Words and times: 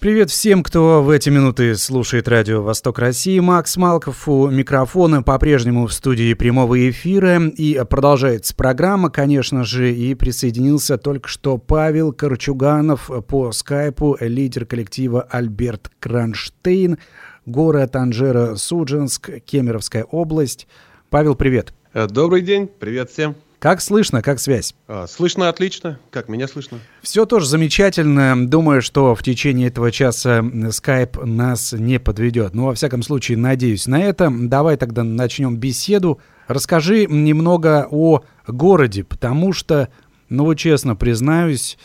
Привет 0.00 0.30
всем, 0.30 0.62
кто 0.62 1.02
в 1.02 1.10
эти 1.10 1.28
минуты 1.28 1.74
слушает 1.74 2.26
радио 2.26 2.62
«Восток 2.62 2.98
России». 3.00 3.38
Макс 3.38 3.76
Малков 3.76 4.26
у 4.28 4.48
микрофона 4.48 5.22
по-прежнему 5.22 5.86
в 5.86 5.92
студии 5.92 6.32
прямого 6.32 6.88
эфира. 6.88 7.38
И 7.48 7.78
продолжается 7.84 8.56
программа, 8.56 9.10
конечно 9.10 9.62
же, 9.62 9.92
и 9.94 10.14
присоединился 10.14 10.96
только 10.96 11.28
что 11.28 11.58
Павел 11.58 12.14
Корчуганов 12.14 13.10
по 13.28 13.52
скайпу, 13.52 14.16
лидер 14.20 14.64
коллектива 14.64 15.20
Альберт 15.20 15.90
Кронштейн, 16.00 16.96
город 17.44 17.94
Анжера-Судженск, 17.94 19.40
Кемеровская 19.44 20.04
область. 20.04 20.66
Павел, 21.10 21.34
привет. 21.34 21.74
Добрый 21.92 22.40
день, 22.40 22.68
привет 22.68 23.10
всем. 23.10 23.36
Как 23.60 23.82
слышно, 23.82 24.22
как 24.22 24.40
связь? 24.40 24.74
А, 24.88 25.06
слышно 25.06 25.50
отлично. 25.50 26.00
Как 26.10 26.30
меня 26.30 26.48
слышно? 26.48 26.78
Все 27.02 27.26
тоже 27.26 27.46
замечательно. 27.46 28.48
Думаю, 28.48 28.80
что 28.80 29.14
в 29.14 29.22
течение 29.22 29.68
этого 29.68 29.92
часа 29.92 30.42
скайп 30.70 31.22
нас 31.22 31.74
не 31.74 32.00
подведет. 32.00 32.54
Ну, 32.54 32.64
во 32.64 32.74
всяком 32.74 33.02
случае, 33.02 33.36
надеюсь 33.36 33.86
на 33.86 34.02
это. 34.02 34.32
Давай 34.34 34.78
тогда 34.78 35.04
начнем 35.04 35.58
беседу. 35.58 36.20
Расскажи 36.48 37.04
немного 37.04 37.86
о 37.90 38.22
городе, 38.46 39.04
потому 39.04 39.52
что, 39.52 39.90
ну, 40.30 40.54
честно 40.54 40.96
признаюсь, 40.96 41.76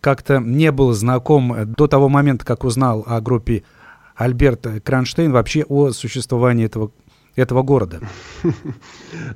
как-то 0.00 0.38
не 0.38 0.72
был 0.72 0.92
знаком 0.92 1.74
до 1.74 1.88
того 1.88 2.08
момента, 2.08 2.46
как 2.46 2.64
узнал 2.64 3.04
о 3.06 3.20
группе 3.20 3.64
Альберт 4.16 4.66
Кронштейн 4.82 5.30
вообще 5.30 5.62
о 5.68 5.90
существовании 5.90 6.64
этого 6.64 6.90
этого 7.38 7.62
города? 7.62 8.00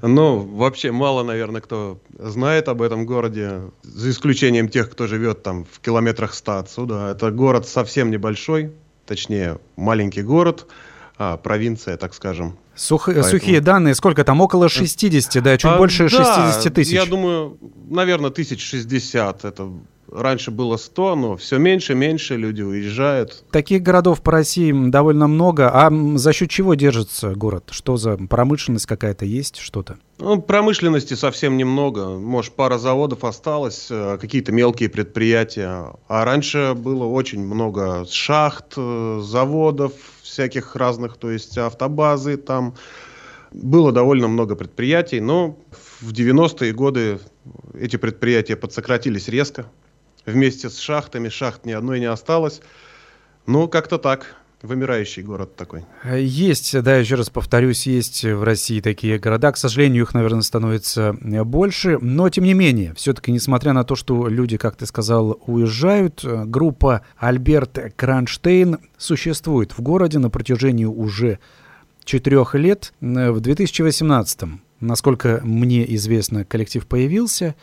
Ну, 0.02 0.38
вообще 0.40 0.92
мало, 0.92 1.22
наверное, 1.22 1.60
кто 1.60 1.98
знает 2.18 2.68
об 2.68 2.82
этом 2.82 3.06
городе, 3.06 3.62
за 3.82 4.10
исключением 4.10 4.68
тех, 4.68 4.90
кто 4.90 5.06
живет 5.06 5.42
там 5.42 5.64
в 5.64 5.80
километрах 5.80 6.34
ста 6.34 6.58
отсюда. 6.58 7.10
Это 7.12 7.30
город 7.30 7.66
совсем 7.66 8.10
небольшой, 8.10 8.72
точнее, 9.06 9.58
маленький 9.76 10.22
город, 10.22 10.66
а, 11.18 11.36
провинция, 11.36 11.96
так 11.96 12.14
скажем. 12.14 12.58
Сух... 12.74 13.06
Поэтому... 13.06 13.26
Сухие 13.26 13.60
данные, 13.60 13.94
сколько 13.94 14.24
там? 14.24 14.40
Около 14.40 14.68
60, 14.68 15.42
да, 15.42 15.56
чуть 15.56 15.70
а, 15.70 15.78
больше 15.78 16.08
да, 16.08 16.52
60 16.52 16.74
тысяч. 16.74 16.92
Я 16.92 17.06
думаю, 17.06 17.58
наверное, 17.88 18.30
тысяч 18.30 18.64
60. 18.64 19.44
Это 19.44 19.70
раньше 20.14 20.50
было 20.50 20.76
100, 20.76 21.16
но 21.16 21.36
все 21.36 21.58
меньше, 21.58 21.94
меньше 21.94 22.36
люди 22.36 22.62
уезжают. 22.62 23.44
Таких 23.50 23.82
городов 23.82 24.22
по 24.22 24.32
России 24.32 24.72
довольно 24.72 25.26
много. 25.26 25.70
А 25.72 25.90
за 26.16 26.32
счет 26.32 26.50
чего 26.50 26.74
держится 26.74 27.34
город? 27.34 27.68
Что 27.70 27.96
за 27.96 28.16
промышленность 28.16 28.86
какая-то 28.86 29.24
есть, 29.24 29.56
что-то? 29.58 29.98
Ну, 30.18 30.40
промышленности 30.40 31.14
совсем 31.14 31.56
немного. 31.56 32.18
Может, 32.18 32.54
пара 32.54 32.78
заводов 32.78 33.24
осталось, 33.24 33.88
э, 33.90 34.18
какие-то 34.20 34.52
мелкие 34.52 34.88
предприятия. 34.88 35.94
А 36.08 36.24
раньше 36.24 36.74
было 36.76 37.04
очень 37.04 37.44
много 37.44 38.06
шахт, 38.08 38.74
э, 38.76 39.20
заводов 39.22 39.92
всяких 40.22 40.76
разных, 40.76 41.16
то 41.16 41.30
есть 41.30 41.58
автобазы 41.58 42.36
там. 42.36 42.74
Было 43.50 43.92
довольно 43.92 44.28
много 44.28 44.54
предприятий, 44.56 45.20
но 45.20 45.58
в 46.00 46.12
90-е 46.12 46.72
годы 46.72 47.18
эти 47.78 47.96
предприятия 47.96 48.56
подсократились 48.56 49.28
резко 49.28 49.66
вместе 50.26 50.70
с 50.70 50.78
шахтами. 50.78 51.28
Шахт 51.28 51.66
ни 51.66 51.72
одной 51.72 52.00
не 52.00 52.06
осталось. 52.06 52.60
Ну, 53.46 53.68
как-то 53.68 53.98
так. 53.98 54.36
Вымирающий 54.62 55.24
город 55.24 55.56
такой. 55.56 55.84
Есть, 56.16 56.80
да, 56.82 56.96
еще 56.96 57.16
раз 57.16 57.30
повторюсь, 57.30 57.88
есть 57.88 58.22
в 58.22 58.44
России 58.44 58.80
такие 58.80 59.18
города. 59.18 59.50
К 59.50 59.56
сожалению, 59.56 60.04
их, 60.04 60.14
наверное, 60.14 60.42
становится 60.42 61.16
больше. 61.20 61.98
Но, 62.00 62.28
тем 62.28 62.44
не 62.44 62.54
менее, 62.54 62.94
все-таки, 62.94 63.32
несмотря 63.32 63.72
на 63.72 63.82
то, 63.82 63.96
что 63.96 64.28
люди, 64.28 64.58
как 64.58 64.76
ты 64.76 64.86
сказал, 64.86 65.42
уезжают, 65.48 66.24
группа 66.24 67.02
Альберт 67.16 67.92
Кронштейн 67.96 68.78
существует 68.96 69.72
в 69.76 69.80
городе 69.82 70.20
на 70.20 70.30
протяжении 70.30 70.84
уже 70.84 71.40
четырех 72.04 72.54
лет. 72.54 72.92
В 73.00 73.40
2018 73.40 74.42
насколько 74.82 75.40
мне 75.44 75.94
известно, 75.94 76.44
коллектив 76.44 76.86
появился 76.86 77.54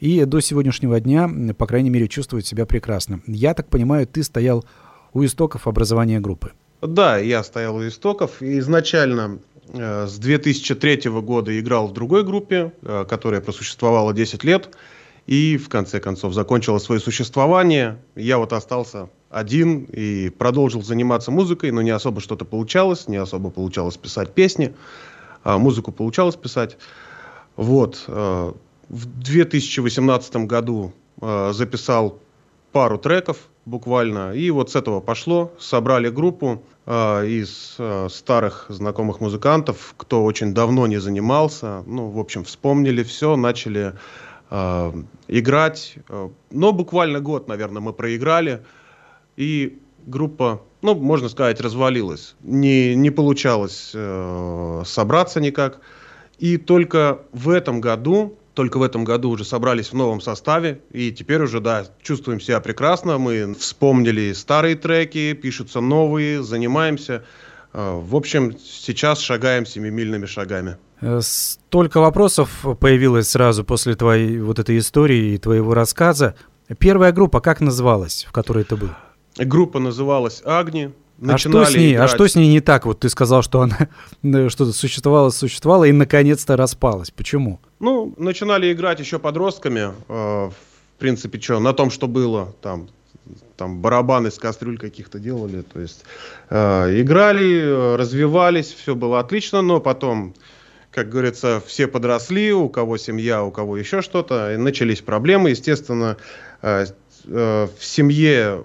и 0.00 0.24
до 0.24 0.40
сегодняшнего 0.40 1.00
дня, 1.00 1.28
по 1.56 1.66
крайней 1.66 1.90
мере, 1.90 2.08
чувствует 2.08 2.46
себя 2.46 2.66
прекрасно. 2.66 3.20
Я 3.26 3.54
так 3.54 3.68
понимаю, 3.68 4.06
ты 4.06 4.22
стоял 4.22 4.64
у 5.12 5.24
истоков 5.24 5.66
образования 5.66 6.20
группы. 6.20 6.52
Да, 6.80 7.18
я 7.18 7.42
стоял 7.42 7.76
у 7.76 7.86
истоков. 7.86 8.40
Изначально 8.40 9.38
э, 9.72 10.06
с 10.06 10.16
2003 10.18 11.10
года 11.10 11.58
играл 11.58 11.88
в 11.88 11.92
другой 11.92 12.22
группе, 12.22 12.72
э, 12.82 13.04
которая 13.08 13.40
просуществовала 13.40 14.14
10 14.14 14.44
лет. 14.44 14.76
И 15.26 15.58
в 15.58 15.68
конце 15.68 16.00
концов 16.00 16.32
закончила 16.32 16.78
свое 16.78 17.00
существование. 17.00 17.98
Я 18.14 18.38
вот 18.38 18.52
остался 18.52 19.10
один 19.28 19.84
и 19.84 20.30
продолжил 20.30 20.82
заниматься 20.82 21.30
музыкой, 21.30 21.70
но 21.70 21.82
не 21.82 21.90
особо 21.90 22.20
что-то 22.20 22.46
получалось, 22.46 23.08
не 23.08 23.16
особо 23.16 23.50
получалось 23.50 23.96
писать 23.96 24.32
песни. 24.32 24.74
А 25.42 25.58
музыку 25.58 25.92
получалось 25.92 26.36
писать. 26.36 26.78
Вот. 27.56 28.04
Э, 28.88 28.94
в 28.94 29.06
2018 29.06 30.36
году 30.46 30.92
э, 31.20 31.52
записал 31.52 32.18
пару 32.72 32.98
треков 32.98 33.48
буквально, 33.64 34.32
и 34.32 34.50
вот 34.50 34.70
с 34.70 34.76
этого 34.76 35.00
пошло. 35.00 35.52
Собрали 35.58 36.08
группу 36.08 36.62
э, 36.86 37.26
из 37.26 37.76
э, 37.78 38.08
старых 38.10 38.66
знакомых 38.68 39.20
музыкантов, 39.20 39.94
кто 39.96 40.24
очень 40.24 40.54
давно 40.54 40.86
не 40.86 40.98
занимался. 40.98 41.82
Ну, 41.86 42.08
в 42.08 42.18
общем, 42.18 42.44
вспомнили 42.44 43.02
все, 43.02 43.36
начали 43.36 43.94
э, 44.50 44.92
играть. 45.28 45.96
Но 46.50 46.72
буквально 46.72 47.20
год, 47.20 47.48
наверное, 47.48 47.82
мы 47.82 47.92
проиграли, 47.92 48.64
и 49.36 49.78
группа, 50.06 50.62
ну, 50.82 50.94
можно 50.94 51.28
сказать, 51.28 51.60
развалилась. 51.60 52.34
Не, 52.40 52.94
не 52.94 53.10
получалось 53.10 53.92
э, 53.94 54.82
собраться 54.86 55.40
никак. 55.40 55.80
И 56.38 56.56
только 56.56 57.22
в 57.32 57.50
этом 57.50 57.80
году 57.80 58.37
только 58.58 58.78
в 58.78 58.82
этом 58.82 59.04
году 59.04 59.30
уже 59.30 59.44
собрались 59.44 59.92
в 59.92 59.94
новом 59.94 60.20
составе, 60.20 60.80
и 60.90 61.12
теперь 61.12 61.40
уже, 61.40 61.60
да, 61.60 61.86
чувствуем 62.02 62.40
себя 62.40 62.58
прекрасно. 62.58 63.16
Мы 63.16 63.54
вспомнили 63.54 64.32
старые 64.32 64.74
треки, 64.74 65.32
пишутся 65.34 65.80
новые, 65.80 66.42
занимаемся. 66.42 67.24
А, 67.72 68.00
в 68.00 68.16
общем, 68.16 68.58
сейчас 68.58 69.20
шагаем 69.20 69.64
семимильными 69.64 70.26
шагами. 70.26 70.76
Э, 71.00 71.20
столько 71.22 72.00
вопросов 72.00 72.50
появилось 72.80 73.30
сразу 73.30 73.62
после 73.62 73.94
твоей 73.94 74.40
вот 74.40 74.58
этой 74.58 74.76
истории 74.78 75.34
и 75.34 75.38
твоего 75.38 75.72
рассказа. 75.72 76.34
Первая 76.80 77.12
группа 77.12 77.40
как 77.40 77.60
называлась, 77.60 78.26
в 78.28 78.32
которой 78.32 78.64
ты 78.64 78.74
был? 78.74 78.90
Группа 79.36 79.78
называлась 79.78 80.42
«Агни». 80.44 80.92
А 81.26 81.38
что 81.38 81.64
с 81.64 81.74
ней? 81.74 81.92
А 81.92 81.96
играть. 81.96 82.10
А 82.10 82.14
что 82.14 82.28
с 82.28 82.34
ней 82.36 82.48
не 82.48 82.60
так? 82.60 82.86
Вот 82.86 83.00
ты 83.00 83.08
сказал, 83.08 83.42
что 83.42 83.62
она 83.62 83.88
что-то 84.50 84.72
существовала, 84.72 85.30
существовала 85.30 85.84
и 85.84 85.92
наконец-то 85.92 86.56
распалась. 86.56 87.10
Почему? 87.10 87.60
Ну, 87.80 88.14
начинали 88.16 88.72
играть 88.72 89.00
еще 89.00 89.18
подростками. 89.18 89.92
Э, 90.08 90.50
в 90.50 90.98
принципе, 90.98 91.40
что, 91.40 91.58
на 91.60 91.72
том, 91.72 91.90
что 91.90 92.06
было, 92.06 92.54
там, 92.60 92.88
там 93.56 93.80
барабаны 93.80 94.30
с 94.30 94.38
кастрюль 94.38 94.78
каких-то 94.78 95.18
делали. 95.18 95.62
То 95.62 95.80
есть 95.80 96.04
э, 96.50 97.00
играли, 97.00 97.96
развивались, 97.96 98.72
все 98.72 98.94
было 98.94 99.18
отлично, 99.18 99.62
но 99.62 99.80
потом, 99.80 100.34
как 100.90 101.08
говорится, 101.08 101.60
все 101.66 101.88
подросли, 101.88 102.52
у 102.52 102.68
кого 102.68 102.96
семья, 102.96 103.42
у 103.42 103.50
кого 103.50 103.76
еще 103.76 104.02
что-то, 104.02 104.54
и 104.54 104.56
начались 104.56 105.00
проблемы. 105.00 105.50
Естественно, 105.50 106.16
э, 106.62 106.86
э, 107.26 107.68
в 107.78 107.84
семье 107.84 108.64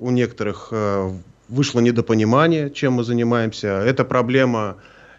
у 0.00 0.10
некоторых 0.10 0.68
э, 0.72 1.12
вышло 1.48 1.80
недопонимание, 1.80 2.70
чем 2.70 2.94
мы 2.94 3.04
занимаемся. 3.04 3.68
Эта 3.68 4.04
проблема 4.04 4.76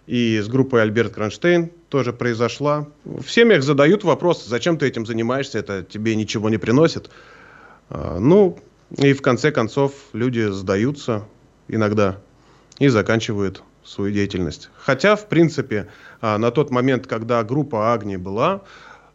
и 0.07 0.39
с 0.39 0.47
группой 0.47 0.81
Альберт 0.81 1.13
Кронштейн 1.13 1.71
тоже 1.89 2.13
произошла. 2.13 2.87
В 3.03 3.27
семьях 3.29 3.63
задают 3.63 4.03
вопрос, 4.03 4.45
зачем 4.45 4.77
ты 4.77 4.87
этим 4.87 5.05
занимаешься, 5.05 5.59
это 5.59 5.83
тебе 5.83 6.15
ничего 6.15 6.49
не 6.49 6.57
приносит. 6.57 7.09
А, 7.89 8.19
ну, 8.19 8.59
и 8.97 9.13
в 9.13 9.21
конце 9.21 9.51
концов 9.51 9.93
люди 10.13 10.51
сдаются 10.51 11.25
иногда 11.67 12.17
и 12.79 12.87
заканчивают 12.87 13.63
свою 13.83 14.11
деятельность. 14.11 14.69
Хотя, 14.77 15.15
в 15.15 15.27
принципе, 15.27 15.87
а, 16.21 16.37
на 16.37 16.51
тот 16.51 16.71
момент, 16.71 17.07
когда 17.07 17.43
группа 17.43 17.93
Агни 17.93 18.15
была, 18.15 18.61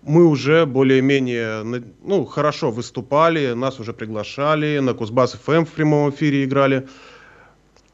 мы 0.02 0.26
уже 0.26 0.67
более-менее 0.67 1.62
ну, 2.02 2.25
хорошо 2.25 2.70
выступали, 2.70 3.52
нас 3.52 3.81
уже 3.81 3.93
приглашали, 3.93 4.79
на 4.79 4.94
Кузбасс 4.94 5.32
ФМ 5.32 5.64
в 5.64 5.70
прямом 5.70 6.11
эфире 6.11 6.44
играли. 6.44 6.88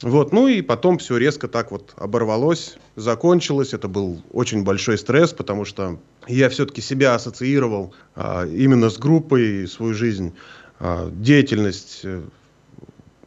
Вот, 0.03 0.31
ну 0.31 0.47
и 0.47 0.61
потом 0.61 0.99
все 0.99 1.17
резко 1.17 1.49
так 1.49 1.71
вот 1.71 1.95
оборвалось, 1.97 2.77
закончилось. 2.97 3.73
Это 3.73 3.89
был 3.89 4.23
очень 4.31 4.63
большой 4.63 4.99
стресс, 4.99 5.33
потому 5.33 5.65
что 5.65 5.99
я 6.29 6.51
все-таки 6.51 6.83
себя 6.83 7.15
ассоциировал 7.15 7.95
а, 8.15 8.45
именно 8.45 8.91
с 8.91 8.99
группой, 8.99 9.67
свою 9.67 9.95
жизнь, 9.95 10.35
а, 10.79 11.11
деятельность. 11.11 12.01
Э, 12.05 12.23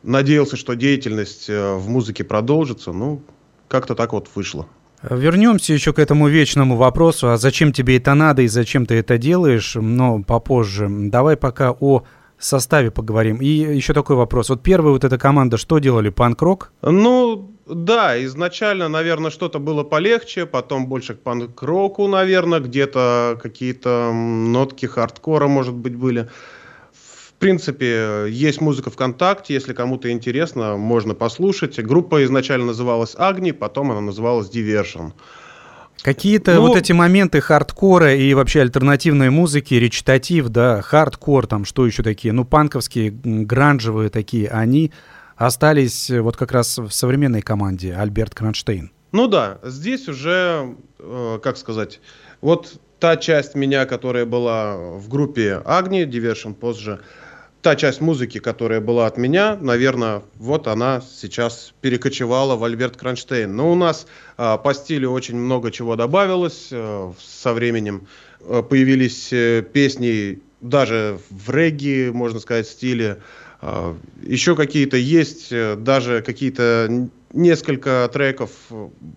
надеялся, 0.03 0.57
что 0.57 0.75
деятельность 0.75 1.47
а, 1.49 1.75
в 1.75 1.89
музыке 1.89 2.23
продолжится. 2.23 2.91
Ну, 2.91 3.23
как-то 3.67 3.95
так 3.95 4.13
вот 4.13 4.29
вышло. 4.35 4.67
Вернемся 5.01 5.73
еще 5.73 5.93
к 5.93 5.99
этому 5.99 6.27
вечному 6.27 6.75
вопросу, 6.75 7.29
а 7.29 7.37
зачем 7.37 7.71
тебе 7.71 7.97
это 7.97 8.13
надо 8.15 8.41
и 8.41 8.47
зачем 8.47 8.85
ты 8.85 8.95
это 8.95 9.17
делаешь, 9.17 9.75
но 9.75 10.21
попозже. 10.23 10.87
Давай 10.89 11.37
пока 11.37 11.71
о 11.71 12.03
составе 12.37 12.91
поговорим. 12.91 13.37
И 13.37 13.47
еще 13.47 13.93
такой 13.93 14.15
вопрос. 14.15 14.49
Вот 14.49 14.61
первая 14.61 14.93
вот 14.93 15.03
эта 15.03 15.17
команда 15.17 15.57
что 15.57 15.79
делали? 15.79 16.09
Панк-рок? 16.09 16.71
Ну, 16.81 17.51
да, 17.65 18.23
изначально, 18.25 18.89
наверное, 18.89 19.31
что-то 19.31 19.59
было 19.59 19.83
полегче, 19.83 20.45
потом 20.45 20.87
больше 20.87 21.13
к 21.13 21.21
панк-року, 21.21 22.07
наверное, 22.07 22.59
где-то 22.59 23.39
какие-то 23.41 24.11
нотки 24.13 24.85
хардкора, 24.85 25.47
может 25.47 25.75
быть, 25.75 25.95
были. 25.95 26.29
В 27.39 27.41
принципе, 27.41 28.25
есть 28.27 28.59
музыка 28.59 28.89
ВКонтакте, 28.89 29.53
если 29.53 29.71
кому-то 29.71 30.11
интересно, 30.11 30.75
можно 30.75 31.15
послушать. 31.15 31.79
Группа 31.79 32.25
изначально 32.25 32.65
называлась 32.65 33.15
Агни, 33.17 33.51
потом 33.51 33.91
она 33.91 34.01
называлась 34.01 34.49
Diversion. 34.53 35.13
Какие-то 36.01 36.55
ну, 36.55 36.67
вот 36.67 36.75
эти 36.75 36.91
моменты 36.91 37.39
хардкора 37.39 38.13
и 38.13 38.33
вообще 38.33 38.59
альтернативной 38.59 39.29
музыки, 39.29 39.73
речитатив, 39.75 40.49
да, 40.49 40.81
хардкор, 40.81 41.47
там 41.47 41.63
что 41.63 41.85
еще 41.85 42.03
такие, 42.03 42.33
ну, 42.33 42.43
панковские, 42.43 43.11
гранжевые 43.23 44.09
такие, 44.09 44.49
они 44.49 44.91
остались 45.37 46.09
вот 46.09 46.35
как 46.35 46.51
раз 46.51 46.77
в 46.77 46.91
современной 46.91 47.41
команде 47.41 47.95
Альберт 47.95 48.35
Кронштейн. 48.35 48.91
Ну 49.13 49.27
да, 49.27 49.59
здесь 49.63 50.09
уже, 50.09 50.75
э, 50.99 51.39
как 51.41 51.55
сказать, 51.55 52.01
вот 52.41 52.81
та 52.99 53.15
часть 53.15 53.55
меня, 53.55 53.85
которая 53.85 54.25
была 54.25 54.75
в 54.75 55.07
группе 55.07 55.61
Агни, 55.63 56.03
Diversion 56.03 56.53
позже, 56.53 56.99
та 57.61 57.75
часть 57.75 58.01
музыки, 58.01 58.39
которая 58.39 58.79
была 58.79 59.07
от 59.07 59.17
меня, 59.17 59.57
наверное, 59.59 60.21
вот 60.35 60.67
она 60.67 61.01
сейчас 61.01 61.73
перекочевала 61.81 62.55
в 62.55 62.63
Альберт 62.63 62.95
Кронштейн. 62.95 63.53
Но 63.53 63.71
у 63.71 63.75
нас 63.75 64.07
а, 64.37 64.57
по 64.57 64.73
стилю 64.73 65.11
очень 65.11 65.35
много 65.35 65.71
чего 65.71 65.95
добавилось 65.95 66.69
а, 66.71 67.13
со 67.19 67.53
временем. 67.53 68.07
А, 68.41 68.63
появились 68.63 69.29
а, 69.33 69.61
песни 69.61 70.39
даже 70.61 71.19
в 71.29 71.49
регги, 71.51 72.09
можно 72.13 72.39
сказать, 72.39 72.67
стиле. 72.67 73.21
А, 73.61 73.97
еще 74.23 74.55
какие-то 74.55 74.95
есть, 74.95 75.53
даже 75.77 76.21
какие-то 76.21 77.09
несколько 77.33 78.09
треков 78.11 78.51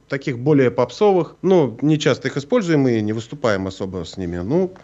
таких 0.09 0.39
более 0.39 0.73
попсовых. 0.73 1.37
Ну, 1.43 1.79
не 1.81 1.99
часто 1.99 2.27
их 2.27 2.37
используем 2.37 2.89
и 2.89 3.01
не 3.01 3.13
выступаем 3.13 3.69
особо 3.69 4.05
с 4.05 4.17
ними. 4.17 4.39
Ну, 4.39 4.75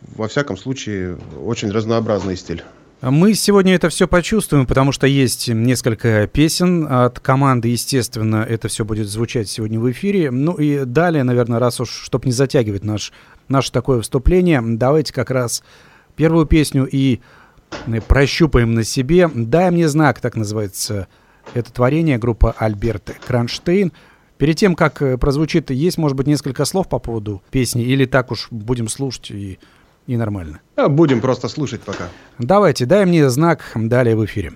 во 0.00 0.28
всяком 0.28 0.56
случае, 0.56 1.18
очень 1.44 1.72
разнообразный 1.72 2.36
стиль. 2.36 2.62
Мы 3.00 3.34
сегодня 3.34 3.76
это 3.76 3.90
все 3.90 4.08
почувствуем, 4.08 4.66
потому 4.66 4.90
что 4.90 5.06
есть 5.06 5.48
несколько 5.48 6.26
песен 6.26 6.84
от 6.90 7.20
команды, 7.20 7.68
естественно, 7.68 8.44
это 8.48 8.66
все 8.66 8.84
будет 8.84 9.06
звучать 9.08 9.48
сегодня 9.48 9.78
в 9.78 9.88
эфире. 9.92 10.32
Ну 10.32 10.54
и 10.54 10.84
далее, 10.84 11.22
наверное, 11.22 11.60
раз 11.60 11.80
уж, 11.80 11.90
чтобы 11.90 12.26
не 12.26 12.32
затягивать 12.32 12.82
наш, 12.82 13.12
наше 13.46 13.70
такое 13.70 14.00
вступление, 14.00 14.60
давайте 14.60 15.12
как 15.12 15.30
раз 15.30 15.62
первую 16.16 16.46
песню 16.46 16.88
и 16.90 17.20
прощупаем 18.08 18.74
на 18.74 18.82
себе. 18.82 19.30
«Дай 19.32 19.70
мне 19.70 19.88
знак», 19.88 20.20
так 20.20 20.34
называется 20.34 21.06
это 21.54 21.72
творение, 21.72 22.18
группа 22.18 22.50
Альберт 22.50 23.14
Кронштейн. 23.24 23.92
Перед 24.38 24.56
тем, 24.56 24.74
как 24.74 25.02
прозвучит, 25.20 25.70
есть, 25.70 25.98
может 25.98 26.16
быть, 26.16 26.26
несколько 26.26 26.64
слов 26.64 26.88
по 26.88 26.98
поводу 26.98 27.44
песни, 27.52 27.84
или 27.84 28.06
так 28.06 28.32
уж 28.32 28.48
будем 28.50 28.88
слушать 28.88 29.30
и 29.30 29.60
и 30.08 30.16
нормально. 30.16 30.60
А 30.74 30.88
будем 30.88 31.20
просто 31.20 31.48
слушать 31.48 31.82
пока. 31.82 32.08
Давайте, 32.38 32.86
дай 32.86 33.04
мне 33.04 33.28
знак 33.28 33.72
далее 33.74 34.16
в 34.16 34.24
эфире. 34.24 34.52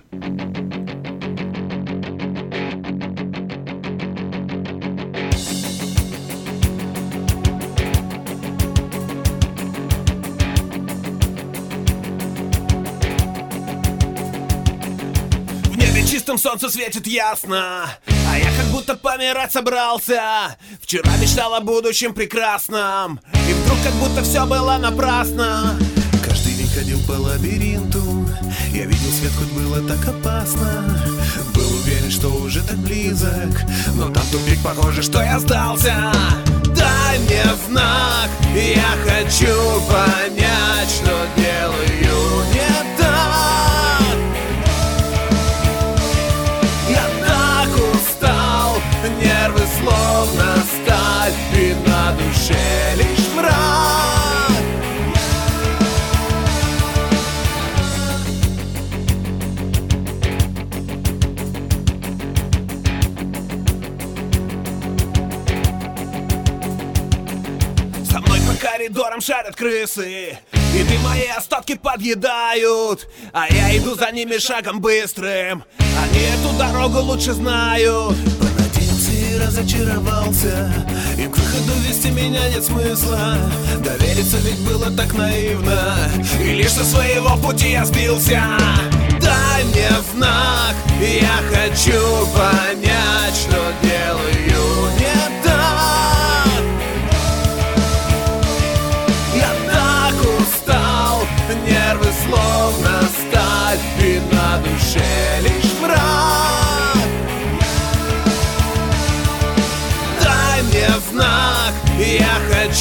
В 15.64 15.76
небе 15.76 16.06
чистом 16.10 16.38
солнце 16.38 16.70
светит 16.70 17.06
ясно 17.06 17.90
А 18.08 18.38
я 18.38 18.50
как 18.56 18.72
будто 18.72 18.96
помирать 18.96 19.52
собрался 19.52 20.56
Вчера 20.80 21.10
мечтал 21.20 21.54
о 21.54 21.60
будущем 21.60 22.14
прекрасном 22.14 23.20
как 23.82 23.92
будто 23.94 24.22
все 24.22 24.46
было 24.46 24.78
напрасно. 24.78 25.78
Каждый 26.24 26.54
день 26.54 26.68
ходил 26.68 26.98
по 27.06 27.12
лабиринту. 27.12 28.00
Я 28.72 28.84
видел 28.84 29.10
свет, 29.10 29.32
хоть 29.36 29.52
было 29.52 29.80
так 29.88 30.06
опасно. 30.08 31.00
Был 31.54 31.68
уверен, 31.82 32.10
что 32.10 32.28
уже 32.28 32.62
так 32.62 32.78
близок. 32.78 33.50
Но 33.94 34.08
там 34.10 34.22
тупик, 34.30 34.60
похоже, 34.62 35.02
что 35.02 35.20
я 35.22 35.38
сдался. 35.38 36.12
Дай 36.76 37.18
мне 37.20 37.44
знак, 37.68 38.30
я 38.54 38.94
хочу 39.04 39.54
понять, 39.88 40.90
что 40.90 41.26
делаю 41.36 42.44
не 42.52 42.98
так. 42.98 44.16
Я 46.88 47.06
так 47.26 47.68
устал, 47.94 48.76
нервы 49.20 49.62
словно 49.80 50.56
сталь. 50.72 51.32
И 51.54 51.74
на 51.86 52.12
душе 52.12 52.94
лишь 52.96 53.21
коридорам 68.92 69.20
шарят 69.20 69.56
крысы. 69.56 70.38
И 70.52 70.84
ты 70.84 70.98
мои 71.00 71.26
остатки 71.26 71.74
подъедают 71.74 73.06
А 73.32 73.46
я 73.52 73.76
иду 73.76 73.94
за 73.94 74.10
ними 74.10 74.38
шагом 74.38 74.80
быстрым. 74.80 75.64
Они 75.78 76.20
эту 76.20 76.56
дорогу 76.58 76.98
лучше 77.00 77.32
знают. 77.32 78.16
Понадеялся 78.38 79.12
и 79.12 79.38
разочаровался 79.38 80.72
И 81.18 81.26
к 81.26 81.36
выходу 81.36 81.72
вести 81.86 82.10
меня 82.10 82.48
нет 82.50 82.64
смысла. 82.64 83.36
Довериться 83.78 84.38
ведь 84.38 84.60
было 84.60 84.90
так 84.90 85.14
наивно 85.14 85.94
И 86.40 86.54
лишь 86.54 86.72
со 86.72 86.84
своего 86.84 87.36
пути 87.36 87.72
я 87.72 87.84
сбился. 87.84 88.42
Дай 89.20 89.64
мне 89.64 89.88
знак, 90.12 90.74
я 91.00 91.38
хочу 91.50 92.26
понять, 92.34 93.31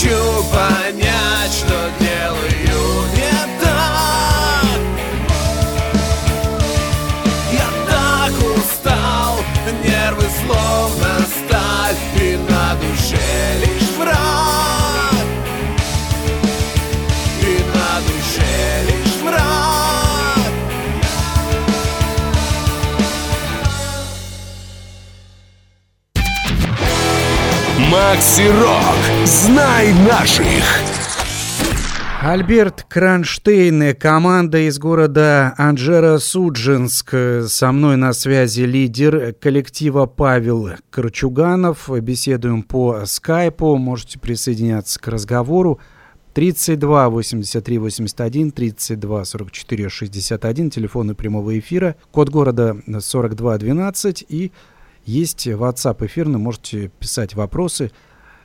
хочу 0.01 0.43
понять, 0.51 1.53
что 1.53 2.00
Макси 27.91 28.47
Рок. 28.47 29.25
Знай 29.25 29.91
наших. 30.07 30.63
Альберт 32.21 32.85
Кронштейн, 32.87 33.93
команда 33.95 34.59
из 34.59 34.79
города 34.79 35.53
Анжера-Суджинск. 35.57 37.47
Со 37.47 37.71
мной 37.73 37.97
на 37.97 38.13
связи 38.13 38.61
лидер 38.61 39.33
коллектива 39.33 40.05
Павел 40.05 40.69
Корчуганов. 40.89 41.89
Беседуем 42.01 42.63
по 42.63 43.03
скайпу, 43.05 43.75
можете 43.75 44.19
присоединяться 44.19 44.97
к 44.97 45.09
разговору. 45.09 45.79
32 46.33 47.09
83 47.09 47.77
81 47.77 48.51
32 48.51 49.25
44 49.25 49.89
61, 49.89 50.69
телефоны 50.69 51.13
прямого 51.13 51.59
эфира, 51.59 51.97
код 52.11 52.29
города 52.29 52.77
42 53.01 53.57
12 53.57 54.25
и 54.29 54.53
есть 55.05 55.47
WhatsApp 55.47 56.05
эфирный, 56.05 56.39
можете 56.39 56.89
писать 56.99 57.35
вопросы, 57.35 57.91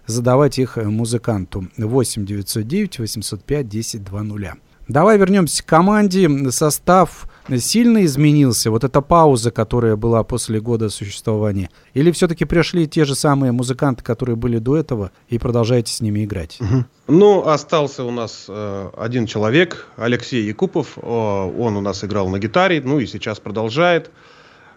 задавать 0.07 0.59
их 0.59 0.77
музыканту 0.77 1.69
8 1.77 2.25
909 2.25 2.99
805 3.01 3.69
10 3.69 4.05
20. 4.05 4.53
Давай 4.89 5.19
вернемся 5.19 5.65
к 5.65 5.67
команде. 5.67 6.29
Состав 6.51 7.27
сильно 7.59 8.05
изменился? 8.05 8.71
Вот 8.71 8.85
эта 8.85 9.01
пауза, 9.01 9.51
которая 9.51 9.97
была 9.97 10.23
после 10.23 10.61
года 10.61 10.91
существования? 10.91 11.71
Или 11.95 12.13
все-таки 12.13 12.45
пришли 12.45 12.87
те 12.87 13.05
же 13.05 13.17
самые 13.17 13.51
музыканты, 13.51 14.05
которые 14.05 14.37
были 14.37 14.59
до 14.59 14.77
этого, 14.77 15.11
и 15.29 15.39
продолжаете 15.39 15.93
с 15.93 16.01
ними 16.01 16.25
играть? 16.25 16.59
Угу. 16.61 16.85
Ну, 17.09 17.49
остался 17.49 18.05
у 18.05 18.13
нас 18.13 18.47
э, 18.49 18.91
один 18.97 19.27
человек, 19.27 19.89
Алексей 19.97 20.47
Якупов. 20.47 20.97
О, 21.03 21.53
он 21.59 21.77
у 21.77 21.81
нас 21.81 22.05
играл 22.05 22.29
на 22.29 22.39
гитаре, 22.39 22.81
ну 22.85 23.01
и 23.01 23.07
сейчас 23.07 23.41
продолжает. 23.41 24.13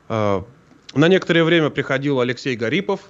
Э, 0.10 0.42
на 0.94 1.08
некоторое 1.08 1.44
время 1.44 1.70
приходил 1.70 2.20
Алексей 2.20 2.56
Гарипов. 2.56 3.02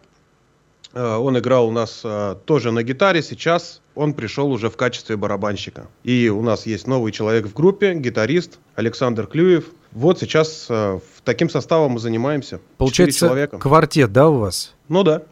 Э, 0.94 1.16
он 1.16 1.38
играл 1.38 1.68
у 1.68 1.72
нас 1.72 2.02
э, 2.04 2.36
тоже 2.46 2.72
на 2.72 2.84
гитаре. 2.84 3.22
Сейчас 3.22 3.82
он 3.96 4.14
пришел 4.14 4.52
уже 4.52 4.70
в 4.70 4.78
качестве 4.78 5.18
барабанщика. 5.18 5.88
И 6.04 6.30
у 6.30 6.42
нас 6.42 6.66
есть 6.66 6.88
новый 6.88 7.12
человек 7.12 7.48
в 7.48 7.54
группе, 7.54 7.94
гитарист 7.94 8.60
Александр 8.76 9.28
Клюев. 9.28 9.66
Вот 9.92 10.20
сейчас 10.20 10.68
э, 10.70 11.00
таким 11.24 11.50
составом 11.50 11.94
мы 11.94 12.00
занимаемся. 12.00 12.60
Получается, 12.78 13.50
квартет, 13.60 14.12
да, 14.12 14.30
у 14.30 14.40
вас? 14.40 14.74
Ну 14.88 15.04
да. 15.04 15.24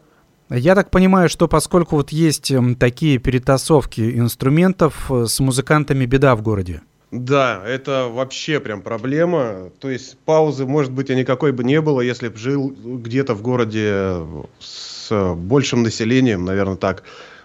Я 0.50 0.74
так 0.74 0.90
понимаю, 0.90 1.28
что 1.28 1.46
поскольку 1.46 1.96
вот 1.96 2.10
есть 2.10 2.50
эм, 2.50 2.74
такие 2.74 3.18
перетасовки 3.18 4.18
инструментов, 4.18 5.10
с 5.10 5.40
музыкантами 5.40 6.06
беда 6.06 6.34
в 6.34 6.42
городе. 6.42 6.80
Да, 7.10 7.62
это 7.64 8.08
вообще 8.12 8.60
прям 8.60 8.82
проблема. 8.82 9.70
То 9.80 9.88
есть 9.88 10.18
паузы, 10.18 10.66
может 10.66 10.92
быть, 10.92 11.08
и 11.08 11.14
никакой 11.14 11.52
бы 11.52 11.64
не 11.64 11.80
было, 11.80 12.02
если 12.02 12.28
бы 12.28 12.36
жил 12.36 12.68
где-то 12.68 13.34
в 13.34 13.42
городе 13.42 14.26
с 14.58 14.98
с 15.08 15.34
большим 15.34 15.82
населением, 15.82 16.44
наверное, 16.44 16.76
так. 16.76 17.02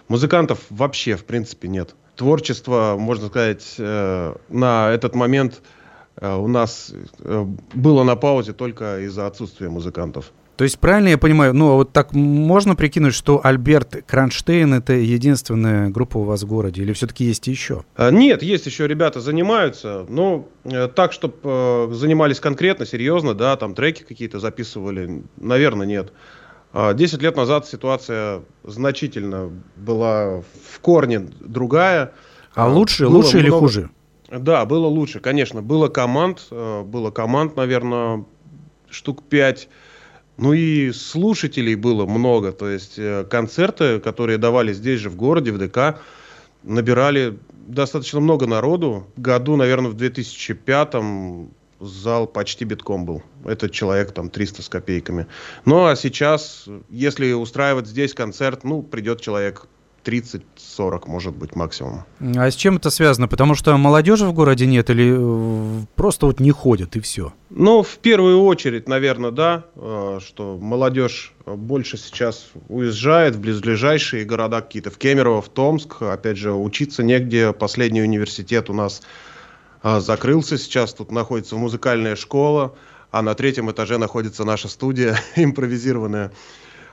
Музыкантов 0.08 0.60
вообще, 0.68 1.16
в 1.16 1.24
принципе, 1.24 1.68
нет. 1.68 1.94
Творчество, 2.14 2.96
можно 2.98 3.28
сказать, 3.28 3.74
э, 3.78 4.34
на 4.50 4.90
этот 4.90 5.14
момент 5.14 5.62
э, 6.16 6.34
у 6.34 6.46
нас 6.46 6.92
э, 7.20 7.46
было 7.72 8.04
на 8.04 8.16
паузе 8.16 8.52
только 8.52 9.00
из-за 9.00 9.26
отсутствия 9.26 9.70
музыкантов. 9.70 10.32
То 10.56 10.64
есть 10.64 10.78
правильно 10.78 11.08
я 11.08 11.18
понимаю, 11.18 11.52
ну 11.52 11.72
а 11.72 11.74
вот 11.74 11.92
так 11.92 12.12
можно 12.12 12.76
прикинуть, 12.76 13.14
что 13.14 13.40
Альберт 13.42 14.04
Кронштейн 14.06 14.74
это 14.74 14.92
единственная 14.92 15.90
группа 15.90 16.18
у 16.18 16.22
вас 16.22 16.42
в 16.42 16.46
городе, 16.46 16.82
или 16.82 16.92
все-таки 16.92 17.24
есть 17.24 17.46
еще? 17.48 17.84
Нет, 17.98 18.42
есть 18.42 18.66
еще 18.66 18.86
ребята 18.86 19.20
занимаются, 19.20 20.06
но 20.08 20.48
так, 20.94 21.12
чтобы 21.12 21.90
занимались 21.92 22.38
конкретно, 22.38 22.86
серьезно, 22.86 23.34
да, 23.34 23.56
там 23.56 23.74
треки 23.74 24.04
какие-то 24.04 24.38
записывали, 24.38 25.24
наверное, 25.36 25.86
нет. 25.86 26.12
А, 26.76 26.92
десять 26.92 27.22
лет 27.22 27.36
назад 27.36 27.66
ситуация 27.68 28.42
значительно 28.64 29.50
была 29.76 30.40
в 30.40 30.80
корне 30.80 31.20
другая. 31.40 32.12
А 32.54 32.68
лучше, 32.68 33.06
было 33.06 33.16
лучше 33.16 33.38
много... 33.38 33.42
или 33.42 33.50
хуже? 33.50 33.90
Да, 34.28 34.64
было 34.64 34.86
лучше, 34.88 35.20
конечно. 35.20 35.62
Было 35.62 35.86
команд, 35.86 36.46
э, 36.50 36.82
было 36.82 37.12
команд, 37.12 37.56
наверное, 37.56 38.24
штук 38.90 39.22
пять. 39.22 39.68
Ну 40.36 40.52
и 40.52 40.92
слушателей 40.92 41.74
было 41.74 42.06
много. 42.06 42.52
То 42.52 42.68
есть 42.68 42.98
э, 42.98 43.24
концерты, 43.28 44.00
которые 44.00 44.38
давали 44.38 44.72
здесь 44.72 45.00
же 45.00 45.10
в 45.10 45.16
городе, 45.16 45.52
в 45.52 45.58
ДК, 45.58 46.00
набирали 46.62 47.38
достаточно 47.66 48.20
много 48.20 48.46
народу. 48.46 49.06
Году, 49.16 49.56
наверное, 49.56 49.90
в 49.90 49.94
2005 49.94 50.94
зал 51.80 52.26
почти 52.26 52.64
битком 52.64 53.04
был. 53.04 53.22
Этот 53.44 53.72
человек 53.72 54.12
там 54.12 54.30
300 54.30 54.62
с 54.62 54.68
копейками. 54.68 55.26
Ну 55.64 55.86
а 55.86 55.96
сейчас, 55.96 56.66
если 56.88 57.32
устраивать 57.32 57.86
здесь 57.86 58.14
концерт, 58.14 58.64
ну, 58.64 58.82
придет 58.82 59.20
человек 59.20 59.66
30-40, 60.78 61.02
может 61.06 61.34
быть, 61.36 61.56
максимум. 61.56 62.04
А 62.36 62.50
с 62.50 62.54
чем 62.54 62.76
это 62.76 62.90
связано? 62.90 63.28
Потому 63.28 63.54
что 63.54 63.76
молодежи 63.76 64.26
в 64.26 64.32
городе 64.32 64.66
нет 64.66 64.90
или 64.90 65.14
э, 65.16 65.84
просто 65.94 66.26
вот 66.26 66.40
не 66.40 66.50
ходят 66.50 66.96
и 66.96 67.00
все? 67.00 67.32
Ну, 67.50 67.82
в 67.82 67.98
первую 67.98 68.42
очередь, 68.42 68.88
наверное, 68.88 69.30
да, 69.30 69.64
э, 69.76 70.18
что 70.24 70.58
молодежь 70.60 71.32
больше 71.46 71.96
сейчас 71.96 72.48
уезжает 72.68 73.36
в 73.36 73.40
близлежащие 73.40 74.24
города 74.24 74.60
какие-то, 74.60 74.90
в 74.90 74.98
Кемерово, 74.98 75.42
в 75.42 75.48
Томск. 75.48 76.02
Опять 76.02 76.38
же, 76.38 76.52
учиться 76.52 77.02
негде. 77.02 77.52
Последний 77.52 78.02
университет 78.02 78.70
у 78.70 78.72
нас 78.72 79.02
а, 79.82 80.00
закрылся. 80.00 80.56
Сейчас 80.58 80.94
тут 80.94 81.10
находится 81.12 81.56
музыкальная 81.56 82.16
школа, 82.16 82.74
а 83.10 83.22
на 83.22 83.34
третьем 83.34 83.70
этаже 83.70 83.98
находится 83.98 84.44
наша 84.44 84.68
студия 84.68 85.18
импровизированная. 85.36 86.32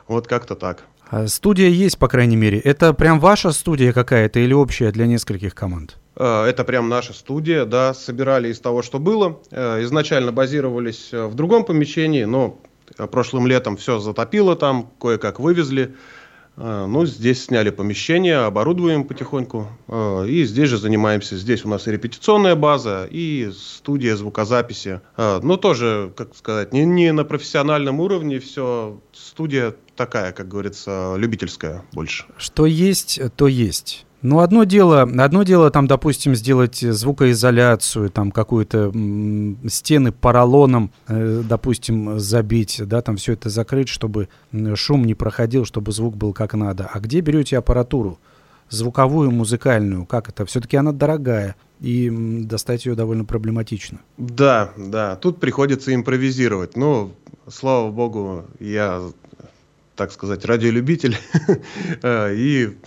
Вот 0.07 0.27
как-то 0.27 0.55
так. 0.55 0.83
А 1.11 1.27
студия 1.27 1.67
есть, 1.67 1.97
по 1.97 2.07
крайней 2.07 2.37
мере. 2.37 2.57
Это 2.57 2.93
прям 2.93 3.19
ваша 3.19 3.51
студия 3.51 3.91
какая-то 3.91 4.39
или 4.39 4.53
общая 4.53 4.91
для 4.91 5.05
нескольких 5.07 5.53
команд? 5.53 5.97
А, 6.15 6.47
это 6.47 6.63
прям 6.63 6.87
наша 6.87 7.11
студия, 7.11 7.65
да, 7.65 7.93
собирали 7.93 8.47
из 8.47 8.61
того, 8.61 8.81
что 8.81 8.97
было. 8.97 9.37
Э, 9.51 9.83
изначально 9.83 10.31
базировались 10.31 11.09
э, 11.11 11.25
в 11.25 11.35
другом 11.35 11.65
помещении, 11.65 12.23
но 12.23 12.61
э, 12.97 13.07
прошлым 13.07 13.45
летом 13.45 13.75
все 13.75 13.99
затопило 13.99 14.55
там, 14.55 14.89
кое-как 15.01 15.41
вывезли. 15.41 15.95
А, 16.57 16.85
ну, 16.85 17.05
здесь 17.05 17.45
сняли 17.45 17.69
помещение, 17.69 18.37
оборудуем 18.37 19.05
потихоньку. 19.05 19.67
А, 19.87 20.23
и 20.23 20.43
здесь 20.43 20.69
же 20.69 20.77
занимаемся. 20.77 21.37
Здесь 21.37 21.65
у 21.65 21.69
нас 21.69 21.87
и 21.87 21.91
репетиционная 21.91 22.55
база, 22.55 23.07
и 23.09 23.51
студия 23.55 24.15
звукозаписи. 24.15 25.01
А, 25.17 25.39
но 25.41 25.57
тоже, 25.57 26.13
как 26.15 26.35
сказать, 26.35 26.73
не, 26.73 26.85
не 26.85 27.11
на 27.11 27.23
профессиональном 27.23 27.99
уровне 27.99 28.39
все. 28.39 28.99
Студия 29.13 29.75
такая, 29.95 30.31
как 30.31 30.47
говорится, 30.47 31.15
любительская 31.17 31.83
больше. 31.93 32.25
Что 32.37 32.65
есть, 32.65 33.19
то 33.35 33.47
есть. 33.47 34.05
Ну, 34.21 34.39
одно 34.39 34.63
дело, 34.65 35.01
одно 35.01 35.43
дело 35.43 35.71
там, 35.71 35.87
допустим, 35.87 36.35
сделать 36.35 36.77
звукоизоляцию, 36.77 38.09
там 38.09 38.31
какую-то 38.31 38.91
стены 39.67 40.11
поролоном, 40.11 40.91
э, 41.07 41.41
допустим, 41.43 42.19
забить, 42.19 42.81
да, 42.85 43.01
там 43.01 43.17
все 43.17 43.33
это 43.33 43.49
закрыть, 43.49 43.89
чтобы 43.89 44.29
шум 44.75 45.05
не 45.05 45.15
проходил, 45.15 45.65
чтобы 45.65 45.91
звук 45.91 46.15
был 46.15 46.33
как 46.33 46.53
надо. 46.53 46.89
А 46.93 46.99
где 46.99 47.21
берете 47.21 47.57
аппаратуру? 47.57 48.19
Звуковую, 48.69 49.31
музыкальную, 49.31 50.05
как 50.05 50.29
это? 50.29 50.45
Все-таки 50.45 50.77
она 50.77 50.91
дорогая, 50.93 51.55
и 51.81 52.09
достать 52.45 52.85
ее 52.85 52.95
довольно 52.95 53.25
проблематично. 53.25 53.99
Да, 54.17 54.71
да, 54.77 55.15
тут 55.15 55.39
приходится 55.39 55.93
импровизировать. 55.93 56.77
Ну, 56.77 57.11
слава 57.49 57.89
богу, 57.91 58.45
я, 58.59 59.01
так 59.95 60.11
сказать, 60.11 60.45
радиолюбитель, 60.45 61.17
э, 62.03 62.35
и 62.35 62.77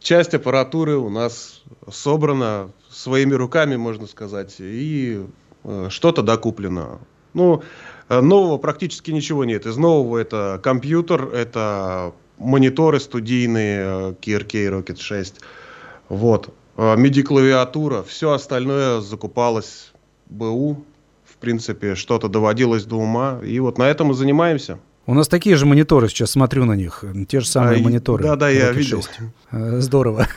часть 0.00 0.34
аппаратуры 0.34 0.96
у 0.96 1.10
нас 1.10 1.62
собрана 1.90 2.70
своими 2.90 3.34
руками, 3.34 3.76
можно 3.76 4.06
сказать, 4.06 4.56
и 4.58 5.24
э, 5.64 5.86
что-то 5.90 6.22
докуплено. 6.22 7.00
Ну, 7.34 7.62
э, 8.08 8.20
нового 8.20 8.58
практически 8.58 9.10
ничего 9.12 9.44
нет. 9.44 9.66
Из 9.66 9.76
нового 9.76 10.18
это 10.18 10.60
компьютер, 10.62 11.26
это 11.26 12.12
мониторы 12.38 12.98
студийные 12.98 13.80
э, 13.80 14.14
KRK 14.20 14.80
Rocket 14.80 15.00
6. 15.00 15.40
Вот. 16.08 16.52
MIDI-клавиатура, 16.76 18.02
все 18.02 18.32
остальное 18.32 19.00
закупалось 19.00 19.92
БУ. 20.26 20.84
В 21.24 21.36
принципе, 21.36 21.94
что-то 21.94 22.28
доводилось 22.28 22.84
до 22.84 22.96
ума. 22.96 23.40
И 23.44 23.60
вот 23.60 23.76
на 23.76 23.84
этом 23.84 24.08
мы 24.08 24.14
занимаемся. 24.14 24.78
У 25.06 25.14
нас 25.14 25.28
такие 25.28 25.56
же 25.56 25.66
мониторы, 25.66 26.08
сейчас 26.08 26.32
смотрю 26.32 26.64
на 26.64 26.74
них, 26.74 27.04
те 27.26 27.40
же 27.40 27.46
самые 27.46 27.80
а, 27.80 27.82
мониторы. 27.82 28.22
Да, 28.22 28.36
да, 28.36 28.48
я 28.48 28.70
видел. 28.70 29.02
6. 29.02 29.20
Э, 29.50 29.80
здорово. 29.80 30.28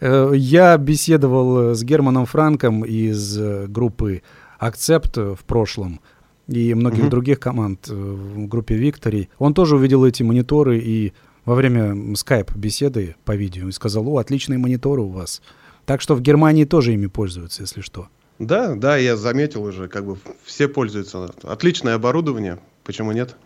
Э, 0.00 0.32
я 0.36 0.76
беседовал 0.76 1.74
с 1.74 1.82
Германом 1.82 2.26
Франком 2.26 2.84
из 2.84 3.38
э, 3.38 3.66
группы 3.66 4.22
Акцепт 4.58 5.16
в 5.16 5.40
прошлом 5.46 6.00
и 6.46 6.74
многих 6.74 7.04
угу. 7.04 7.10
других 7.10 7.40
команд 7.40 7.88
в 7.88 8.46
группе 8.46 8.76
Виктори. 8.76 9.28
Он 9.38 9.54
тоже 9.54 9.76
увидел 9.76 10.04
эти 10.04 10.22
мониторы 10.22 10.78
и 10.78 11.12
во 11.44 11.54
время 11.54 12.14
скайп-беседы 12.14 13.16
по 13.24 13.34
видео 13.34 13.68
и 13.68 13.72
сказал, 13.72 14.06
о, 14.08 14.18
отличные 14.18 14.58
мониторы 14.58 15.02
у 15.02 15.08
вас. 15.08 15.42
Так 15.86 16.00
что 16.00 16.14
в 16.14 16.20
Германии 16.20 16.64
тоже 16.64 16.92
ими 16.92 17.06
пользуются, 17.06 17.62
если 17.62 17.80
что. 17.80 18.08
Да, 18.38 18.74
да, 18.74 18.96
я 18.96 19.16
заметил 19.16 19.64
уже, 19.64 19.88
как 19.88 20.04
бы 20.04 20.18
все 20.44 20.68
пользуются. 20.68 21.30
Отличное 21.42 21.94
оборудование, 21.94 22.58
почему 22.84 23.12
нет? 23.12 23.36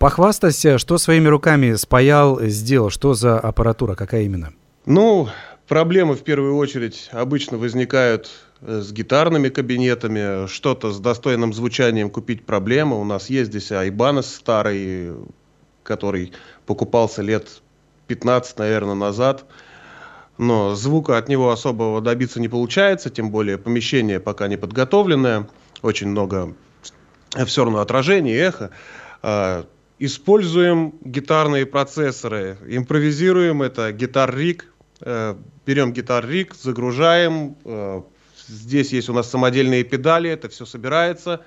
Похвастайся, 0.00 0.78
что 0.78 0.96
своими 0.96 1.28
руками 1.28 1.74
спаял, 1.74 2.40
сделал, 2.44 2.88
что 2.88 3.12
за 3.12 3.38
аппаратура, 3.38 3.94
какая 3.94 4.22
именно? 4.22 4.54
Ну, 4.86 5.28
проблемы 5.68 6.14
в 6.14 6.22
первую 6.22 6.56
очередь 6.56 7.10
обычно 7.12 7.58
возникают 7.58 8.30
э, 8.62 8.80
с 8.80 8.92
гитарными 8.92 9.50
кабинетами, 9.50 10.46
что-то 10.46 10.90
с 10.90 10.98
достойным 11.00 11.52
звучанием 11.52 12.08
купить 12.08 12.46
проблема. 12.46 12.96
У 12.96 13.04
нас 13.04 13.28
есть 13.28 13.50
здесь 13.50 13.72
Айбанес 13.72 14.24
старый, 14.24 15.12
который 15.82 16.32
покупался 16.64 17.20
лет 17.20 17.60
15, 18.06 18.58
наверное, 18.58 18.94
назад. 18.94 19.44
но 20.38 20.74
звука 20.76 21.18
от 21.18 21.28
него 21.28 21.50
особого 21.50 22.00
добиться 22.00 22.40
не 22.40 22.48
получается, 22.48 23.10
тем 23.10 23.30
более 23.30 23.58
помещение 23.58 24.18
пока 24.18 24.48
не 24.48 24.56
подготовленное, 24.56 25.46
очень 25.82 26.08
много 26.08 26.54
все 27.44 27.64
равно 27.64 27.80
отражений, 27.80 28.32
эхо. 28.32 28.70
Используем 30.02 30.94
гитарные 31.04 31.66
процессоры, 31.66 32.56
импровизируем 32.66 33.60
это 33.62 33.92
гитар-риг, 33.92 34.72
э, 35.02 35.34
берем 35.66 35.92
гитар-риг, 35.92 36.54
загружаем, 36.54 37.54
э, 37.66 38.00
здесь 38.48 38.94
есть 38.94 39.10
у 39.10 39.12
нас 39.12 39.28
самодельные 39.30 39.84
педали, 39.84 40.30
это 40.30 40.48
все 40.48 40.64
собирается, 40.64 41.42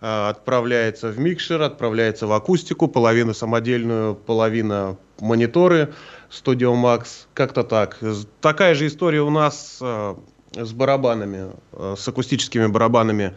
э, 0.00 0.28
отправляется 0.28 1.08
в 1.08 1.18
микшер, 1.18 1.62
отправляется 1.62 2.28
в 2.28 2.32
акустику, 2.32 2.86
половину 2.86 3.34
самодельную, 3.34 4.14
половина 4.14 4.96
мониторы 5.18 5.92
Studio 6.30 6.80
Max, 6.80 7.26
как-то 7.34 7.64
так. 7.64 7.98
Такая 8.40 8.76
же 8.76 8.86
история 8.86 9.22
у 9.22 9.30
нас 9.30 9.80
с 9.80 10.72
барабанами, 10.72 11.50
с 11.72 12.06
акустическими 12.06 12.66
барабанами 12.66 13.36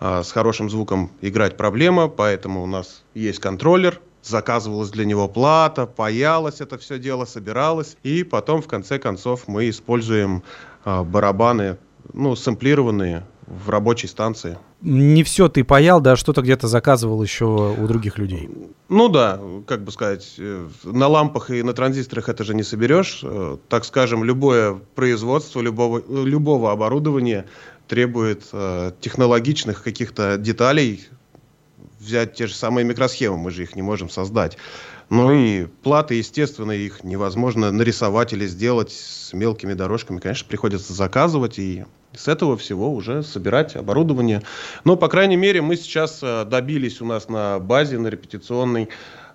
с 0.00 0.32
хорошим 0.32 0.70
звуком 0.70 1.10
играть 1.20 1.56
проблема, 1.56 2.08
поэтому 2.08 2.62
у 2.62 2.66
нас 2.66 3.02
есть 3.14 3.38
контроллер, 3.38 4.00
заказывалась 4.22 4.90
для 4.90 5.04
него 5.04 5.28
плата, 5.28 5.86
паялось 5.86 6.60
это 6.60 6.78
все 6.78 6.98
дело, 6.98 7.24
собиралось, 7.24 7.96
и 8.02 8.24
потом 8.24 8.62
в 8.62 8.66
конце 8.66 8.98
концов 8.98 9.46
мы 9.46 9.68
используем 9.68 10.42
а, 10.84 11.04
барабаны, 11.04 11.78
ну, 12.12 12.34
сэмплированные 12.36 13.24
в 13.46 13.68
рабочей 13.68 14.06
станции. 14.06 14.58
Не 14.80 15.24
все 15.24 15.48
ты 15.48 15.64
паял, 15.64 16.00
да, 16.00 16.16
что-то 16.16 16.40
где-то 16.40 16.68
заказывал 16.68 17.22
еще 17.22 17.44
у 17.44 17.86
других 17.86 18.16
людей. 18.16 18.48
Ну 18.88 19.08
да, 19.08 19.40
как 19.66 19.82
бы 19.82 19.90
сказать, 19.90 20.36
э, 20.38 20.68
на 20.84 21.08
лампах 21.08 21.50
и 21.50 21.62
на 21.62 21.74
транзисторах 21.74 22.28
это 22.28 22.44
же 22.44 22.54
не 22.54 22.62
соберешь. 22.62 23.20
Э, 23.22 23.58
так 23.68 23.84
скажем, 23.84 24.24
любое 24.24 24.80
производство 24.94 25.60
любого, 25.60 26.00
любого 26.08 26.70
оборудования 26.70 27.46
требует 27.90 28.44
э, 28.52 28.92
технологичных 29.00 29.82
каких-то 29.82 30.38
деталей. 30.38 31.08
Взять 31.98 32.34
те 32.34 32.46
же 32.46 32.54
самые 32.54 32.84
микросхемы, 32.84 33.36
мы 33.36 33.50
же 33.50 33.64
их 33.64 33.74
не 33.74 33.82
можем 33.82 34.08
создать. 34.08 34.56
Ну 35.10 35.32
и 35.32 35.66
платы, 35.66 36.14
естественно, 36.14 36.70
их 36.70 37.02
невозможно 37.02 37.72
нарисовать 37.72 38.32
или 38.32 38.46
сделать 38.46 38.92
с 38.92 39.32
мелкими 39.32 39.74
дорожками. 39.74 40.20
Конечно, 40.20 40.46
приходится 40.46 40.92
заказывать 40.92 41.58
и 41.58 41.84
с 42.14 42.28
этого 42.28 42.56
всего 42.56 42.94
уже 42.94 43.24
собирать 43.24 43.74
оборудование. 43.74 44.42
Но, 44.84 44.96
по 44.96 45.08
крайней 45.08 45.36
мере, 45.36 45.60
мы 45.60 45.74
сейчас 45.74 46.20
э, 46.22 46.44
добились 46.44 47.00
у 47.00 47.06
нас 47.06 47.28
на 47.28 47.58
базе, 47.58 47.98
на 47.98 48.06
репетиционной, 48.06 48.88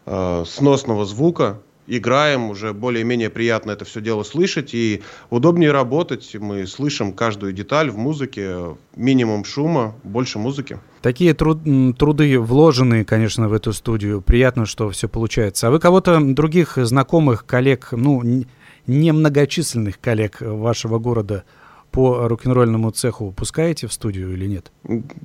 э, 0.06 0.46
сносного 0.48 1.06
звука 1.06 1.60
играем, 1.88 2.50
уже 2.50 2.74
более-менее 2.74 3.30
приятно 3.30 3.72
это 3.72 3.86
все 3.86 4.02
дело 4.02 4.24
слышать 4.24 4.74
и 4.74 5.04
удобнее 5.30 5.72
работать. 5.72 6.36
Мы 6.40 6.68
слышим 6.68 7.14
каждую 7.14 7.54
деталь 7.54 7.90
в 7.90 7.98
музыке, 7.98 8.76
минимум 8.96 9.46
шума, 9.46 9.96
больше 10.04 10.40
музыки. 10.40 10.80
Такие 11.02 11.34
труд, 11.34 11.60
труды 11.98 12.40
вложенные, 12.40 13.06
конечно, 13.06 13.48
в 13.48 13.54
эту 13.54 13.74
студию. 13.74 14.22
Приятно, 14.22 14.66
что 14.66 14.90
все 14.90 15.08
получается. 15.08 15.68
А 15.68 15.72
вы 15.72 15.80
кого-то 15.80 16.20
других 16.20 16.78
знакомых, 16.78 17.46
коллег, 17.46 17.90
ну, 17.92 18.24
немногочисленных 18.88 20.00
коллег 20.00 20.38
вашего 20.42 21.00
города 21.00 21.44
по 21.96 22.28
рок-н-ролльному 22.28 22.92
цеху 22.92 23.32
пускаете 23.32 23.88
в 23.88 23.94
студию 23.94 24.34
или 24.34 24.46
нет? 24.48 24.72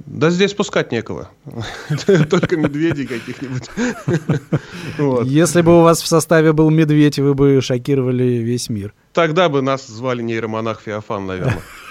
Да 0.07 0.31
здесь 0.31 0.55
пускать 0.55 0.93
некого. 0.93 1.29
Только 2.31 2.57
медведей 2.57 3.07
каких-нибудь. 3.07 3.69
Если 5.29 5.63
бы 5.63 5.81
у 5.81 5.83
вас 5.83 6.01
в 6.01 6.07
составе 6.07 6.53
был 6.53 6.71
медведь, 6.71 7.19
вы 7.19 7.35
бы 7.35 7.61
шокировали 7.61 8.23
весь 8.23 8.69
мир. 8.69 8.95
Тогда 9.13 9.49
бы 9.49 9.63
нас 9.63 9.89
звали 9.89 10.23
нейромонах 10.23 10.81
Феофан, 10.83 11.27
наверное. 11.27 11.61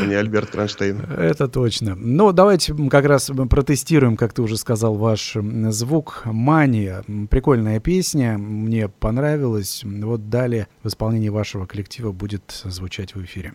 А 0.00 0.06
не 0.06 0.14
Альберт 0.14 0.50
Кронштейн. 0.50 1.00
Это 1.00 1.48
точно. 1.48 1.94
Ну, 1.94 2.32
давайте 2.32 2.74
как 2.88 3.04
раз 3.04 3.30
протестируем, 3.48 4.16
как 4.16 4.32
ты 4.32 4.42
уже 4.42 4.56
сказал, 4.56 4.94
ваш 4.94 5.36
звук. 5.70 6.22
«Мания». 6.24 7.04
Прикольная 7.30 7.80
песня, 7.80 8.38
мне 8.38 8.88
понравилась. 8.88 9.82
Вот 9.84 10.28
далее 10.28 10.68
в 10.82 10.88
исполнении 10.88 11.28
вашего 11.28 11.66
коллектива 11.66 12.12
будет 12.12 12.62
звучать 12.64 13.14
в 13.14 13.24
эфире. 13.24 13.54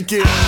Тебя 0.00 0.43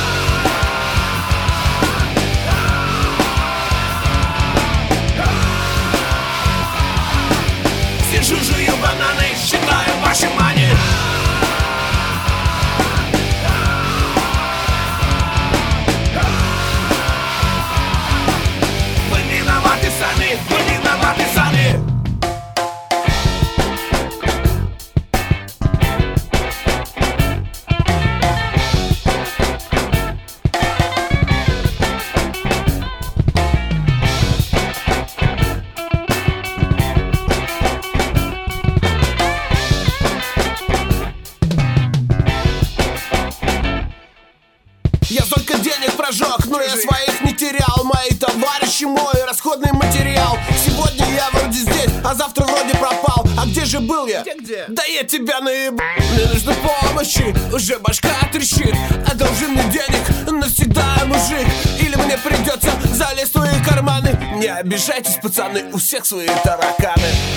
уже 57.57 57.79
башка 57.79 58.11
трещит 58.31 58.75
Одолжи 59.11 59.49
мне 59.49 59.63
денег, 59.65 60.31
навсегда, 60.31 61.05
мужик. 61.07 61.47
Или 61.81 61.97
мне 61.97 62.19
придется 62.19 62.71
залезть 62.93 63.31
в 63.31 63.33
твои 63.33 63.63
карманы? 63.65 64.19
Не 64.37 64.49
обижайтесь, 64.49 65.19
пацаны, 65.23 65.65
у 65.73 65.79
всех 65.79 66.05
свои 66.05 66.29
тараканы 66.45 67.36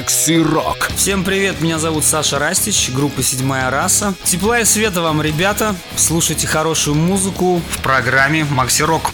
Макси 0.00 0.38
Рок. 0.42 0.88
Всем 0.96 1.24
привет, 1.24 1.60
меня 1.60 1.78
зовут 1.78 2.04
Саша 2.04 2.38
Растич, 2.38 2.90
группа 2.94 3.22
«Седьмая 3.22 3.68
раса». 3.68 4.14
Тепла 4.24 4.60
и 4.60 4.64
света 4.64 5.02
вам, 5.02 5.20
ребята. 5.20 5.74
Слушайте 5.94 6.46
хорошую 6.46 6.96
музыку 6.96 7.60
в 7.68 7.82
программе 7.82 8.46
Макси 8.50 8.80
Рок. 8.82 9.10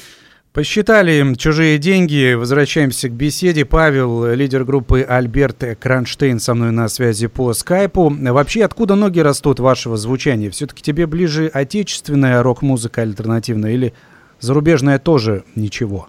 Посчитали 0.53 1.35
чужие 1.35 1.79
деньги, 1.79 2.35
возвращаемся 2.35 3.09
к 3.09 3.13
беседе. 3.13 3.65
Павел, 3.65 4.33
лидер 4.33 4.63
группы 4.63 5.03
Альберт 5.03 5.77
Кронштейн 5.81 6.39
со 6.39 6.55
мной 6.55 6.71
на 6.71 6.87
связи 6.89 7.27
по 7.27 7.53
скайпу. 7.53 8.09
Вообще, 8.09 8.65
откуда 8.65 8.95
ноги 8.95 9.19
растут 9.19 9.59
вашего 9.59 9.97
звучания? 9.97 10.53
Все-таки 10.53 10.85
тебе 10.85 11.09
ближе 11.09 11.51
отечественная 11.53 12.45
рок-музыка 12.45 13.03
альтернативная 13.03 13.73
или 13.73 13.93
зарубежная 14.39 15.01
тоже 15.01 15.43
ничего? 15.57 16.07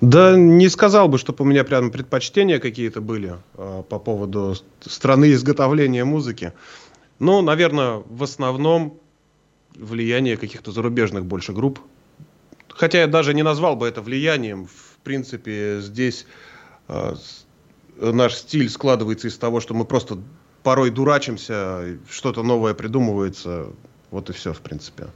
Да 0.00 0.36
не 0.36 0.68
сказал 0.68 1.08
бы, 1.08 1.18
чтобы 1.18 1.44
у 1.44 1.46
меня 1.46 1.64
прям 1.64 1.90
предпочтения 1.90 2.58
какие-то 2.58 3.00
были 3.00 3.34
э, 3.54 3.82
по 3.88 3.98
поводу 3.98 4.56
страны 4.80 5.32
изготовления 5.32 6.04
музыки. 6.04 6.52
Ну, 7.18 7.42
наверное, 7.42 8.02
в 8.08 8.22
основном 8.22 8.98
влияние 9.76 10.36
каких-то 10.36 10.72
зарубежных 10.72 11.24
больше 11.26 11.52
групп 11.52 11.80
Хотя 12.80 13.00
я 13.00 13.06
даже 13.06 13.34
не 13.34 13.42
назвал 13.42 13.76
бы 13.76 13.86
это 13.86 14.00
влиянием. 14.00 14.66
В 14.66 14.96
принципе, 15.04 15.80
здесь 15.82 16.26
э, 16.88 17.14
наш 18.00 18.36
стиль 18.36 18.70
складывается 18.70 19.28
из 19.28 19.36
того, 19.36 19.60
что 19.60 19.74
мы 19.74 19.84
просто 19.84 20.16
порой 20.62 20.88
дурачимся, 20.88 21.98
что-то 22.08 22.42
новое 22.42 22.72
придумывается. 22.72 23.66
Вот 24.10 24.30
и 24.30 24.32
все, 24.32 24.54
в 24.54 24.62
принципе. 24.62 25.08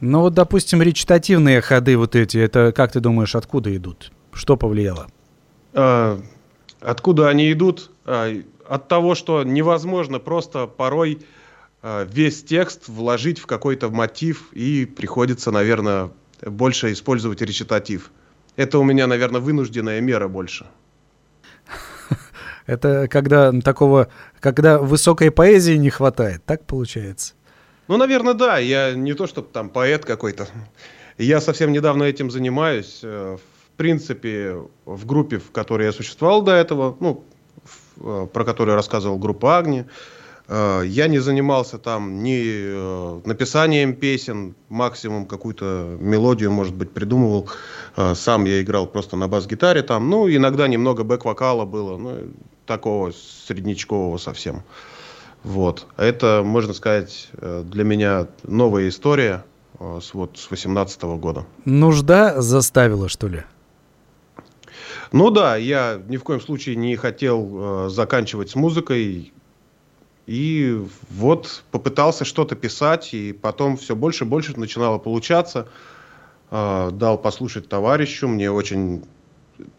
Ну 0.00 0.20
вот, 0.20 0.34
допустим, 0.34 0.82
речитативные 0.82 1.60
ходы 1.60 1.96
вот 1.96 2.16
эти, 2.16 2.38
это, 2.38 2.72
как 2.72 2.92
ты 2.92 3.00
думаешь, 3.00 3.34
откуда 3.34 3.74
идут? 3.74 4.12
Что 4.32 4.56
повлияло? 4.56 5.06
А, 5.72 6.20
откуда 6.80 7.28
они 7.28 7.50
идут? 7.52 7.90
А, 8.04 8.30
от 8.68 8.88
того, 8.88 9.14
что 9.14 9.44
невозможно 9.44 10.18
просто 10.18 10.66
порой 10.66 11.20
а, 11.82 12.04
весь 12.04 12.42
текст 12.42 12.88
вложить 12.88 13.38
в 13.38 13.46
какой-то 13.46 13.90
мотив, 13.90 14.52
и 14.52 14.84
приходится, 14.84 15.50
наверное, 15.50 16.10
больше 16.42 16.92
использовать 16.92 17.40
речитатив. 17.42 18.10
Это 18.56 18.78
у 18.78 18.84
меня, 18.84 19.06
наверное, 19.06 19.40
вынужденная 19.40 20.00
мера 20.00 20.28
больше. 20.28 20.66
Это 22.66 23.08
когда 23.08 23.52
такого, 23.60 24.08
когда 24.40 24.78
высокой 24.78 25.30
поэзии 25.30 25.74
не 25.76 25.90
хватает, 25.90 26.44
так 26.44 26.66
получается? 26.66 27.34
Ну, 27.88 27.96
наверное, 27.96 28.34
да. 28.34 28.58
Я 28.58 28.94
не 28.94 29.14
то, 29.14 29.26
чтобы 29.26 29.48
там 29.52 29.68
поэт 29.68 30.04
какой-то. 30.04 30.48
Я 31.18 31.40
совсем 31.40 31.72
недавно 31.72 32.04
этим 32.04 32.30
занимаюсь. 32.30 33.00
Э, 33.02 33.36
в 33.36 33.76
принципе, 33.76 34.56
в 34.84 35.06
группе, 35.06 35.38
в 35.38 35.50
которой 35.50 35.86
я 35.86 35.92
существовал 35.92 36.42
до 36.42 36.52
этого, 36.52 36.96
ну, 37.00 37.24
э, 37.98 38.26
про 38.32 38.44
которую 38.44 38.74
рассказывал 38.74 39.18
группа 39.18 39.58
Агни, 39.58 39.86
Э, 40.46 40.82
я 40.84 41.08
не 41.08 41.18
занимался 41.20 41.78
там 41.78 42.22
ни 42.22 43.26
написанием 43.26 43.94
песен, 43.94 44.54
максимум 44.68 45.26
какую-то 45.26 45.96
мелодию, 46.00 46.50
может 46.50 46.74
быть, 46.74 46.90
придумывал. 46.90 47.48
Сам 48.14 48.44
я 48.44 48.60
играл 48.60 48.86
просто 48.86 49.16
на 49.16 49.28
бас-гитаре 49.28 49.82
там. 49.82 50.10
Ну, 50.10 50.28
иногда 50.28 50.68
немного 50.68 51.02
бэк-вокала 51.02 51.64
было, 51.64 51.96
ну, 51.96 52.18
такого 52.66 53.12
среднячкового 53.12 54.18
совсем. 54.18 54.62
Вот. 55.44 55.86
Это, 55.96 56.42
можно 56.44 56.72
сказать, 56.72 57.28
для 57.40 57.84
меня 57.84 58.26
новая 58.42 58.88
история 58.88 59.44
с, 59.78 60.14
вот, 60.14 60.38
с 60.38 60.50
18 60.50 61.02
года. 61.02 61.46
Нужда 61.64 62.40
заставила, 62.40 63.08
что 63.08 63.28
ли? 63.28 63.44
Ну 65.14 65.30
да, 65.30 65.54
я 65.54 66.02
ни 66.08 66.16
в 66.16 66.24
коем 66.24 66.40
случае 66.40 66.74
не 66.74 66.96
хотел 66.96 67.86
э, 67.86 67.88
заканчивать 67.88 68.50
с 68.50 68.56
музыкой. 68.56 69.32
И 70.26 70.82
вот 71.08 71.62
попытался 71.70 72.24
что-то 72.24 72.56
писать, 72.56 73.14
и 73.14 73.32
потом 73.32 73.76
все 73.76 73.94
больше 73.94 74.24
и 74.24 74.26
больше 74.26 74.58
начинало 74.58 74.98
получаться. 74.98 75.68
Э, 76.50 76.90
дал 76.92 77.16
послушать 77.16 77.68
товарищу, 77.68 78.26
мне 78.26 78.50
очень 78.50 79.04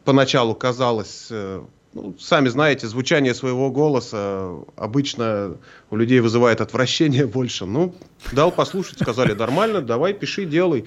поначалу 0.06 0.56
казалось, 0.56 1.28
э, 1.32 1.62
ну, 1.96 2.14
сами 2.20 2.50
знаете, 2.50 2.88
звучание 2.88 3.34
своего 3.34 3.72
голоса 3.72 4.52
обычно 4.76 5.58
у 5.90 5.96
людей 5.96 6.20
вызывает 6.20 6.60
отвращение 6.60 7.26
больше. 7.38 7.66
Ну, 7.66 7.96
дал 8.34 8.52
послушать, 8.52 9.00
сказали, 9.00 9.34
нормально, 9.34 9.82
давай 9.82 10.14
пиши, 10.14 10.46
делай. 10.46 10.86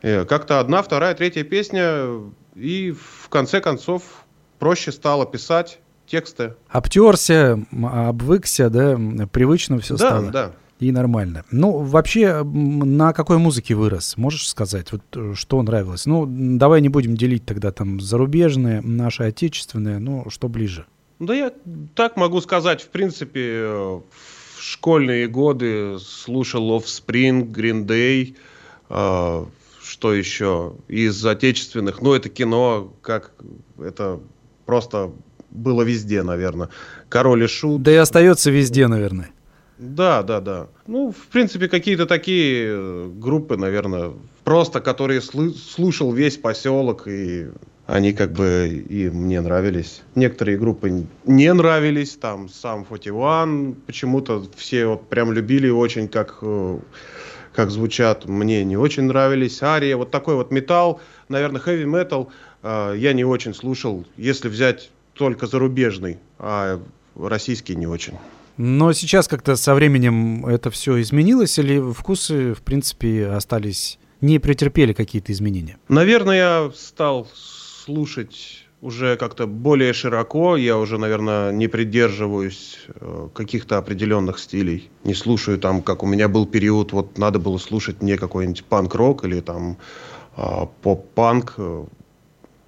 Э, 0.00 0.24
как-то 0.24 0.60
одна, 0.60 0.82
вторая, 0.82 1.14
третья 1.14 1.44
песня, 1.44 2.06
и 2.54 2.92
в 2.92 3.28
конце 3.28 3.60
концов 3.60 4.02
проще 4.58 4.92
стало 4.92 5.26
писать 5.26 5.78
тексты. 6.06 6.54
Обтерся, 6.68 7.62
обвыкся, 7.70 8.70
да, 8.70 8.98
привычно 9.30 9.78
все 9.78 9.96
да, 9.96 10.06
стало. 10.06 10.30
Да, 10.30 10.52
И 10.84 10.92
нормально. 10.92 11.44
Ну, 11.50 11.78
вообще, 11.78 12.42
на 12.44 13.14
какой 13.14 13.38
музыке 13.38 13.74
вырос? 13.74 14.18
Можешь 14.18 14.46
сказать, 14.46 14.92
вот 14.92 15.00
э, 15.14 15.32
что 15.34 15.62
нравилось? 15.62 16.04
Ну, 16.04 16.26
давай 16.28 16.82
не 16.82 16.90
будем 16.90 17.16
делить 17.16 17.46
тогда 17.46 17.72
там 17.72 18.02
зарубежные, 18.02 18.82
наши 18.82 19.22
отечественные, 19.22 19.98
ну, 19.98 20.28
что 20.28 20.48
ближе? 20.48 20.84
Да 21.20 21.34
я 21.34 21.52
так 21.94 22.18
могу 22.18 22.42
сказать, 22.42 22.82
в 22.82 22.88
принципе, 22.88 23.66
в 23.66 24.02
школьные 24.60 25.26
годы 25.26 25.96
слушал 25.98 26.78
Offspring, 26.78 27.50
Green 27.50 27.86
Day, 27.86 28.36
э, 28.90 29.46
что 29.82 30.12
еще 30.12 30.74
из 30.88 31.24
отечественных, 31.24 32.02
ну, 32.02 32.12
это 32.12 32.28
кино, 32.28 32.92
как 33.00 33.32
это 33.78 34.20
просто 34.66 35.12
было 35.50 35.80
везде, 35.80 36.22
наверное. 36.22 36.68
Король 37.08 37.44
и 37.44 37.46
Шут. 37.46 37.80
Да 37.80 37.90
и 37.90 37.96
остается 37.96 38.50
везде, 38.50 38.86
наверное. 38.86 39.30
Да, 39.78 40.22
да, 40.22 40.40
да. 40.40 40.68
Ну, 40.86 41.10
в 41.10 41.26
принципе, 41.28 41.68
какие-то 41.68 42.06
такие 42.06 42.66
э, 42.68 43.10
группы, 43.12 43.56
наверное, 43.56 44.12
просто, 44.44 44.80
которые 44.80 45.20
слушал 45.20 46.12
весь 46.12 46.36
поселок, 46.36 47.08
и 47.08 47.48
они 47.86 48.12
как 48.12 48.32
бы 48.32 48.84
и 48.88 49.10
мне 49.10 49.40
нравились. 49.40 50.02
Некоторые 50.14 50.58
группы 50.58 51.06
не 51.24 51.52
нравились, 51.52 52.14
там, 52.14 52.48
сам 52.48 52.86
41, 52.88 53.74
почему-то 53.86 54.46
все 54.56 54.86
вот 54.86 55.08
прям 55.08 55.32
любили 55.32 55.68
очень, 55.68 56.08
как, 56.08 56.38
э, 56.42 56.78
как 57.52 57.70
звучат, 57.70 58.26
мне 58.26 58.64
не 58.64 58.76
очень 58.76 59.04
нравились. 59.04 59.62
Ария, 59.62 59.96
вот 59.96 60.10
такой 60.10 60.36
вот 60.36 60.52
металл, 60.52 61.00
наверное, 61.28 61.60
heavy 61.60 61.84
metal 61.84 62.28
э, 62.62 62.94
я 62.96 63.12
не 63.12 63.24
очень 63.24 63.54
слушал. 63.54 64.04
Если 64.16 64.48
взять 64.48 64.90
только 65.14 65.46
зарубежный, 65.46 66.18
а 66.38 66.80
российский 67.16 67.74
не 67.76 67.86
очень. 67.86 68.14
Но 68.56 68.92
сейчас 68.92 69.26
как-то 69.26 69.56
со 69.56 69.74
временем 69.74 70.46
это 70.46 70.70
все 70.70 71.00
изменилось 71.00 71.58
или 71.58 71.80
вкусы, 71.92 72.54
в 72.54 72.62
принципе, 72.62 73.28
остались, 73.28 73.98
не 74.20 74.38
претерпели 74.38 74.92
какие-то 74.92 75.32
изменения? 75.32 75.76
Наверное, 75.88 76.36
я 76.36 76.72
стал 76.74 77.28
слушать 77.34 78.64
уже 78.80 79.16
как-то 79.16 79.46
более 79.46 79.92
широко. 79.92 80.56
Я 80.56 80.78
уже, 80.78 80.98
наверное, 80.98 81.52
не 81.52 81.68
придерживаюсь 81.68 82.78
э, 82.88 83.28
каких-то 83.34 83.78
определенных 83.78 84.38
стилей. 84.38 84.90
Не 85.04 85.14
слушаю 85.14 85.58
там, 85.58 85.82
как 85.82 86.02
у 86.02 86.06
меня 86.06 86.28
был 86.28 86.46
период, 86.46 86.92
вот 86.92 87.18
надо 87.18 87.38
было 87.38 87.58
слушать 87.58 88.02
мне 88.02 88.18
какой-нибудь 88.18 88.64
панк-рок 88.64 89.24
или 89.24 89.40
там 89.40 89.78
э, 90.36 90.66
поп-панк. 90.82 91.56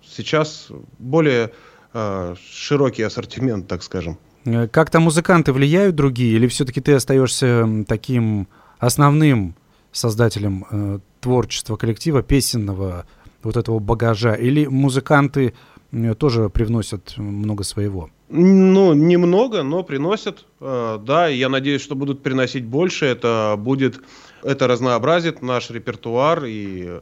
Сейчас 0.03 0.68
более 0.99 1.53
э, 1.92 2.35
широкий 2.51 3.03
ассортимент, 3.03 3.68
так 3.68 3.83
скажем. 3.83 4.18
Э, 4.46 4.68
как-то 4.68 5.00
музыканты 5.00 5.52
влияют 5.52 5.96
другие, 5.96 6.37
или 6.37 6.46
все-таки 6.46 6.80
ты 6.80 6.94
остаешься 6.94 7.85
таким 7.87 8.48
основным 8.78 9.54
создателем 9.92 10.66
э, 10.70 10.98
творчества 11.20 11.76
коллектива, 11.76 12.22
песенного 12.22 13.06
вот 13.42 13.56
этого 13.56 13.78
багажа, 13.78 14.35
или 14.35 14.66
музыканты 14.66 15.54
э, 15.92 16.14
тоже 16.14 16.48
привносят 16.48 17.14
много 17.16 17.64
своего? 17.64 18.11
Ну, 18.28 18.92
немного, 18.92 19.62
но 19.62 19.82
приносят, 19.82 20.44
э, 20.61 20.98
да, 21.04 21.28
я 21.28 21.48
надеюсь, 21.48 21.82
что 21.82 21.94
будут 21.94 22.22
приносить 22.22 22.64
больше, 22.64 23.06
это 23.06 23.54
будет, 23.59 24.00
это 24.42 24.66
разнообразит 24.66 25.42
наш 25.42 25.70
репертуар, 25.70 26.44
и 26.44 27.00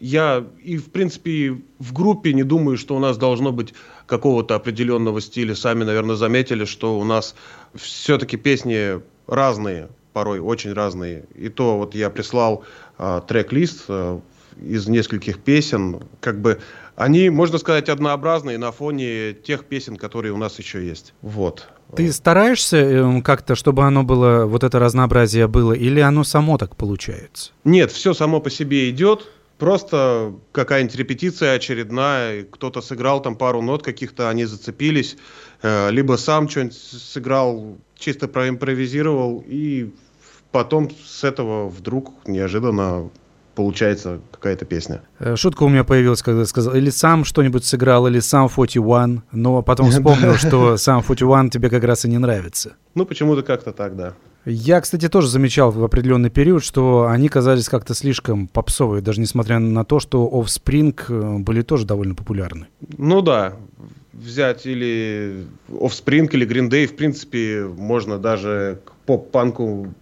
я 0.00 0.46
и, 0.64 0.78
в 0.78 0.90
принципе, 0.90 1.60
в 1.78 1.92
группе 1.92 2.32
не 2.32 2.42
думаю, 2.42 2.78
что 2.78 2.96
у 2.96 2.98
нас 2.98 3.18
должно 3.18 3.52
быть 3.52 3.74
какого-то 4.10 4.56
определенного 4.56 5.20
стиля. 5.20 5.54
Сами, 5.54 5.84
наверное, 5.84 6.16
заметили, 6.16 6.64
что 6.66 6.98
у 6.98 7.04
нас 7.04 7.34
все-таки 7.74 8.36
песни 8.36 9.00
разные, 9.26 9.88
порой 10.12 10.40
очень 10.40 10.72
разные. 10.72 11.24
И 11.34 11.48
то 11.48 11.78
вот 11.78 11.94
я 11.94 12.10
прислал 12.10 12.64
э, 12.98 13.20
трек-лист 13.26 13.84
э, 13.88 14.18
из 14.60 14.88
нескольких 14.88 15.38
песен. 15.38 16.02
Как 16.20 16.40
бы 16.40 16.60
они, 16.96 17.30
можно 17.30 17.58
сказать, 17.58 17.88
однообразные 17.88 18.58
на 18.58 18.72
фоне 18.72 19.32
тех 19.32 19.64
песен, 19.64 19.96
которые 19.96 20.32
у 20.32 20.36
нас 20.36 20.58
еще 20.58 20.84
есть. 20.84 21.14
Вот. 21.22 21.68
Ты 21.96 22.12
стараешься 22.12 22.76
эм, 22.76 23.22
как-то, 23.22 23.54
чтобы 23.54 23.84
оно 23.84 24.02
было, 24.02 24.44
вот 24.44 24.64
это 24.64 24.78
разнообразие 24.78 25.46
было, 25.46 25.72
или 25.72 26.00
оно 26.00 26.24
само 26.24 26.58
так 26.58 26.76
получается? 26.76 27.52
Нет, 27.64 27.92
все 27.92 28.12
само 28.12 28.40
по 28.40 28.50
себе 28.50 28.90
идет 28.90 29.28
просто 29.60 30.34
какая-нибудь 30.50 30.96
репетиция 30.96 31.54
очередная, 31.54 32.44
кто-то 32.44 32.80
сыграл 32.80 33.22
там 33.22 33.36
пару 33.36 33.62
нот 33.62 33.84
каких-то, 33.84 34.28
они 34.28 34.46
зацепились, 34.46 35.16
э, 35.62 35.90
либо 35.90 36.16
сам 36.16 36.48
что-нибудь 36.48 36.76
сыграл, 36.76 37.76
чисто 37.96 38.26
проимпровизировал, 38.26 39.44
и 39.46 39.92
потом 40.50 40.90
с 41.04 41.22
этого 41.22 41.68
вдруг 41.68 42.26
неожиданно 42.26 43.10
получается 43.54 44.20
какая-то 44.32 44.64
песня. 44.64 45.02
Э, 45.18 45.36
шутка 45.36 45.64
у 45.64 45.68
меня 45.68 45.84
появилась, 45.84 46.22
когда 46.22 46.46
сказал, 46.46 46.74
или 46.74 46.90
сам 46.90 47.24
что-нибудь 47.24 47.64
сыграл, 47.64 48.06
или 48.06 48.20
сам 48.20 48.48
41, 48.48 49.22
но 49.32 49.62
потом 49.62 49.90
вспомнил, 49.90 50.34
что 50.36 50.78
сам 50.78 51.04
41 51.04 51.50
тебе 51.50 51.68
как 51.68 51.84
раз 51.84 52.04
и 52.04 52.08
не 52.08 52.18
нравится. 52.18 52.76
Ну, 52.94 53.04
почему-то 53.04 53.42
как-то 53.42 53.72
так, 53.72 53.94
да. 53.94 54.14
Я, 54.46 54.80
кстати, 54.80 55.08
тоже 55.08 55.28
замечал 55.28 55.70
в 55.70 55.84
определенный 55.84 56.30
период, 56.30 56.64
что 56.64 57.06
они 57.06 57.28
казались 57.28 57.68
как-то 57.68 57.94
слишком 57.94 58.48
попсовые, 58.48 59.02
даже 59.02 59.20
несмотря 59.20 59.58
на 59.58 59.84
то, 59.84 60.00
что 60.00 60.28
Offspring 60.32 60.98
э, 61.08 61.38
были 61.38 61.62
тоже 61.62 61.84
довольно 61.84 62.14
популярны. 62.14 62.66
Ну 62.96 63.20
да, 63.20 63.56
взять 64.12 64.64
или 64.64 65.44
Offspring, 65.68 66.28
или 66.32 66.46
Green 66.46 66.70
Day, 66.70 66.86
в 66.86 66.96
принципе, 66.96 67.64
можно 67.64 68.18
даже 68.18 68.80
к 68.84 68.92
поп-панку 69.06 69.92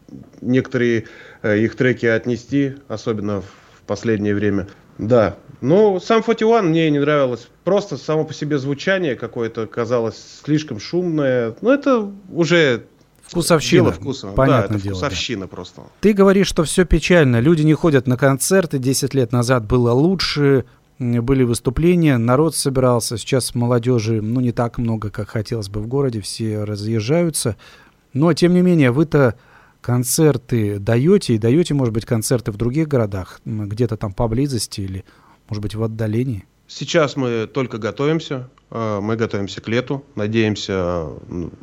некоторые 0.40 1.04
э, 1.42 1.58
их 1.58 1.74
треки 1.74 2.06
отнести, 2.06 2.74
особенно 2.86 3.40
в 3.40 3.82
последнее 3.86 4.34
время. 4.34 4.68
Да, 4.98 5.36
ну, 5.60 6.00
сам 6.00 6.22
41 6.22 6.70
мне 6.70 6.90
не 6.90 6.98
нравилось. 6.98 7.48
Просто 7.64 7.96
само 7.96 8.24
по 8.24 8.34
себе 8.34 8.58
звучание 8.58 9.16
какое-то 9.16 9.66
казалось 9.66 10.40
слишком 10.44 10.78
шумное. 10.80 11.54
Ну, 11.60 11.70
это 11.70 12.10
уже 12.32 12.84
Вкусовщина. 13.28 13.84
Дело 13.84 13.92
вкуса. 13.92 14.28
Понятное 14.28 14.68
да, 14.68 14.74
это 14.74 14.84
дело. 14.84 14.96
вкусовщина 14.96 15.42
да. 15.42 15.48
просто. 15.48 15.82
Ты 16.00 16.12
говоришь, 16.12 16.46
что 16.46 16.64
все 16.64 16.84
печально. 16.84 17.40
Люди 17.40 17.62
не 17.62 17.74
ходят 17.74 18.06
на 18.06 18.16
концерты. 18.16 18.78
10 18.78 19.14
лет 19.14 19.32
назад 19.32 19.66
было 19.66 19.92
лучше. 19.92 20.64
Были 20.98 21.44
выступления, 21.44 22.18
народ 22.18 22.56
собирался. 22.56 23.18
Сейчас 23.18 23.54
молодежи, 23.54 24.20
ну, 24.20 24.40
не 24.40 24.52
так 24.52 24.78
много, 24.78 25.10
как 25.10 25.28
хотелось 25.28 25.68
бы 25.68 25.80
в 25.80 25.86
городе. 25.86 26.20
Все 26.20 26.64
разъезжаются. 26.64 27.56
Но, 28.12 28.32
тем 28.32 28.54
не 28.54 28.62
менее, 28.62 28.90
вы-то 28.90 29.36
концерты 29.80 30.78
даете, 30.78 31.34
и 31.34 31.38
даете, 31.38 31.74
может 31.74 31.94
быть, 31.94 32.04
концерты 32.04 32.50
в 32.50 32.56
других 32.56 32.88
городах, 32.88 33.40
где-то 33.44 33.96
там 33.96 34.12
поблизости 34.12 34.80
или, 34.80 35.04
может 35.48 35.62
быть, 35.62 35.74
в 35.74 35.82
отдалении? 35.82 36.46
Сейчас 36.68 37.16
мы 37.16 37.46
только 37.46 37.78
готовимся. 37.78 38.50
А, 38.70 39.00
мы 39.00 39.16
готовимся 39.16 39.62
к 39.62 39.68
лету. 39.68 40.04
Надеемся 40.14 41.06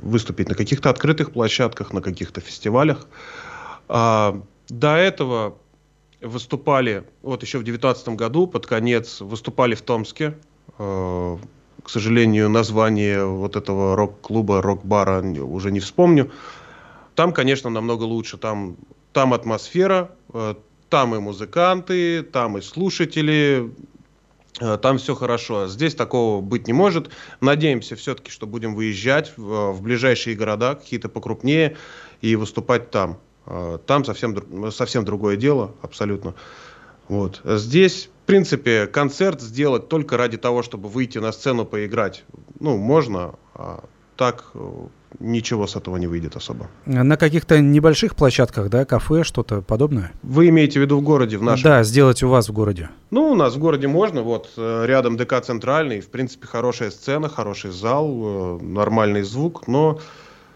выступить 0.02 0.50
на 0.50 0.56
каких-то 0.56 0.90
открытых 0.90 1.32
площадках, 1.32 1.94
на 1.94 2.02
каких-то 2.02 2.42
фестивалях. 2.42 3.08
А, 3.88 4.42
до 4.68 4.96
этого 4.96 5.58
выступали, 6.22 7.04
вот 7.22 7.44
еще 7.44 7.60
в 7.60 7.64
2019 7.64 8.10
году, 8.18 8.48
под 8.48 8.66
конец, 8.66 9.22
выступали 9.22 9.76
в 9.76 9.84
Томске. 9.84 10.36
А, 10.80 11.38
к 11.84 11.90
сожалению, 11.92 12.50
название 12.50 13.26
вот 13.26 13.56
этого 13.56 13.96
рок-клуба, 13.96 14.64
рок-бара 14.64 15.22
уже 15.22 15.72
не 15.72 15.82
вспомню. 15.82 16.32
Там, 17.14 17.32
конечно, 17.32 17.70
намного 17.70 18.04
лучше. 18.04 18.38
Там, 18.38 18.76
там 19.14 19.36
атмосфера, 19.36 20.10
там 20.90 21.16
и 21.16 21.20
музыканты, 21.20 22.24
там 22.24 22.58
и 22.58 22.62
слушатели, 22.62 23.70
Э, 23.70 23.95
там 24.60 24.98
все 24.98 25.16
хорошо. 25.16 25.68
Здесь 25.68 25.96
такого 25.96 26.42
быть 26.42 26.68
не 26.68 26.74
может. 26.74 27.10
Надеемся 27.42 27.96
все-таки, 27.96 28.32
что 28.32 28.48
будем 28.48 28.76
выезжать 28.76 29.34
в, 29.38 29.72
в 29.72 29.82
ближайшие 29.82 30.36
города, 30.36 30.76
какие-то 30.76 31.10
покрупнее, 31.10 31.76
и 32.22 32.36
выступать 32.36 32.92
там. 32.92 33.20
Э, 33.46 33.80
там 33.86 34.06
совсем, 34.06 34.72
совсем 34.72 35.06
другое 35.06 35.36
дело, 35.36 35.76
абсолютно. 35.82 36.36
Вот. 37.08 37.42
Здесь, 37.44 38.10
в 38.24 38.26
принципе, 38.26 38.88
концерт 38.88 39.42
сделать 39.42 39.90
только 39.90 40.18
ради 40.18 40.38
того, 40.38 40.64
чтобы 40.64 40.90
выйти 40.90 41.20
на 41.20 41.32
сцену 41.32 41.66
поиграть. 41.66 42.24
Ну, 42.60 42.78
можно, 42.78 43.36
а 43.54 43.84
так 44.16 44.46
э, 44.54 44.88
ничего 45.20 45.68
с 45.68 45.76
этого 45.76 45.98
не 45.98 46.08
выйдет 46.08 46.36
особо. 46.36 46.68
На 46.86 47.18
каких-то 47.18 47.60
небольших 47.60 48.16
площадках, 48.16 48.70
да, 48.70 48.86
кафе, 48.86 49.24
что-то 49.24 49.62
подобное? 49.62 50.12
Вы 50.24 50.50
имеете 50.50 50.80
в 50.80 50.82
виду 50.84 50.98
в 50.98 51.02
городе, 51.02 51.38
в 51.38 51.44
нашем? 51.44 51.64
Да, 51.64 51.84
сделать 51.84 52.24
у 52.24 52.30
вас 52.30 52.50
в 52.50 52.54
городе. 52.54 52.90
Ну, 53.12 53.32
у 53.32 53.36
нас 53.36 53.56
в 53.56 53.60
городе 53.60 53.88
можно, 53.88 54.22
вот 54.22 54.50
э, 54.58 54.86
рядом 54.86 55.18
ДК 55.18 55.42
Центральный, 55.42 56.02
в 56.02 56.10
принципе, 56.10 56.48
хорошая 56.48 56.92
сцена, 56.92 57.30
хороший 57.30 57.72
зал, 57.72 58.10
э, 58.10 58.64
нормальный 58.64 59.24
звук, 59.24 59.68
но 59.68 60.00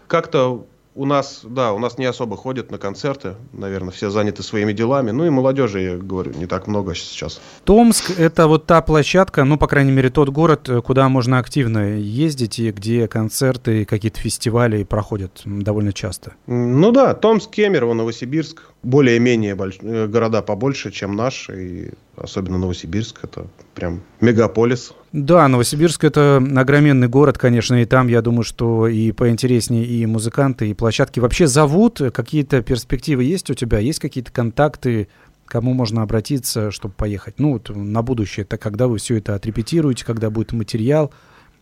как-то 0.06 0.66
у 0.94 1.06
нас, 1.06 1.42
да, 1.44 1.72
у 1.72 1.78
нас 1.78 1.98
не 1.98 2.04
особо 2.04 2.36
ходят 2.36 2.70
на 2.70 2.78
концерты, 2.78 3.34
наверное, 3.52 3.92
все 3.92 4.10
заняты 4.10 4.42
своими 4.42 4.72
делами. 4.72 5.12
Ну 5.12 5.24
и 5.24 5.30
молодежи, 5.30 5.80
я 5.80 5.96
говорю, 5.96 6.32
не 6.32 6.46
так 6.46 6.66
много 6.66 6.94
сейчас. 6.94 7.40
Томск– 7.64 8.10
это 8.18 8.48
вот 8.48 8.66
та 8.66 8.82
площадка, 8.82 9.44
ну, 9.44 9.56
по 9.56 9.66
крайней 9.66 9.92
мере, 9.92 10.10
тот 10.10 10.30
город, 10.30 10.68
куда 10.84 11.08
можно 11.08 11.38
активно 11.38 11.96
ездить 11.96 12.58
и 12.58 12.70
где 12.72 13.06
концерты, 13.08 13.84
какие-то 13.84 14.20
фестивали 14.20 14.82
проходят 14.84 15.42
довольно 15.44 15.92
часто. 15.92 16.34
Ну 16.46 16.90
да, 16.90 17.14
Томск, 17.14 17.50
Кемерово, 17.50 17.94
Новосибирск, 17.94 18.62
более-менее 18.82 19.54
больш... 19.54 19.78
Э, 19.82 20.06
города 20.06 20.42
побольше, 20.42 20.90
чем 20.90 21.16
наш, 21.16 21.48
и 21.50 21.90
особенно 22.16 22.58
Новосибирск, 22.58 23.20
это 23.22 23.46
прям 23.74 24.02
мегаполис. 24.20 24.92
Да, 25.12 25.46
Новосибирск 25.48 26.04
это 26.04 26.36
огроменный 26.56 27.08
город, 27.08 27.38
конечно, 27.38 27.80
и 27.80 27.84
там, 27.84 28.08
я 28.08 28.22
думаю, 28.22 28.44
что 28.44 28.88
и 28.88 29.12
поинтереснее 29.12 29.84
и 29.84 30.06
музыканты, 30.06 30.70
и 30.70 30.74
площадки. 30.74 31.20
Вообще 31.20 31.46
зовут, 31.46 32.00
какие-то 32.12 32.62
перспективы 32.62 33.24
есть 33.24 33.50
у 33.50 33.54
тебя, 33.54 33.78
есть 33.78 33.98
какие-то 33.98 34.32
контакты, 34.32 35.08
кому 35.46 35.74
можно 35.74 36.02
обратиться, 36.02 36.70
чтобы 36.70 36.94
поехать? 36.94 37.38
Ну, 37.38 37.54
вот 37.54 37.70
на 37.74 38.02
будущее, 38.02 38.44
это 38.44 38.56
когда 38.56 38.86
вы 38.86 38.98
все 38.98 39.16
это 39.16 39.34
отрепетируете, 39.34 40.04
когда 40.04 40.30
будет 40.30 40.52
материал, 40.52 41.12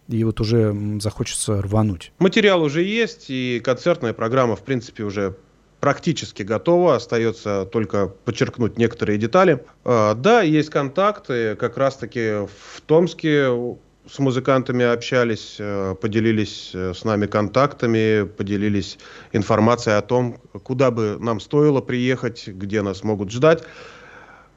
и 0.08 0.24
вот 0.24 0.40
уже 0.40 0.74
захочется 1.00 1.60
рвануть. 1.60 2.12
Материал 2.18 2.62
уже 2.62 2.82
есть, 2.82 3.26
и 3.28 3.60
концертная 3.62 4.12
программа, 4.12 4.56
в 4.56 4.62
принципе, 4.62 5.04
уже 5.04 5.36
практически 5.80 6.42
готово, 6.42 6.96
остается 6.96 7.64
только 7.66 8.08
подчеркнуть 8.08 8.78
некоторые 8.78 9.18
детали. 9.18 9.64
А, 9.84 10.14
да, 10.14 10.42
есть 10.42 10.70
контакты, 10.70 11.56
как 11.56 11.76
раз-таки 11.76 12.46
в 12.46 12.80
Томске 12.86 13.76
с 14.10 14.18
музыкантами 14.18 14.84
общались, 14.84 15.56
э, 15.58 15.94
поделились 16.00 16.70
э, 16.74 16.94
с 16.94 17.04
нами 17.04 17.26
контактами, 17.26 18.24
поделились 18.24 18.98
информацией 19.32 19.96
о 19.96 20.02
том, 20.02 20.38
куда 20.62 20.90
бы 20.90 21.18
нам 21.20 21.40
стоило 21.40 21.80
приехать, 21.80 22.48
где 22.48 22.82
нас 22.82 23.04
могут 23.04 23.30
ждать. 23.30 23.64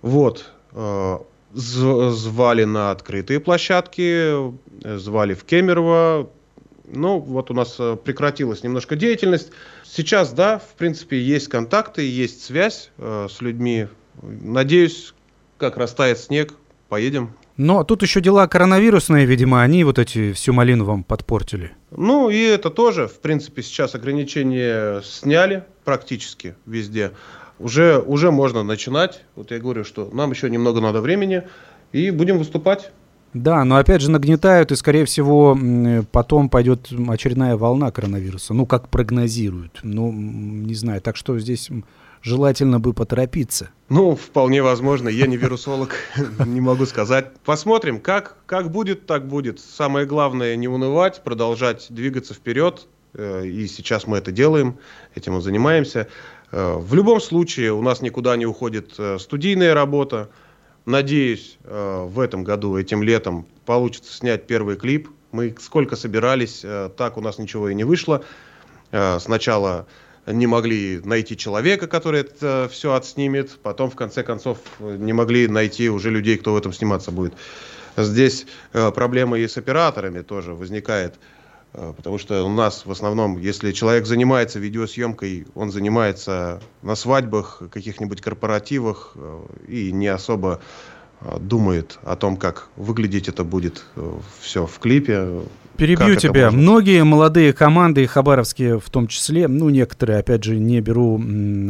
Вот. 0.01 0.49
Э, 0.71 1.17
звали 1.53 2.63
на 2.63 2.91
открытые 2.91 3.41
площадки, 3.41 4.53
звали 4.97 5.34
в 5.34 5.43
Кемерово, 5.43 6.29
ну, 6.93 7.19
вот 7.19 7.51
у 7.51 7.54
нас 7.54 7.75
э, 7.80 7.97
прекратилась 8.04 8.63
немножко 8.63 8.95
деятельность. 8.95 9.51
Сейчас, 9.84 10.34
да, 10.34 10.60
в 10.60 10.75
принципе, 10.75 11.19
есть 11.19 11.47
контакты, 11.47 12.08
есть 12.08 12.43
связь 12.43 12.91
э, 12.97 13.27
с 13.30 13.41
людьми. 13.41 13.88
Надеюсь, 14.21 15.13
как 15.58 15.77
растает 15.77 16.19
снег, 16.19 16.54
поедем. 16.89 17.34
Но 17.58 17.84
тут 17.84 18.01
еще 18.01 18.21
дела 18.21 18.47
коронавирусные, 18.47 19.25
видимо, 19.25 19.62
они 19.62 19.84
вот 19.84 19.99
эти 19.99 20.34
всю 20.34 20.54
малину 20.54 20.86
вам 20.86 21.04
подпортили. 21.04 21.71
Ну, 21.91 22.30
и 22.30 22.41
это 22.41 22.69
тоже, 22.69 23.08
в 23.08 23.19
принципе, 23.19 23.62
сейчас 23.62 23.95
ограничения 23.95 25.01
сняли 25.01 25.63
практически 25.84 26.56
везде. 26.65 27.12
Уже, 27.60 27.99
уже 27.99 28.32
можно 28.32 28.63
начинать. 28.63 29.21
Вот 29.36 29.51
я 29.51 29.60
говорю, 29.60 29.84
что 29.84 30.10
нам 30.12 30.32
еще 30.32 30.49
немного 30.49 30.82
надо 30.82 31.01
времени, 31.01 31.43
и 31.91 32.10
будем 32.10 32.38
выступать. 32.38 32.91
Да, 33.33 33.63
но 33.63 33.77
опять 33.77 34.01
же 34.01 34.11
нагнетают, 34.11 34.71
и, 34.71 34.75
скорее 34.75 35.05
всего, 35.05 35.57
потом 36.11 36.49
пойдет 36.49 36.89
очередная 37.07 37.55
волна 37.55 37.91
коронавируса. 37.91 38.53
Ну, 38.53 38.65
как 38.65 38.89
прогнозируют. 38.89 39.79
Ну, 39.83 40.11
не 40.11 40.73
знаю. 40.73 41.01
Так 41.01 41.15
что 41.15 41.39
здесь 41.39 41.69
желательно 42.21 42.79
бы 42.79 42.93
поторопиться. 42.93 43.69
Ну, 43.89 44.15
вполне 44.15 44.61
возможно. 44.61 45.09
Я 45.09 45.27
не 45.27 45.37
вирусолог, 45.37 45.95
не 46.45 46.61
могу 46.61 46.85
сказать. 46.85 47.31
Посмотрим, 47.45 47.99
как, 47.99 48.37
как 48.45 48.71
будет, 48.71 49.05
так 49.05 49.27
будет. 49.27 49.59
Самое 49.59 50.05
главное 50.05 50.55
не 50.55 50.67
унывать, 50.67 51.23
продолжать 51.23 51.87
двигаться 51.89 52.33
вперед. 52.33 52.87
Э, 53.13 53.45
и 53.45 53.67
сейчас 53.67 54.07
мы 54.07 54.17
это 54.17 54.31
делаем, 54.31 54.77
этим 55.15 55.33
мы 55.33 55.41
занимаемся. 55.41 56.07
Э, 56.51 56.75
в 56.77 56.93
любом 56.93 57.19
случае 57.19 57.73
у 57.73 57.81
нас 57.81 58.01
никуда 58.01 58.35
не 58.37 58.45
уходит 58.45 58.93
э, 58.97 59.17
студийная 59.19 59.73
работа. 59.73 60.29
Надеюсь, 60.85 61.57
э, 61.63 62.05
в 62.07 62.19
этом 62.19 62.43
году, 62.43 62.77
этим 62.77 63.03
летом, 63.03 63.45
получится 63.65 64.13
снять 64.13 64.47
первый 64.47 64.77
клип. 64.77 65.09
Мы 65.31 65.55
сколько 65.59 65.95
собирались, 65.95 66.61
э, 66.63 66.89
так 66.97 67.17
у 67.17 67.21
нас 67.21 67.37
ничего 67.37 67.69
и 67.69 67.75
не 67.75 67.83
вышло. 67.83 68.23
Э, 68.91 69.19
сначала 69.19 69.85
не 70.25 70.47
могли 70.47 70.99
найти 71.03 71.37
человека, 71.37 71.87
который 71.87 72.21
это 72.21 72.67
все 72.71 72.93
отснимет, 72.93 73.59
потом, 73.61 73.91
в 73.91 73.95
конце 73.95 74.23
концов, 74.23 74.57
не 74.79 75.13
могли 75.13 75.47
найти 75.47 75.89
уже 75.89 76.09
людей, 76.09 76.37
кто 76.37 76.53
в 76.53 76.57
этом 76.57 76.73
сниматься 76.73 77.11
будет. 77.11 77.33
Здесь 77.97 78.45
проблема 78.71 79.37
и 79.39 79.47
с 79.47 79.57
операторами 79.57 80.21
тоже 80.21 80.53
возникает. 80.53 81.15
Э, 81.73 81.93
потому 81.95 82.17
что 82.17 82.43
у 82.43 82.49
нас 82.49 82.86
в 82.86 82.91
основном, 82.91 83.38
если 83.38 83.71
человек 83.71 84.05
занимается 84.05 84.60
видеосъемкой, 84.60 85.45
он 85.55 85.71
занимается 85.71 86.62
на 86.81 86.95
свадьбах, 86.95 87.62
каких-нибудь 87.71 88.21
корпоративах 88.21 89.13
э, 89.15 89.39
и 89.67 89.91
не 89.91 90.07
особо 90.07 90.60
э, 91.21 91.38
думает 91.39 91.99
о 92.03 92.15
том, 92.15 92.38
как 92.38 92.67
выглядеть 92.75 93.27
это 93.27 93.43
будет 93.43 93.86
все 94.41 94.65
в 94.65 94.79
клипе. 94.79 95.43
Перебью 95.77 96.15
тебя. 96.15 96.51
можно? 96.51 96.62
Многие 96.62 97.03
молодые 97.03 97.53
команды, 97.53 98.03
и 98.03 98.05
хабаровские 98.05 98.77
в 98.77 98.89
том 98.89 99.07
числе, 99.07 99.47
ну, 99.47 99.69
некоторые, 99.69 100.19
опять 100.19 100.43
же, 100.43 100.57
не 100.57 100.81
беру 100.81 101.19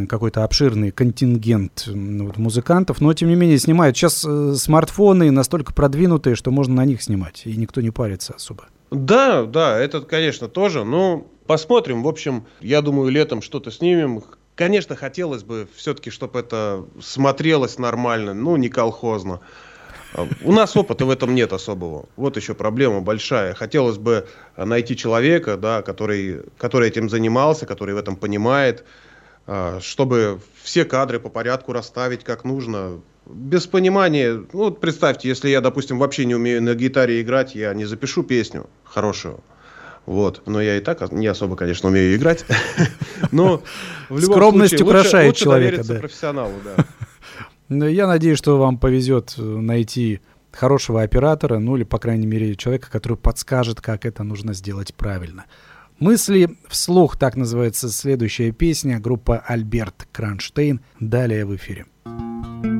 какой-то 0.09 0.43
обширный 0.43 0.91
контингент 0.91 1.87
вот, 1.87 2.37
музыкантов, 2.37 2.99
но, 2.99 3.13
тем 3.13 3.29
не 3.29 3.35
менее, 3.35 3.59
снимают. 3.59 3.95
Сейчас 3.95 4.25
э, 4.27 4.55
смартфоны 4.57 5.29
настолько 5.29 5.73
продвинутые, 5.73 6.35
что 6.35 6.49
можно 6.49 6.75
на 6.75 6.85
них 6.85 7.03
снимать, 7.03 7.43
и 7.45 7.55
никто 7.55 7.79
не 7.81 7.91
парится 7.91 8.33
особо. 8.33 8.65
Да, 8.91 9.43
да, 9.45 9.79
это, 9.79 10.01
конечно, 10.01 10.49
тоже. 10.49 10.83
Ну, 10.83 11.27
посмотрим. 11.47 12.03
В 12.03 12.07
общем, 12.07 12.45
я 12.59 12.81
думаю, 12.81 13.09
летом 13.09 13.41
что-то 13.41 13.71
снимем. 13.71 14.21
Конечно, 14.55 14.95
хотелось 14.97 15.43
бы 15.43 15.67
все-таки, 15.75 16.09
чтобы 16.09 16.39
это 16.41 16.85
смотрелось 17.01 17.79
нормально, 17.79 18.33
ну, 18.33 18.57
не 18.57 18.67
колхозно. 18.67 19.39
А, 20.13 20.27
У 20.43 20.51
нас 20.51 20.75
опыта 20.75 21.05
в 21.05 21.09
этом 21.09 21.33
нет 21.33 21.53
особого. 21.53 22.09
Вот 22.17 22.35
еще 22.35 22.53
проблема 22.53 22.99
большая. 22.99 23.53
Хотелось 23.53 23.97
бы 23.97 24.27
найти 24.57 24.97
человека, 24.97 25.55
да, 25.55 25.81
который, 25.81 26.41
который 26.57 26.89
этим 26.89 27.09
занимался, 27.09 27.65
который 27.65 27.95
в 27.95 27.97
этом 27.97 28.17
понимает, 28.17 28.83
а, 29.47 29.79
чтобы 29.79 30.41
все 30.61 30.83
кадры 30.83 31.21
по 31.21 31.29
порядку 31.29 31.71
расставить 31.71 32.25
как 32.25 32.43
нужно. 32.43 33.01
Без 33.33 33.67
понимания, 33.67 34.33
ну, 34.33 34.47
вот 34.51 34.79
представьте, 34.79 35.29
если 35.29 35.49
я, 35.49 35.61
допустим, 35.61 35.99
вообще 35.99 36.25
не 36.25 36.35
умею 36.35 36.61
на 36.61 36.75
гитаре 36.75 37.21
играть, 37.21 37.55
я 37.55 37.73
не 37.73 37.85
запишу 37.85 38.23
песню 38.23 38.69
хорошую. 38.83 39.43
Вот. 40.05 40.41
Но 40.45 40.61
я 40.61 40.77
и 40.77 40.81
так 40.81 41.11
не 41.11 41.27
особо, 41.27 41.55
конечно, 41.55 41.89
умею 41.89 42.15
играть. 42.15 42.45
Но 43.31 43.61
в 44.09 44.19
любом 44.19 44.35
Скромность 44.35 44.69
случае, 44.77 44.85
лучше- 44.85 44.99
украшает 44.99 45.27
лучше 45.27 45.43
человека, 45.43 45.71
довериться 45.71 45.93
да. 45.93 45.99
профессионалу, 45.99 46.53
да. 46.63 46.85
Ну, 47.69 47.87
Я 47.87 48.05
надеюсь, 48.07 48.37
что 48.37 48.57
вам 48.57 48.77
повезет 48.77 49.35
э, 49.37 49.41
найти 49.41 50.19
хорошего 50.51 51.03
оператора, 51.03 51.59
ну 51.59 51.77
или, 51.77 51.85
по 51.85 51.99
крайней 51.99 52.27
мере, 52.27 52.55
человека, 52.55 52.91
который 52.91 53.17
подскажет, 53.17 53.79
как 53.79 54.05
это 54.05 54.23
нужно 54.23 54.53
сделать 54.53 54.93
правильно. 54.93 55.45
Мысли 55.99 56.57
вслух, 56.67 57.15
так 57.15 57.37
называется 57.37 57.89
следующая 57.89 58.51
песня, 58.51 58.99
группа 58.99 59.37
Альберт 59.37 60.07
Кронштейн. 60.11 60.81
Далее 60.99 61.45
в 61.45 61.55
эфире. 61.55 61.85
Кто-то 62.03 62.70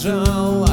кто-то 0.00 0.67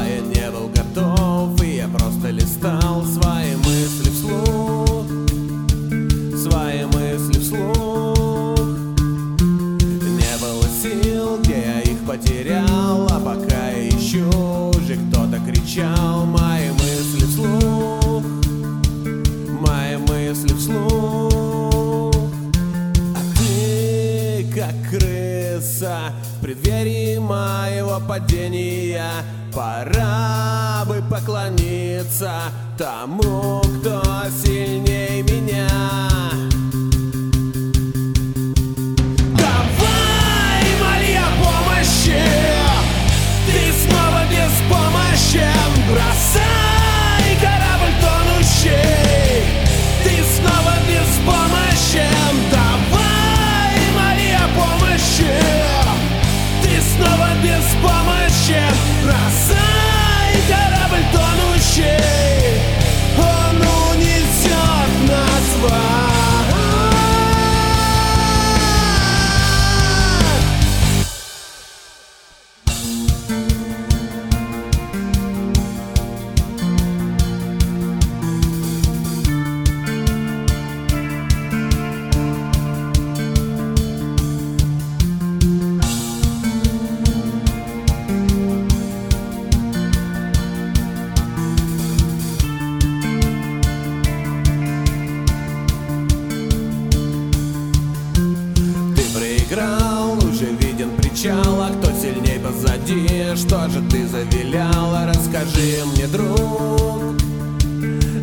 виден 101.25 101.43
причал, 101.43 101.61
а 101.61 101.69
кто 101.69 101.91
сильней 101.91 102.39
позади? 102.39 103.35
Что 103.35 103.69
же 103.69 103.81
ты 103.89 104.07
завиляла? 104.07 105.07
Расскажи 105.07 105.83
мне, 105.85 106.07
друг, 106.07 107.15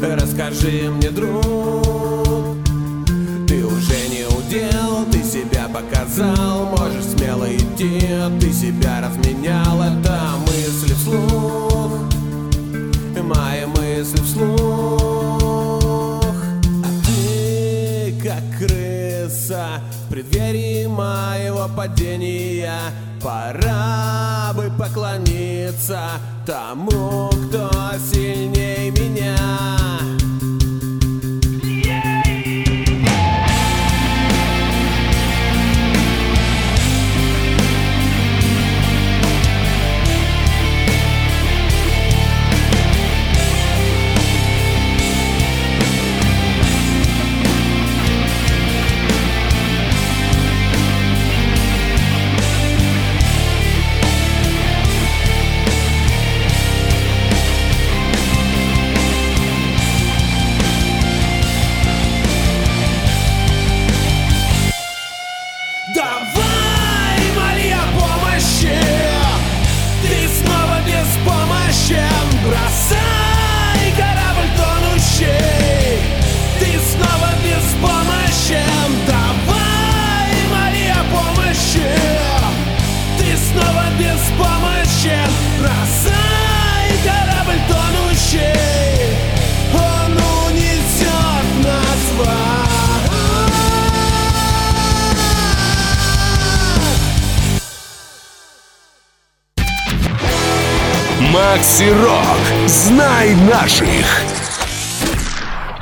расскажи 0.01 0.91
мне, 0.91 1.11
друг. 1.11 2.57
Ты 3.49 3.67
уже 3.67 4.09
не 4.09 4.27
удел, 4.27 5.07
ты 5.11 5.23
себя 5.23 5.69
показал, 5.69 6.67
можешь 6.77 7.05
смело 7.05 7.47
идти, 7.55 8.01
ты 8.41 8.53
себя 8.53 9.01
разменял, 9.01 9.83
это 9.83 10.21
мысли 10.47 10.95
вслух, 10.95 11.93
мои 13.23 13.67
мысли 13.67 14.23
вслух. 14.23 14.61
А 16.83 16.89
ты, 17.05 18.15
как 18.23 18.43
крыса, 18.59 19.81
преддверии 20.23 20.87
моего 20.87 21.69
падения. 21.77 22.79
Пора 23.23 24.53
бы 24.55 24.71
поклониться 24.79 26.01
тому, 26.47 27.31
кто 27.49 27.71
сильнее 28.13 28.91
меня 28.91 29.37
Макси 101.33 101.91
Рок. 101.91 102.69
Знай 102.69 103.35
наших. 103.51 104.05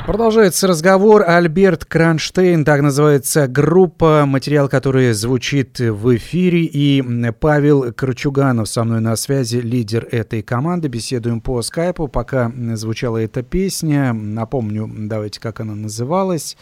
Продолжается 0.05 0.65
разговор. 0.65 1.23
Альберт 1.27 1.83
Кронштейн, 1.83 2.63
так 2.63 2.81
называется 2.81 3.49
группа, 3.49 4.23
материал, 4.25 4.69
который 4.69 5.11
звучит 5.11 5.79
в 5.79 6.15
эфире. 6.15 6.63
И 6.63 7.03
Павел 7.37 7.91
Кручуганов 7.91 8.69
со 8.69 8.85
мной 8.85 9.01
на 9.01 9.17
связи, 9.17 9.57
лидер 9.57 10.07
этой 10.09 10.41
команды. 10.41 10.87
Беседуем 10.87 11.41
по 11.41 11.61
скайпу, 11.61 12.07
пока 12.07 12.49
звучала 12.75 13.17
эта 13.17 13.43
песня. 13.43 14.13
Напомню, 14.13 14.89
давайте, 14.89 15.41
как 15.41 15.59
она 15.59 15.75
называлась. 15.75 16.55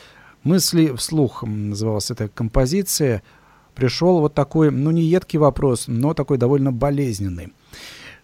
«Мысли 0.44 0.96
вслух» 0.96 1.44
называлась 1.44 2.10
эта 2.10 2.28
композиция. 2.28 3.22
Пришел 3.76 4.20
вот 4.20 4.34
такой, 4.34 4.72
ну 4.72 4.90
не 4.90 5.04
едкий 5.04 5.38
вопрос, 5.38 5.86
но 5.88 6.14
такой 6.16 6.38
довольно 6.38 6.72
болезненный. 6.72 7.54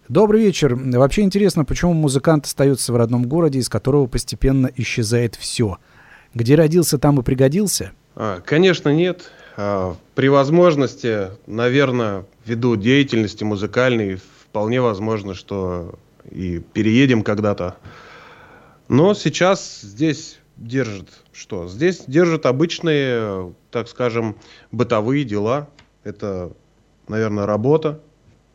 Добрый 0.08 0.44
вечер. 0.44 0.76
Вообще 0.76 1.24
интересно, 1.24 1.66
почему 1.66 1.94
музыкант 1.94 2.46
остается 2.46 2.94
в 2.94 2.96
родном 2.96 3.24
городе, 3.24 3.58
из 3.58 3.70
которого 3.70 4.06
постепенно 4.06 4.70
исчезает 4.76 5.34
все. 5.34 5.80
Где 6.36 6.54
родился, 6.54 7.00
там 7.00 7.20
и 7.20 7.24
пригодился? 7.24 7.92
А, 8.16 8.40
конечно, 8.42 8.90
нет. 8.90 9.32
А, 9.58 9.96
при 10.14 10.28
возможности, 10.28 11.30
наверное, 11.48 12.26
ввиду 12.46 12.76
деятельности 12.76 13.44
музыкальной, 13.44 14.18
вполне 14.44 14.80
возможно, 14.80 15.34
что 15.34 15.98
и 16.30 16.60
переедем 16.60 17.24
когда-то. 17.24 17.76
Но 18.88 19.16
сейчас 19.16 19.82
здесь 19.82 20.38
держит 20.56 21.10
что? 21.34 21.68
Здесь 21.68 22.04
держат 22.06 22.46
обычные, 22.46 23.56
так 23.72 23.88
скажем, 23.88 24.36
бытовые 24.72 25.24
дела. 25.24 25.68
Это, 26.04 26.52
наверное, 27.08 27.48
работа. 27.48 28.02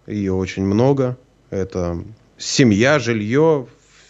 Ее 0.06 0.32
очень 0.32 0.64
много 0.64 1.18
это 1.50 2.02
семья, 2.38 2.98
жилье 2.98 3.66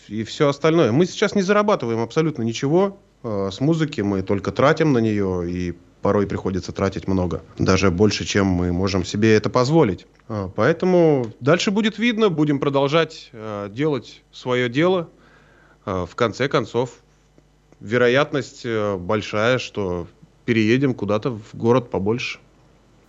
и 0.09 0.25
все 0.25 0.49
остальное. 0.49 0.93
Мы 0.93 1.07
сейчас 1.07 1.35
не 1.35 1.43
зарабатываем 1.43 2.01
абсолютно 2.01 2.43
ничего 2.43 2.99
э, 3.23 3.51
с 3.53 3.61
музыки, 3.61 4.01
мы 4.01 4.23
только 4.23 4.53
тратим 4.53 4.93
на 4.93 4.99
нее 4.99 5.51
и 5.51 5.75
порой 6.03 6.27
приходится 6.27 6.73
тратить 6.73 7.07
много, 7.07 7.43
даже 7.59 7.91
больше, 7.91 8.25
чем 8.25 8.47
мы 8.47 8.73
можем 8.73 9.05
себе 9.05 9.35
это 9.35 9.51
позволить. 9.51 10.07
Э, 10.29 10.49
поэтому 10.55 11.27
дальше 11.41 11.71
будет 11.71 11.99
видно, 11.99 12.29
будем 12.29 12.59
продолжать 12.59 13.31
э, 13.33 13.69
делать 13.71 14.23
свое 14.33 14.69
дело. 14.69 15.09
В 15.87 16.11
конце 16.15 16.47
концов, 16.47 16.91
вероятность 17.81 18.67
большая, 18.99 19.59
что 19.59 20.07
переедем 20.45 20.93
куда-то 20.93 21.31
в 21.31 21.55
город 21.55 21.91
побольше. 21.91 22.39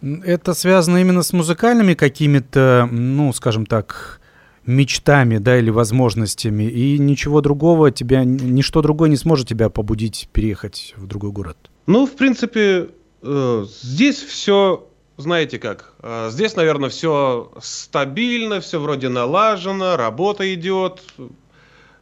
Это 0.01 0.53
связано 0.53 0.97
именно 0.97 1.21
с 1.21 1.33
музыкальными 1.33 1.93
какими-то, 1.93 2.87
ну, 2.89 3.33
скажем 3.33 3.65
так, 3.65 4.20
мечтами, 4.65 5.37
да, 5.37 5.57
или 5.57 5.69
возможностями, 5.69 6.63
и 6.63 6.97
ничего 6.99 7.41
другого 7.41 7.91
тебя, 7.91 8.23
ничто 8.23 8.81
другое 8.81 9.09
не 9.09 9.17
сможет 9.17 9.47
тебя 9.47 9.69
побудить 9.69 10.29
переехать 10.31 10.93
в 10.97 11.07
другой 11.07 11.31
город? 11.31 11.57
Ну, 11.87 12.05
в 12.05 12.15
принципе, 12.15 12.89
э, 13.23 13.65
здесь 13.81 14.21
все, 14.21 14.87
знаете 15.17 15.57
как, 15.57 15.93
э, 16.01 16.29
здесь, 16.31 16.55
наверное, 16.55 16.89
все 16.89 17.51
стабильно, 17.61 18.59
все 18.61 18.79
вроде 18.79 19.09
налажено, 19.09 19.97
работа 19.97 20.53
идет, 20.53 21.01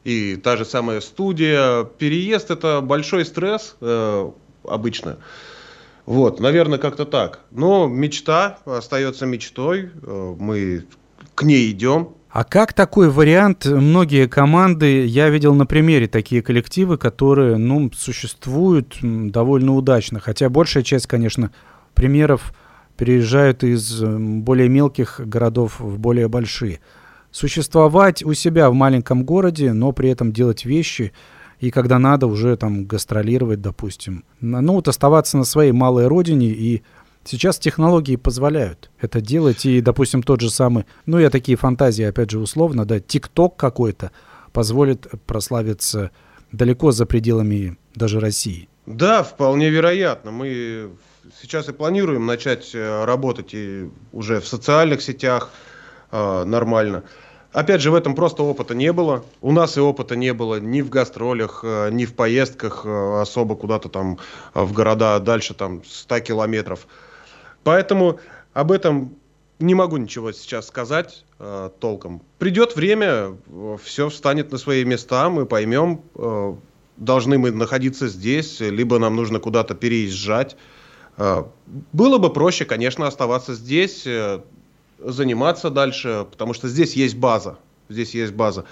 и 0.03 0.35
та 0.37 0.57
же 0.57 0.65
самая 0.65 1.01
студия. 1.01 1.83
Переезд 1.83 2.51
это 2.51 2.81
большой 2.81 3.25
стресс 3.25 3.75
э, 3.81 4.31
обычно. 4.63 5.17
Вот, 6.05 6.39
наверное, 6.39 6.79
как-то 6.79 7.05
так. 7.05 7.41
Но 7.51 7.87
мечта 7.87 8.57
остается 8.65 9.27
мечтой. 9.27 9.91
Мы 10.01 10.85
к 11.35 11.43
ней 11.43 11.69
идем. 11.69 12.15
А 12.29 12.43
как 12.43 12.73
такой 12.73 13.09
вариант? 13.09 13.65
Многие 13.65 14.27
команды, 14.27 15.05
я 15.05 15.29
видел 15.29 15.55
на 15.55 15.65
примере 15.65 16.07
такие 16.07 16.43
коллективы, 16.43 16.97
которые, 16.97 17.57
ну, 17.57 17.89
существуют 17.91 18.97
довольно 19.01 19.75
удачно. 19.75 20.19
Хотя 20.19 20.49
большая 20.49 20.83
часть, 20.83 21.07
конечно, 21.07 21.51
примеров 21.95 22.53
переезжают 22.97 23.63
из 23.63 24.03
более 24.03 24.69
мелких 24.69 25.19
городов 25.25 25.79
в 25.79 25.97
более 25.97 26.27
большие. 26.27 26.81
Существовать 27.31 28.23
у 28.23 28.33
себя 28.33 28.69
в 28.69 28.73
маленьком 28.75 29.23
городе, 29.23 29.73
но 29.73 29.91
при 29.91 30.09
этом 30.09 30.31
делать 30.31 30.65
вещи, 30.65 31.13
и 31.59 31.71
когда 31.71 31.97
надо 31.97 32.27
уже 32.27 32.55
там 32.57 32.85
гастролировать, 32.85 33.61
допустим. 33.61 34.23
Ну, 34.39 34.73
вот 34.73 34.87
оставаться 34.87 35.37
на 35.37 35.45
своей 35.45 35.71
малой 35.71 36.07
родине 36.07 36.49
и 36.49 36.83
Сейчас 37.23 37.59
технологии 37.59 38.15
позволяют 38.15 38.89
это 38.99 39.21
делать, 39.21 39.65
и, 39.65 39.81
допустим, 39.81 40.23
тот 40.23 40.41
же 40.41 40.49
самый, 40.49 40.85
ну, 41.05 41.19
я 41.19 41.29
такие 41.29 41.57
фантазии, 41.57 42.03
опять 42.03 42.31
же, 42.31 42.39
условно, 42.39 42.85
да, 42.85 42.99
ТикТок 42.99 43.55
какой-то 43.55 44.11
позволит 44.51 45.07
прославиться 45.25 46.11
далеко 46.51 46.91
за 46.91 47.05
пределами 47.05 47.77
даже 47.93 48.19
России. 48.19 48.67
Да, 48.85 49.21
вполне 49.23 49.69
вероятно. 49.69 50.31
Мы 50.31 50.89
сейчас 51.39 51.69
и 51.69 51.73
планируем 51.73 52.25
начать 52.25 52.73
э, 52.73 53.05
работать 53.05 53.53
и 53.53 53.89
уже 54.11 54.39
в 54.39 54.47
социальных 54.47 55.01
сетях 55.01 55.51
э, 56.11 56.43
нормально. 56.45 57.03
Опять 57.51 57.81
же, 57.81 57.91
в 57.91 57.95
этом 57.95 58.15
просто 58.15 58.43
опыта 58.43 58.75
не 58.75 58.93
было. 58.93 59.23
У 59.41 59.51
нас 59.51 59.77
и 59.77 59.79
опыта 59.79 60.15
не 60.15 60.33
было 60.33 60.59
ни 60.59 60.81
в 60.81 60.89
гастролях, 60.89 61.61
э, 61.63 61.89
ни 61.91 62.05
в 62.05 62.15
поездках 62.15 62.83
э, 62.85 63.21
особо 63.21 63.55
куда-то 63.55 63.89
там 63.89 64.17
в 64.53 64.71
города 64.73 65.19
дальше 65.19 65.53
там 65.53 65.83
100 65.83 66.19
километров. 66.21 66.87
Поэтому 67.63 68.19
об 68.53 68.71
этом 68.71 69.15
не 69.59 69.75
могу 69.75 69.97
ничего 69.97 70.31
сейчас 70.31 70.67
сказать 70.67 71.25
э, 71.39 71.69
толком. 71.79 72.21
Придет 72.37 72.75
время, 72.75 73.37
все 73.83 74.09
встанет 74.09 74.51
на 74.51 74.57
свои 74.57 74.85
места, 74.85 75.29
мы 75.29 75.45
поймем, 75.45 76.01
э, 76.15 76.55
должны 76.97 77.37
мы 77.37 77.51
находиться 77.51 78.07
здесь, 78.07 78.59
либо 78.59 78.99
нам 78.99 79.15
нужно 79.15 79.39
куда-то 79.39 79.75
переезжать. 79.75 80.55
Э, 81.17 81.43
было 81.91 82.17
бы 82.17 82.31
проще, 82.31 82.65
конечно, 82.65 83.05
оставаться 83.05 83.53
здесь, 83.53 84.07
э, 84.07 84.39
заниматься 84.99 85.69
дальше, 85.69 86.25
потому 86.31 86.53
что 86.53 86.67
здесь 86.69 86.93
есть 86.93 87.17
база. 87.17 87.57
Здесь 87.89 88.13
есть 88.13 88.33
база. 88.33 88.65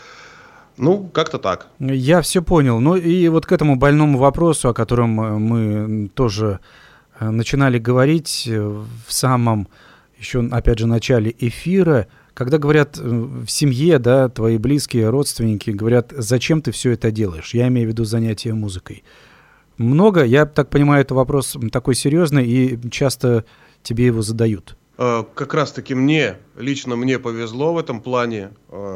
Ну, 0.77 1.09
как-то 1.11 1.39
так. 1.39 1.67
Я 1.79 2.21
все 2.21 2.41
понял. 2.41 2.79
Ну 2.79 2.95
и 2.95 3.27
вот 3.29 3.45
к 3.45 3.51
этому 3.51 3.75
больному 3.75 4.19
вопросу, 4.19 4.69
о 4.69 4.73
котором 4.73 5.19
э, 5.19 5.37
мы 5.37 6.09
тоже 6.09 6.59
начинали 7.19 7.79
говорить 7.79 8.47
э, 8.47 8.59
в 8.59 9.11
самом 9.11 9.67
еще, 10.17 10.45
опять 10.51 10.79
же, 10.79 10.87
начале 10.87 11.35
эфира, 11.37 12.07
когда 12.33 12.57
говорят 12.57 12.97
э, 12.97 13.01
в 13.01 13.47
семье, 13.47 13.99
да, 13.99 14.29
твои 14.29 14.57
близкие, 14.57 15.09
родственники, 15.09 15.71
говорят, 15.71 16.13
зачем 16.15 16.61
ты 16.61 16.71
все 16.71 16.91
это 16.91 17.11
делаешь? 17.11 17.53
Я 17.53 17.67
имею 17.67 17.87
в 17.87 17.91
виду 17.91 18.03
занятия 18.03 18.53
музыкой. 18.53 19.03
Много, 19.77 20.23
я 20.23 20.45
так 20.45 20.69
понимаю, 20.69 21.01
это 21.01 21.13
вопрос 21.13 21.55
такой 21.71 21.93
серьезный, 21.93 22.47
и 22.47 22.79
часто 22.89 23.45
тебе 23.83 24.07
его 24.07 24.23
задают. 24.23 24.75
Как 24.97 25.53
раз-таки 25.53 25.93
мне, 25.93 26.37
лично 26.55 26.95
мне 26.95 27.19
повезло 27.19 27.73
в 27.73 27.77
этом 27.77 28.01
плане. 28.01 28.49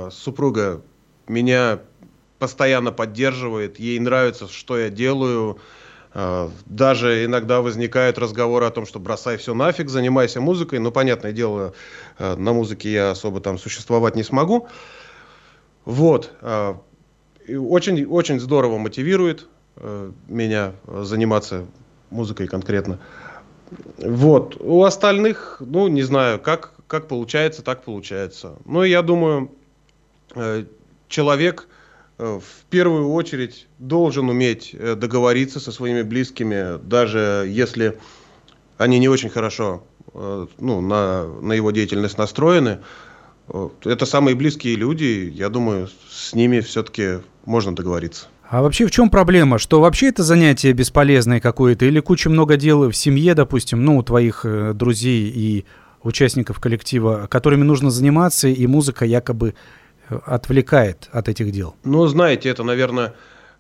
Супруга 0.09 0.81
меня 1.27 1.81
постоянно 2.39 2.91
поддерживает, 2.91 3.79
ей 3.79 3.99
нравится, 3.99 4.47
что 4.47 4.79
я 4.79 4.89
делаю, 4.89 5.59
даже 6.13 7.23
иногда 7.25 7.61
возникают 7.61 8.17
разговоры 8.17 8.65
о 8.65 8.71
том, 8.71 8.85
что 8.85 8.99
бросай 8.99 9.37
все 9.37 9.53
нафиг, 9.53 9.89
занимайся 9.89 10.41
музыкой. 10.41 10.79
Но, 10.79 10.91
понятное 10.91 11.31
дело, 11.31 11.73
а, 12.17 12.35
на 12.35 12.51
музыке 12.53 12.91
я 12.91 13.11
особо 13.11 13.39
там 13.39 13.57
существовать 13.57 14.15
не 14.15 14.23
смогу. 14.23 14.67
Вот. 15.85 16.33
А, 16.41 16.81
очень, 17.47 18.05
очень 18.05 18.39
здорово 18.39 18.77
мотивирует 18.77 19.47
меня 20.27 20.73
заниматься 20.85 21.65
музыкой 22.09 22.47
конкретно. 22.47 22.99
Вот. 23.97 24.57
У 24.59 24.83
остальных, 24.83 25.61
ну, 25.61 25.87
не 25.87 26.03
знаю, 26.03 26.39
как, 26.39 26.73
как 26.87 27.07
получается, 27.07 27.63
так 27.63 27.83
получается. 27.83 28.57
Но 28.65 28.83
я 28.83 29.01
думаю, 29.01 29.49
э, 30.35 30.65
человек– 31.07 31.69
Э, 31.77 31.79
в 32.21 32.65
первую 32.69 33.11
очередь 33.11 33.67
должен 33.79 34.29
уметь 34.29 34.75
э, 34.77 34.95
договориться 34.95 35.59
со 35.59 35.71
своими 35.71 36.03
близкими, 36.03 36.77
даже 36.85 37.45
если 37.49 37.97
они 38.77 38.99
не 38.99 39.09
очень 39.09 39.29
хорошо 39.29 39.83
э, 40.13 40.47
ну, 40.59 40.81
на, 40.81 41.25
на 41.25 41.53
его 41.53 41.71
деятельность 41.71 42.17
настроены. 42.17 42.79
Это 43.83 44.05
самые 44.05 44.35
близкие 44.35 44.75
люди, 44.75 45.31
я 45.35 45.49
думаю, 45.49 45.89
с 46.09 46.33
ними 46.33 46.59
все-таки 46.59 47.19
можно 47.45 47.75
договориться. 47.75 48.27
А 48.47 48.61
вообще 48.61 48.85
в 48.85 48.91
чем 48.91 49.09
проблема? 49.09 49.57
Что 49.57 49.81
вообще 49.81 50.07
это 50.09 50.23
занятие 50.23 50.73
бесполезное 50.73 51.39
какое-то? 51.39 51.85
Или 51.85 51.99
куча 52.01 52.29
много 52.29 52.55
дел 52.55 52.89
в 52.89 52.95
семье, 52.95 53.33
допустим, 53.33 53.83
ну, 53.83 53.97
у 53.97 54.03
твоих 54.03 54.45
друзей 54.75 55.29
и 55.29 55.65
участников 56.03 56.59
коллектива, 56.59 57.27
которыми 57.29 57.63
нужно 57.63 57.89
заниматься, 57.89 58.47
и 58.47 58.67
музыка 58.67 59.05
якобы 59.05 59.55
отвлекает 60.25 61.09
от 61.11 61.29
этих 61.29 61.51
дел? 61.51 61.75
Ну, 61.83 62.05
знаете, 62.07 62.49
это, 62.49 62.63
наверное, 62.63 63.13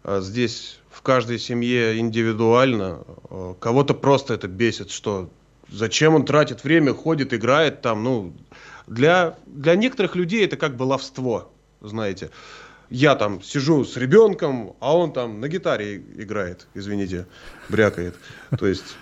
э, 0.03 0.21
здесь 0.21 0.79
в 0.89 1.01
каждой 1.01 1.39
семье 1.39 1.97
индивидуально. 1.97 2.99
Э, 3.29 3.55
кого-то 3.59 3.93
просто 3.93 4.33
это 4.33 4.47
бесит, 4.47 4.91
что 4.91 5.29
зачем 5.69 6.15
он 6.15 6.25
тратит 6.25 6.63
время, 6.63 6.93
ходит, 6.93 7.33
играет 7.33 7.81
там. 7.81 8.03
Ну, 8.03 8.33
для, 8.87 9.37
для 9.45 9.75
некоторых 9.75 10.15
людей 10.15 10.45
это 10.45 10.57
как 10.57 10.75
баловство. 10.75 11.51
знаете. 11.81 12.29
Я 12.89 13.15
там 13.15 13.41
сижу 13.41 13.85
с 13.85 13.95
ребенком, 13.95 14.75
а 14.81 14.97
он 14.97 15.13
там 15.13 15.39
на 15.39 15.47
гитаре 15.47 15.95
играет, 16.17 16.67
извините, 16.73 17.25
брякает. 17.69 18.15
То 18.59 18.67
есть, 18.67 18.97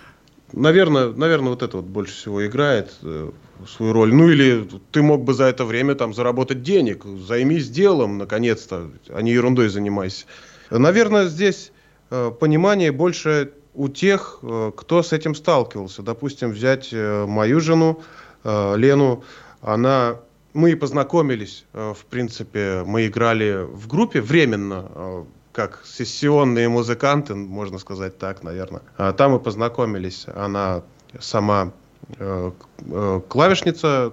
наверное, 0.52 1.10
наверное, 1.10 1.50
вот 1.50 1.64
это 1.64 1.78
вот 1.78 1.86
больше 1.86 2.14
всего 2.14 2.46
играет 2.46 2.92
э, 3.02 3.32
свою 3.66 3.92
роль. 3.92 4.14
Ну 4.14 4.28
или 4.28 4.68
ты 4.90 5.02
мог 5.02 5.24
бы 5.24 5.34
за 5.34 5.44
это 5.44 5.64
время 5.64 5.94
там 5.94 6.14
заработать 6.14 6.62
денег, 6.62 7.04
займись 7.04 7.68
делом, 7.68 8.18
наконец-то, 8.18 8.90
а 9.08 9.22
не 9.22 9.32
ерундой 9.32 9.68
занимайся. 9.68 10.26
Наверное, 10.70 11.26
здесь 11.26 11.72
э, 12.10 12.30
понимание 12.38 12.92
больше 12.92 13.52
у 13.74 13.88
тех, 13.88 14.38
э, 14.42 14.72
кто 14.76 15.02
с 15.02 15.12
этим 15.12 15.34
сталкивался. 15.34 16.02
Допустим, 16.02 16.50
взять 16.50 16.90
э, 16.92 17.26
мою 17.26 17.60
жену 17.60 18.00
Лену, 18.42 19.22
она 19.60 20.16
мы 20.54 20.74
познакомились, 20.74 21.66
в 21.74 22.06
принципе, 22.08 22.84
мы 22.86 23.06
играли 23.06 23.66
в 23.70 23.86
группе 23.86 24.22
временно, 24.22 25.26
как 25.52 25.82
сессионные 25.84 26.70
музыканты, 26.70 27.34
можно 27.34 27.78
сказать 27.78 28.16
так, 28.16 28.42
наверное. 28.42 28.80
А 28.96 29.12
там 29.12 29.32
мы 29.32 29.40
познакомились. 29.40 30.24
Она 30.34 30.82
сама 31.18 31.72
клавишница, 33.28 34.12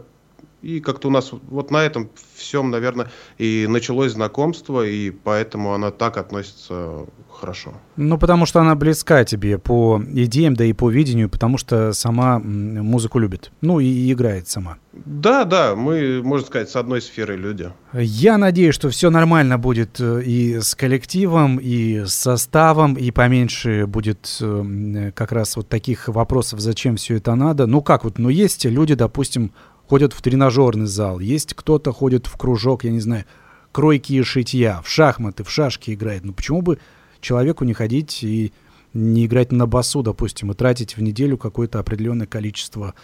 и 0.67 0.81
как-то 0.81 1.07
у 1.07 1.11
нас 1.11 1.31
вот 1.31 1.71
на 1.71 1.77
этом 1.77 2.09
всем, 2.35 2.71
наверное, 2.71 3.09
и 3.37 3.67
началось 3.69 4.11
знакомство, 4.11 4.85
и 4.85 5.11
поэтому 5.11 5.73
она 5.73 5.91
так 5.91 6.17
относится 6.17 7.05
хорошо. 7.31 7.73
Ну, 7.95 8.17
потому 8.17 8.45
что 8.45 8.59
она 8.59 8.75
близка 8.75 9.23
тебе 9.23 9.59
по 9.59 10.01
идеям, 10.05 10.55
да 10.55 10.65
и 10.65 10.73
по 10.73 10.89
видению, 10.89 11.29
потому 11.29 11.57
что 11.57 11.93
сама 11.93 12.39
музыку 12.39 13.17
любит. 13.17 13.49
Ну, 13.61 13.79
и 13.79 14.11
играет 14.11 14.49
сама. 14.49 14.77
Да, 14.91 15.45
да, 15.45 15.73
мы, 15.75 16.21
можно 16.21 16.45
сказать, 16.45 16.69
с 16.69 16.75
одной 16.75 17.01
сферы 17.01 17.37
люди. 17.37 17.71
Я 17.93 18.37
надеюсь, 18.37 18.75
что 18.75 18.89
все 18.89 19.09
нормально 19.09 19.57
будет 19.57 20.01
э, 20.01 20.23
и 20.23 20.59
с 20.59 20.75
коллективом, 20.75 21.57
и 21.57 22.03
с 22.05 22.13
составом, 22.13 22.95
и 22.95 23.11
поменьше 23.11 23.85
будет 23.85 24.37
э, 24.41 25.11
как 25.15 25.31
раз 25.31 25.55
вот 25.55 25.69
таких 25.69 26.07
вопросов, 26.07 26.59
зачем 26.59 26.97
все 26.97 27.17
это 27.17 27.35
надо. 27.35 27.67
Ну, 27.67 27.81
как 27.81 28.03
вот, 28.03 28.17
ну, 28.17 28.29
есть 28.29 28.65
люди, 28.65 28.95
допустим, 28.95 29.53
ходят 29.87 30.13
в 30.13 30.21
тренажерный 30.21 30.85
зал, 30.85 31.19
есть 31.19 31.53
кто-то 31.53 31.91
ходит 31.91 32.27
в 32.27 32.37
кружок, 32.37 32.83
я 32.83 32.91
не 32.91 32.99
знаю, 32.99 33.25
кройки 33.71 34.13
и 34.13 34.23
шитья, 34.23 34.81
в 34.83 34.89
шахматы, 34.89 35.43
в 35.43 35.49
шашки 35.49 35.91
играет. 35.91 36.23
Ну, 36.23 36.33
почему 36.33 36.61
бы 36.61 36.79
человеку 37.21 37.63
не 37.63 37.73
ходить 37.73 38.23
и 38.23 38.51
не 38.93 39.25
играть 39.25 39.51
на 39.51 39.67
басу, 39.67 40.01
допустим, 40.01 40.51
и 40.51 40.55
тратить 40.55 40.97
в 40.97 41.01
неделю 41.01 41.37
какое-то 41.37 41.79
определенное 41.79 42.27
количество 42.27 42.95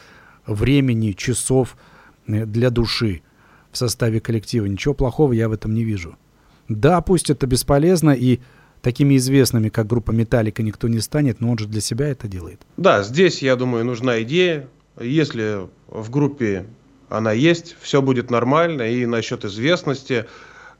времени, 0.46 1.12
часов 1.12 1.78
э, 2.28 2.46
для 2.46 2.70
души 2.70 3.22
в 3.72 3.78
составе 3.78 4.20
коллектива. 4.20 4.66
Ничего 4.66 4.94
плохого 4.94 5.34
я 5.34 5.50
в 5.50 5.52
этом 5.52 5.74
не 5.74 5.84
вижу. 5.84 6.18
Да, 6.70 7.02
пусть 7.02 7.30
это 7.30 7.46
бесполезно, 7.48 8.12
и 8.12 8.40
такими 8.82 9.18
известными, 9.18 9.70
как 9.70 9.88
группа 9.88 10.12
Металлика, 10.12 10.64
никто 10.64 10.88
не 10.88 11.00
станет, 11.00 11.40
но 11.40 11.52
он 11.52 11.58
же 11.58 11.68
для 11.68 11.82
себя 11.82 12.08
это 12.08 12.28
делает. 12.28 12.62
Да, 12.78 13.04
здесь, 13.04 13.42
я 13.42 13.56
думаю, 13.56 13.86
нужна 13.86 14.22
идея. 14.24 14.68
Если 15.00 15.68
в 15.94 16.10
группе 16.10 16.66
она 17.08 17.32
есть, 17.32 17.76
все 17.80 18.02
будет 18.02 18.32
нормально. 18.32 18.92
И 18.92 19.06
насчет 19.06 19.46
известности, 19.46 20.26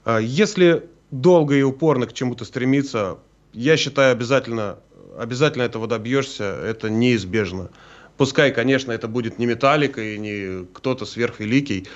э, 0.06 0.20
если 0.22 0.90
долго 1.12 1.56
и 1.56 1.62
упорно 1.62 2.08
к 2.08 2.14
чему-то 2.14 2.44
стремиться, 2.44 3.20
я 3.54 3.78
считаю, 3.78 4.12
обязательно, 4.12 4.80
обязательно 5.18 5.62
этого 5.62 5.88
добьешься, 5.88 6.44
это 6.44 6.90
неизбежно. 6.90 7.70
Пускай, 8.18 8.52
конечно, 8.52 8.92
это 8.92 9.08
будет 9.08 9.38
не 9.38 9.46
металлика 9.46 10.02
и 10.02 10.18
не 10.18 10.66
кто-то 10.74 11.06
сверхвеликий, 11.06 11.88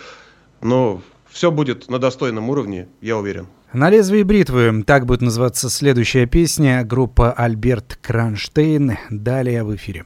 но 0.62 1.02
все 1.30 1.52
будет 1.52 1.90
на 1.90 2.00
достойном 2.00 2.50
уровне, 2.50 2.88
я 3.02 3.18
уверен. 3.18 3.48
На 3.74 3.90
лезвии 3.90 4.24
бритвы, 4.24 4.84
так 4.86 5.06
будет 5.06 5.22
называться 5.22 5.70
следующая 5.70 6.26
песня, 6.26 6.84
группа 6.84 7.34
Альберт 7.34 7.98
Кронштейн, 8.02 8.98
далее 9.10 9.64
в 9.64 9.76
эфире. 9.76 10.06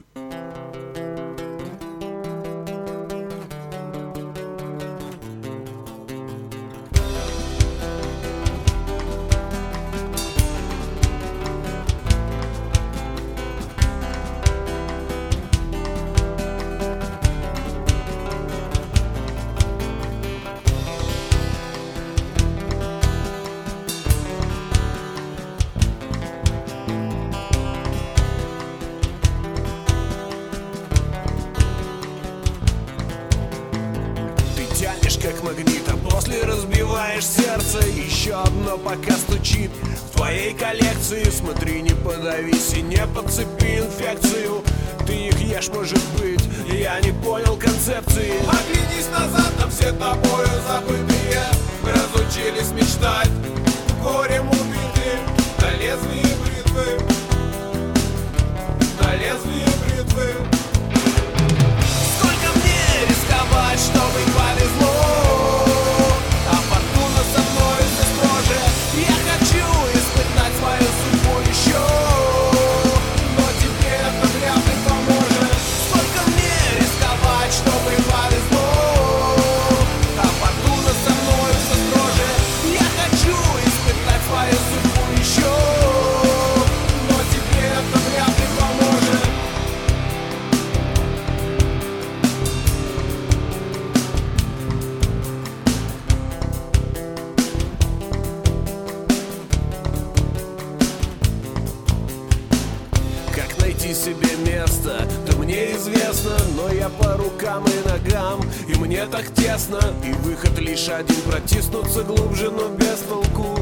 мне 109.02 109.10
так 109.10 109.34
тесно. 109.34 109.80
И 110.04 110.12
выход 110.12 110.58
лишь 110.58 110.88
один 110.88 111.20
протиснуться 111.22 112.02
глубже, 112.02 112.50
но 112.50 112.68
без 112.68 112.98
толку. 113.08 113.58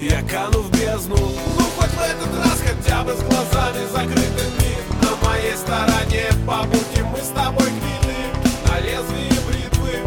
Я 0.00 0.22
кану 0.22 0.60
в 0.62 0.70
бездну. 0.70 1.16
Ну 1.16 1.64
хоть 1.76 1.90
в 1.90 2.00
этот 2.00 2.44
раз 2.44 2.58
хотя 2.60 3.04
бы 3.04 3.12
с 3.12 3.22
глазами 3.22 3.86
закрытыми 3.92 4.76
На 5.00 5.28
моей 5.28 5.56
стороне 5.56 6.26
по 6.46 6.64
пути 6.66 7.02
мы 7.02 7.18
с 7.18 7.28
тобой 7.28 7.68
гнили 7.68 8.26
На 8.66 8.80
лезвие 8.80 9.40
бритвы. 9.48 10.00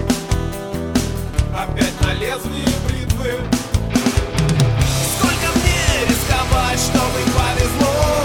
Опять 1.56 2.02
на 2.02 2.14
лезвие 2.14 2.76
бритвы. 2.88 3.40
Сколько 5.18 5.58
мне 5.60 6.10
рисковать, 6.10 6.80
чтобы 6.80 7.20
повезло? 7.34 8.25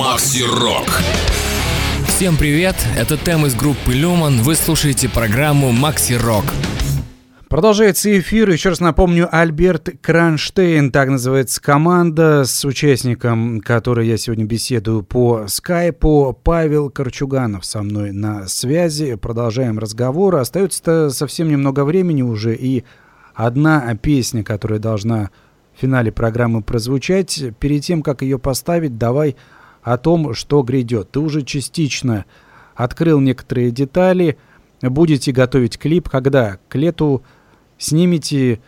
Макси 0.00 0.42
Рок. 0.44 0.86
Всем 2.06 2.38
привет, 2.38 2.74
это 2.96 3.18
Тем 3.18 3.44
из 3.44 3.54
группы 3.54 3.92
Люман, 3.92 4.38
вы 4.38 4.54
слушаете 4.54 5.10
программу 5.10 5.72
Макси 5.72 6.14
Рок. 6.14 6.44
Продолжается 7.50 8.18
эфир. 8.18 8.48
Еще 8.48 8.70
раз 8.70 8.80
напомню, 8.80 9.28
Альберт 9.30 9.90
Кронштейн, 10.00 10.90
так 10.90 11.10
называется 11.10 11.60
команда, 11.60 12.44
с 12.46 12.64
участником, 12.64 13.60
который 13.60 14.08
я 14.08 14.16
сегодня 14.16 14.46
беседую 14.46 15.02
по 15.02 15.46
скайпу, 15.48 16.34
Павел 16.44 16.88
Корчуганов 16.88 17.66
со 17.66 17.82
мной 17.82 18.12
на 18.12 18.48
связи. 18.48 19.16
Продолжаем 19.16 19.78
разговор. 19.78 20.36
Остается 20.36 21.10
совсем 21.10 21.50
немного 21.50 21.84
времени 21.84 22.22
уже, 22.22 22.56
и 22.56 22.84
одна 23.34 23.94
песня, 23.96 24.44
которая 24.44 24.78
должна 24.78 25.28
в 25.76 25.80
финале 25.82 26.10
программы 26.10 26.62
прозвучать. 26.62 27.42
Перед 27.58 27.84
тем, 27.84 28.00
как 28.00 28.22
ее 28.22 28.38
поставить, 28.38 28.96
давай 28.96 29.36
о 29.82 29.96
том, 29.96 30.34
что 30.34 30.62
грядет. 30.62 31.10
Ты 31.10 31.20
уже 31.20 31.42
частично 31.42 32.24
открыл 32.74 33.20
некоторые 33.20 33.70
детали. 33.70 34.38
Будете 34.82 35.32
готовить 35.32 35.78
клип, 35.78 36.08
когда? 36.08 36.58
К 36.68 36.76
лету 36.76 37.22
снимете, 37.78 38.60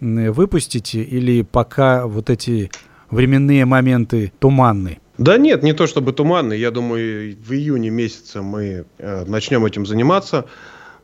выпустите 0.00 1.02
или 1.02 1.42
пока 1.42 2.06
вот 2.06 2.30
эти 2.30 2.70
временные 3.10 3.64
моменты 3.64 4.32
туманны? 4.38 4.98
Да 5.18 5.38
нет, 5.38 5.62
не 5.62 5.72
то 5.72 5.86
чтобы 5.86 6.12
туманный. 6.12 6.58
Я 6.58 6.70
думаю, 6.70 7.36
в 7.36 7.52
июне 7.52 7.88
месяце 7.88 8.42
мы 8.42 8.84
э, 8.98 9.24
начнем 9.24 9.64
этим 9.64 9.86
заниматься. 9.86 10.44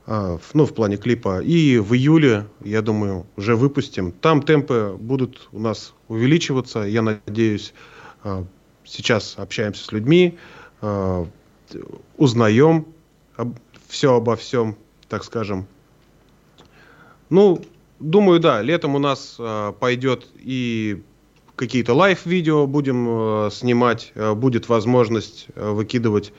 Э, 0.07 0.39
ну, 0.53 0.67
в 0.67 0.75
плане 0.75 0.99
клипа. 0.99 1.41
И 1.41 1.79
в 1.79 1.95
июле, 1.95 2.45
я 2.63 2.83
думаю, 2.83 3.27
уже 3.37 3.57
выпустим. 3.57 4.13
Там 4.13 4.43
темпы 4.43 4.97
будут 4.99 5.49
у 5.53 5.59
нас 5.59 5.95
увеличиваться. 6.09 6.81
Я 6.81 7.01
надеюсь, 7.01 7.73
э, 8.25 8.45
сейчас 8.93 9.35
общаемся 9.37 9.85
с 9.85 9.93
людьми, 9.93 10.39
э, 10.83 11.25
узнаем 12.17 12.87
об, 13.37 13.57
все 13.89 14.15
обо 14.15 14.37
всем, 14.37 14.77
так 15.09 15.25
скажем. 15.25 15.67
Ну, 17.31 17.63
думаю, 17.99 18.41
да, 18.41 18.61
летом 18.63 18.95
у 18.95 18.99
нас 18.99 19.37
э, 19.39 19.73
пойдет 19.81 20.29
и 20.39 21.03
какие-то 21.57 21.95
лайв-видео 21.95 22.67
будем 22.67 23.07
э, 23.09 23.51
снимать, 23.51 24.13
будет 24.15 24.69
возможность 24.69 25.47
выкидывать, 25.55 26.33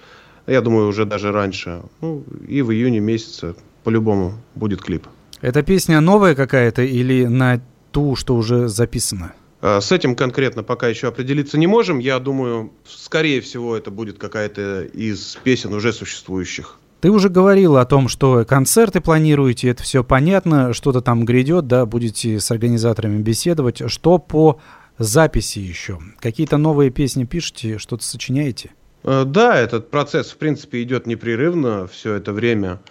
я 0.46 0.62
думаю, 0.62 0.88
уже 0.88 1.06
даже 1.06 1.32
раньше. 1.32 1.84
Ну, 2.02 2.24
и 2.48 2.62
в 2.62 2.72
июне 2.72 3.00
месяце 3.00 3.56
по-любому 3.84 4.34
будет 4.56 4.82
клип. 4.82 5.08
Эта 5.42 5.64
песня 5.64 6.00
новая 6.02 6.36
какая-то 6.36 6.84
или 6.84 7.26
на 7.26 7.62
ту, 7.92 8.16
что 8.16 8.36
уже 8.36 8.68
записано? 8.68 9.34
Э, 9.64 9.80
с 9.80 9.94
этим 9.94 10.16
конкретно 10.16 10.62
пока 10.62 10.90
еще 10.90 11.08
определиться 11.08 11.58
не 11.58 11.68
можем. 11.68 12.00
Я 12.00 12.20
думаю, 12.20 12.74
скорее 12.86 13.40
всего, 13.40 13.78
это 13.78 13.92
будет 13.92 14.18
какая-то 14.18 14.84
из 14.84 15.38
песен 15.42 15.74
уже 15.74 15.94
существующих. 15.94 16.78
Ты 17.00 17.10
уже 17.10 17.30
говорил 17.30 17.78
о 17.78 17.86
том, 17.86 18.10
что 18.10 18.46
концерты 18.46 19.00
планируете, 19.00 19.70
это 19.70 19.84
все 19.84 20.04
понятно, 20.04 20.74
что-то 20.74 21.02
там 21.02 21.26
грядет, 21.26 21.68
да, 21.68 21.86
будете 21.86 22.40
с 22.40 22.52
организаторами 22.52 23.22
беседовать. 23.22 23.90
Что 23.90 24.20
по 24.20 24.60
записи 24.98 25.60
еще? 25.60 26.00
Какие-то 26.20 26.58
новые 26.58 26.92
песни 26.92 27.24
пишете, 27.24 27.78
что-то 27.78 28.04
сочиняете? 28.04 28.72
Э, 29.06 29.24
да, 29.26 29.58
этот 29.58 29.90
процесс, 29.90 30.32
в 30.32 30.38
принципе, 30.38 30.84
идет 30.84 31.08
непрерывно 31.08 31.88
все 31.88 32.16
это 32.16 32.34
время. 32.34 32.82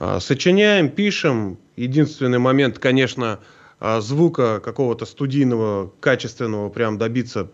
Э, 0.00 0.18
сочиняем, 0.18 0.88
пишем. 0.88 1.58
Единственный 1.76 2.38
момент, 2.38 2.78
конечно, 2.78 3.40
э, 3.82 4.00
звука 4.00 4.60
какого-то 4.60 5.04
студийного, 5.04 5.92
качественного 6.00 6.70
прям 6.70 6.96
добиться 6.96 7.50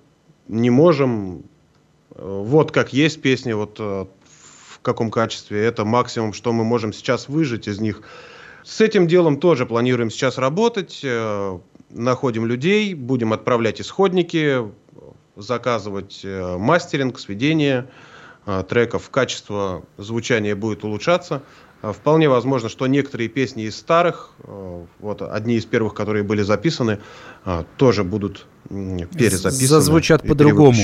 не 0.46 0.70
можем. 0.70 1.42
Вот 2.10 2.72
как 2.72 2.92
есть 2.92 3.20
песни, 3.20 3.52
вот 3.52 3.78
в 4.78 4.82
каком 4.82 5.10
качестве. 5.10 5.64
Это 5.64 5.84
максимум, 5.84 6.32
что 6.32 6.52
мы 6.52 6.64
можем 6.64 6.92
сейчас 6.92 7.28
выжить 7.28 7.68
из 7.68 7.80
них. 7.80 8.02
С 8.64 8.80
этим 8.80 9.06
делом 9.06 9.40
тоже 9.40 9.66
планируем 9.66 10.10
сейчас 10.10 10.38
работать. 10.38 11.00
Э, 11.02 11.58
находим 11.90 12.46
людей, 12.46 12.94
будем 12.94 13.32
отправлять 13.32 13.80
исходники, 13.80 14.70
заказывать 15.36 16.20
э, 16.22 16.56
мастеринг, 16.58 17.18
сведение 17.18 17.88
э, 18.46 18.62
треков. 18.68 19.10
Качество 19.10 19.84
звучания 19.96 20.54
будет 20.54 20.84
улучшаться. 20.84 21.42
Вполне 21.82 22.28
возможно, 22.28 22.68
что 22.68 22.86
некоторые 22.86 23.28
песни 23.28 23.64
из 23.64 23.76
старых, 23.76 24.30
вот 24.98 25.22
одни 25.22 25.54
из 25.54 25.64
первых, 25.64 25.94
которые 25.94 26.24
были 26.24 26.42
записаны, 26.42 26.98
тоже 27.76 28.04
будут 28.04 28.46
перезаписаны. 28.68 29.68
Зазвучат 29.68 30.26
по-другому. 30.26 30.74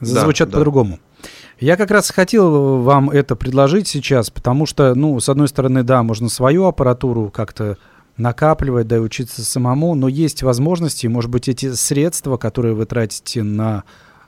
Зазвучат 0.00 0.50
да, 0.50 0.58
по-другому. 0.58 0.98
Да. 1.22 1.28
Я 1.60 1.76
как 1.76 1.90
раз 1.90 2.10
хотел 2.10 2.82
вам 2.82 3.10
это 3.10 3.34
предложить 3.34 3.88
сейчас, 3.88 4.30
потому 4.30 4.64
что, 4.64 4.94
ну, 4.94 5.18
с 5.18 5.28
одной 5.28 5.48
стороны, 5.48 5.82
да, 5.82 6.04
можно 6.04 6.28
свою 6.28 6.66
аппаратуру 6.66 7.30
как-то 7.30 7.78
накапливать, 8.16 8.86
да, 8.86 8.96
и 8.96 9.00
учиться 9.00 9.44
самому, 9.44 9.94
но 9.94 10.06
есть 10.08 10.42
возможности, 10.42 11.06
может 11.08 11.30
быть, 11.30 11.48
эти 11.48 11.72
средства, 11.72 12.36
которые 12.36 12.74
вы 12.74 12.84
тратите 12.84 13.42
на 13.42 13.84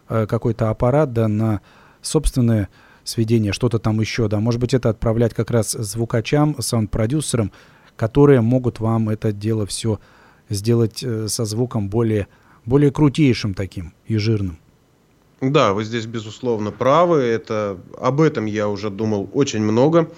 э, 0.08 0.26
какой-то 0.26 0.70
аппарат, 0.70 1.12
да, 1.12 1.28
на 1.28 1.60
собственное 2.02 2.68
сведение, 3.04 3.52
что-то 3.52 3.78
там 3.78 4.00
еще, 4.00 4.28
да, 4.28 4.40
может 4.40 4.60
быть, 4.60 4.74
это 4.74 4.90
отправлять 4.90 5.34
как 5.34 5.50
раз 5.50 5.72
звукачам, 5.72 6.56
саунд-продюсерам, 6.58 7.52
которые 7.96 8.40
могут 8.40 8.80
вам 8.80 9.08
это 9.08 9.32
дело 9.32 9.66
все 9.66 10.00
сделать 10.48 11.02
э, 11.02 11.28
со 11.28 11.44
звуком 11.44 11.88
более, 11.88 12.28
более 12.64 12.90
крутейшим 12.90 13.54
таким 13.54 13.94
и 14.06 14.16
жирным. 14.16 14.58
Да, 15.40 15.72
вы 15.72 15.84
здесь 15.84 16.06
безусловно 16.06 16.70
правы. 16.70 17.20
Это 17.20 17.78
об 17.98 18.20
этом 18.20 18.44
я 18.44 18.68
уже 18.68 18.90
думал 18.90 19.30
очень 19.32 19.62
много. 19.62 20.10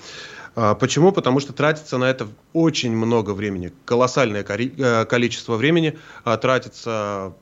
А, 0.55 0.75
почему? 0.75 1.13
Потому 1.13 1.41
что 1.41 1.53
тратится 1.53 1.97
на 1.97 2.11
это 2.11 2.29
очень 2.53 2.95
много 2.95 3.31
времени, 3.31 3.73
колоссальное 3.85 4.45
э, 4.45 5.05
количество 5.07 5.57
времени 5.57 5.97
а, 6.25 6.37
тратится 6.37 7.35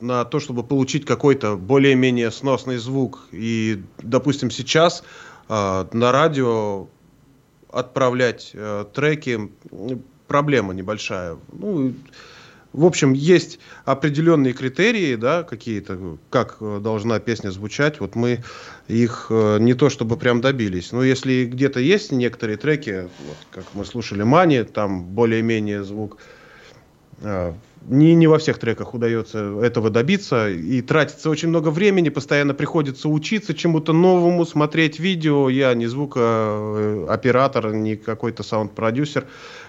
на 0.00 0.24
то, 0.24 0.40
чтобы 0.40 0.62
получить 0.62 1.04
какой-то 1.04 1.56
более-менее 1.56 2.30
сносный 2.30 2.76
звук. 2.76 3.28
И, 3.32 3.82
допустим, 3.98 4.50
сейчас 4.50 5.02
а, 5.48 5.88
на 5.92 6.12
радио 6.12 6.88
отправлять 7.70 8.52
э, 8.54 8.86
треки 8.94 9.50
проблема 10.26 10.72
небольшая. 10.72 11.36
Ну, 11.52 11.94
в 12.72 12.84
общем, 12.84 13.12
есть 13.12 13.58
определенные 13.84 14.52
критерии, 14.52 15.16
да, 15.16 15.42
какие-то, 15.42 16.18
как 16.30 16.58
э, 16.60 16.80
должна 16.82 17.18
песня 17.18 17.50
звучать. 17.50 17.98
Вот 17.98 18.14
мы 18.14 18.44
их 18.88 19.28
э, 19.30 19.58
не 19.58 19.74
то 19.74 19.88
чтобы 19.88 20.16
прям 20.16 20.40
добились. 20.40 20.92
Но 20.92 21.02
если 21.02 21.46
где-то 21.46 21.80
есть 21.80 22.12
некоторые 22.12 22.58
треки, 22.58 23.08
вот, 23.26 23.36
как 23.50 23.64
мы 23.74 23.84
слушали 23.84 24.22
Мани, 24.22 24.62
там 24.64 25.04
более-менее 25.04 25.82
звук. 25.82 26.18
Э, 27.22 27.54
не, 27.86 28.14
не 28.14 28.26
во 28.26 28.38
всех 28.38 28.58
треках 28.58 28.94
удается 28.94 29.60
этого 29.60 29.90
добиться. 29.90 30.48
И 30.48 30.80
тратится 30.82 31.30
очень 31.30 31.48
много 31.48 31.68
времени, 31.68 32.08
постоянно 32.08 32.54
приходится 32.54 33.08
учиться 33.08 33.54
чему-то 33.54 33.92
новому, 33.92 34.44
смотреть 34.44 34.98
видео. 34.98 35.48
Я 35.48 35.74
не 35.74 35.86
звукооператор, 35.86 37.72
не 37.74 37.96
какой-то 37.96 38.42
саунд-продюсер. 38.42 39.26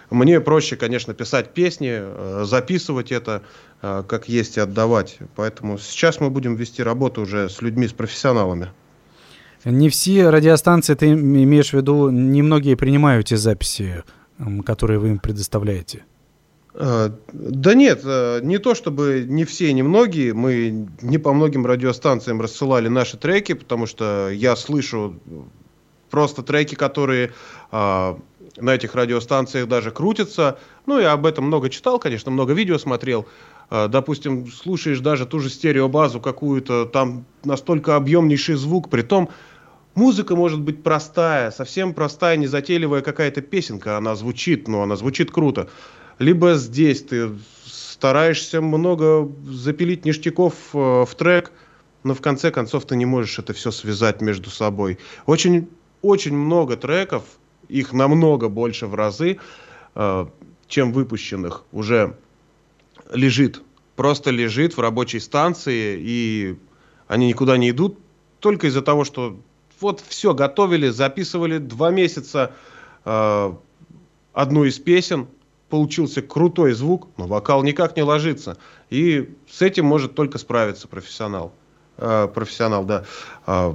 Мне 0.10 0.42
проще, 0.42 0.76
конечно, 0.76 1.14
писать 1.14 1.54
песни, 1.54 1.92
э, 1.92 2.44
записывать 2.46 3.12
это, 3.12 3.44
э, 3.82 4.04
как 4.08 4.28
есть, 4.28 4.58
и 4.58 4.60
отдавать. 4.60 5.20
Поэтому 5.36 5.78
сейчас 5.78 6.20
мы 6.20 6.30
будем 6.30 6.56
вести 6.56 6.82
работу 6.82 7.22
уже 7.22 7.48
с 7.48 7.62
людьми, 7.62 7.88
с 7.88 7.94
профессионалами. 7.94 8.70
Не 9.66 9.90
все 9.90 10.30
радиостанции, 10.30 10.96
ты 10.96 11.12
имеешь 11.12 11.72
в 11.72 11.74
виду, 11.74 12.10
немногие 12.10 12.76
принимают 12.76 13.28
те 13.28 13.38
записи, 13.38 14.04
которые 14.66 15.00
вы 15.00 15.10
им 15.10 15.20
предоставляете? 15.20 16.06
Э, 16.74 17.10
да 17.32 17.74
нет, 17.74 18.04
не 18.04 18.58
то 18.58 18.76
чтобы 18.76 19.26
не 19.28 19.46
все, 19.46 19.74
не 19.74 19.84
многие. 19.84 20.34
Мы 20.34 20.88
не 21.02 21.18
по 21.18 21.34
многим 21.34 21.66
радиостанциям 21.66 22.42
рассылали 22.42 22.88
наши 22.88 23.18
треки, 23.18 23.54
потому 23.54 23.86
что 23.86 24.30
я 24.30 24.56
слышу 24.56 25.20
просто 26.10 26.42
треки, 26.42 26.76
которые 26.76 27.34
а, 27.72 28.20
на 28.58 28.74
этих 28.74 28.96
радиостанциях 28.96 29.68
даже 29.68 29.92
крутятся. 29.92 30.58
Ну, 30.86 31.00
я 31.00 31.14
об 31.14 31.26
этом 31.26 31.46
много 31.46 31.70
читал, 31.70 32.00
конечно, 32.00 32.32
много 32.32 32.54
видео 32.54 32.78
смотрел. 32.78 33.28
Допустим, 33.70 34.48
слушаешь 34.48 35.00
даже 35.00 35.28
ту 35.28 35.40
же 35.40 35.52
стереобазу 35.52 36.20
какую-то, 36.20 36.86
там 36.86 37.26
настолько 37.44 37.96
объемнейший 37.96 38.56
звук, 38.56 38.90
при 38.90 39.04
том 39.04 39.30
музыка 39.94 40.36
может 40.36 40.60
быть 40.60 40.82
простая, 40.82 41.52
совсем 41.52 41.94
простая, 41.94 42.38
незатейливая 42.38 43.02
какая-то 43.02 43.42
песенка, 43.42 43.98
она 43.98 44.16
звучит, 44.16 44.68
но 44.68 44.82
она 44.82 44.96
звучит 44.96 45.30
круто. 45.30 45.70
Либо 46.20 46.56
здесь 46.56 47.02
ты 47.02 47.32
стараешься 47.66 48.62
много 48.62 49.30
запилить 49.48 50.06
ништяков 50.06 50.54
э, 50.74 51.06
в 51.06 51.16
трек, 51.16 51.52
но 52.04 52.14
в 52.14 52.22
конце 52.22 52.52
концов 52.52 52.86
ты 52.86 52.98
не 52.98 53.06
можешь 53.06 53.40
это 53.40 53.54
все 53.54 53.72
связать 53.72 54.22
между 54.22 54.50
собой. 54.50 55.00
Очень, 55.26 55.70
очень 56.02 56.36
много 56.36 56.76
треков, 56.76 57.24
их 57.70 57.94
намного 57.94 58.50
больше 58.50 58.88
в 58.88 58.96
разы, 58.96 59.40
э, 59.96 60.26
чем 60.68 60.92
выпущенных, 60.92 61.64
уже 61.72 62.18
лежит, 63.14 63.62
просто 63.96 64.30
лежит 64.30 64.76
в 64.76 64.82
рабочей 64.82 65.22
станции, 65.22 65.98
и 66.00 66.58
они 67.08 67.28
никуда 67.28 67.58
не 67.58 67.70
идут, 67.70 67.98
только 68.40 68.68
из-за 68.68 68.82
того, 68.82 69.06
что 69.06 69.40
вот 69.80 70.04
все 70.06 70.34
готовили, 70.34 70.90
записывали 70.90 71.60
два 71.60 71.92
месяца 71.92 72.52
э, 73.06 73.54
одну 74.34 74.66
из 74.66 74.80
песен, 74.80 75.28
получился 75.70 76.22
крутой 76.22 76.74
звук, 76.74 77.08
но 77.18 77.28
вокал 77.28 77.64
никак 77.64 77.96
не 77.96 78.04
ложится. 78.04 78.58
И 78.90 79.36
с 79.50 79.62
этим 79.62 79.86
может 79.86 80.16
только 80.16 80.38
справиться 80.38 80.88
профессионал. 80.88 81.54
Э, 81.98 82.28
профессионал, 82.34 82.86
да. 82.86 83.06
Э, 83.46 83.74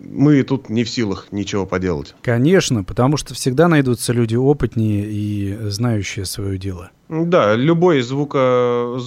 мы 0.00 0.42
тут 0.42 0.68
не 0.68 0.84
в 0.84 0.90
силах 0.90 1.28
ничего 1.30 1.66
поделать. 1.66 2.14
Конечно, 2.22 2.84
потому 2.84 3.16
что 3.16 3.34
всегда 3.34 3.68
найдутся 3.68 4.12
люди 4.12 4.36
опытнее 4.36 5.06
и 5.06 5.56
знающие 5.70 6.24
свое 6.24 6.58
дело. 6.58 6.90
Да, 7.08 7.54
любой 7.54 8.00
звука 8.02 8.98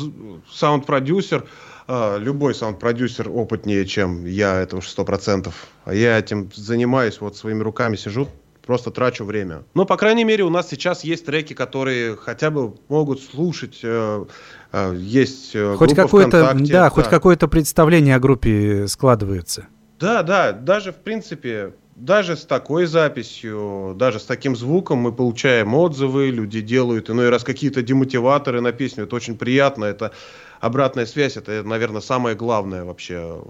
саунд-продюсер, 0.52 1.46
а, 1.88 2.18
любой 2.18 2.54
саунд-продюсер 2.54 3.30
опытнее, 3.30 3.86
чем 3.86 4.26
я, 4.26 4.60
это 4.62 4.78
уж 4.78 4.88
сто 4.88 5.04
процентов. 5.04 5.68
А 5.86 5.94
я 5.94 6.18
этим 6.18 6.50
занимаюсь, 6.54 7.20
вот 7.22 7.36
своими 7.36 7.64
руками 7.64 7.96
сижу, 7.96 8.28
просто 8.68 8.92
трачу 8.92 9.24
время. 9.24 9.64
Но, 9.74 9.86
по 9.86 9.98
крайней 9.98 10.26
мере, 10.26 10.44
у 10.44 10.50
нас 10.50 10.70
сейчас 10.70 11.04
есть 11.04 11.26
треки, 11.26 11.54
которые 11.54 12.16
хотя 12.16 12.52
бы 12.52 12.76
могут 12.90 13.22
слушать. 13.22 13.80
Э, 13.82 14.26
э, 14.74 14.96
есть 14.96 15.56
э, 15.56 15.76
хоть 15.78 15.96
какое-то, 15.96 16.54
да, 16.54 16.54
да, 16.54 16.90
хоть 16.90 17.08
какое-то 17.08 17.48
представление 17.48 18.16
о 18.16 18.20
группе 18.20 18.88
складывается. 18.88 19.68
Да, 20.00 20.22
да, 20.22 20.52
даже 20.52 20.92
в 20.92 20.98
принципе, 20.98 21.74
даже 21.96 22.36
с 22.36 22.46
такой 22.46 22.86
записью, 22.86 23.96
даже 23.98 24.20
с 24.20 24.26
таким 24.26 24.56
звуком 24.56 25.00
мы 25.00 25.12
получаем 25.12 25.74
отзывы, 25.74 26.30
люди 26.30 26.62
делают 26.62 27.10
иной 27.10 27.30
раз 27.30 27.44
какие-то 27.44 27.82
демотиваторы 27.82 28.62
на 28.62 28.72
песню, 28.72 29.06
это 29.06 29.16
очень 29.16 29.36
приятно, 29.36 29.86
это 29.86 30.12
обратная 30.60 31.08
связь, 31.08 31.38
это, 31.38 31.64
наверное, 31.64 32.02
самое 32.02 32.36
главное 32.36 32.84
вообще 32.84 33.42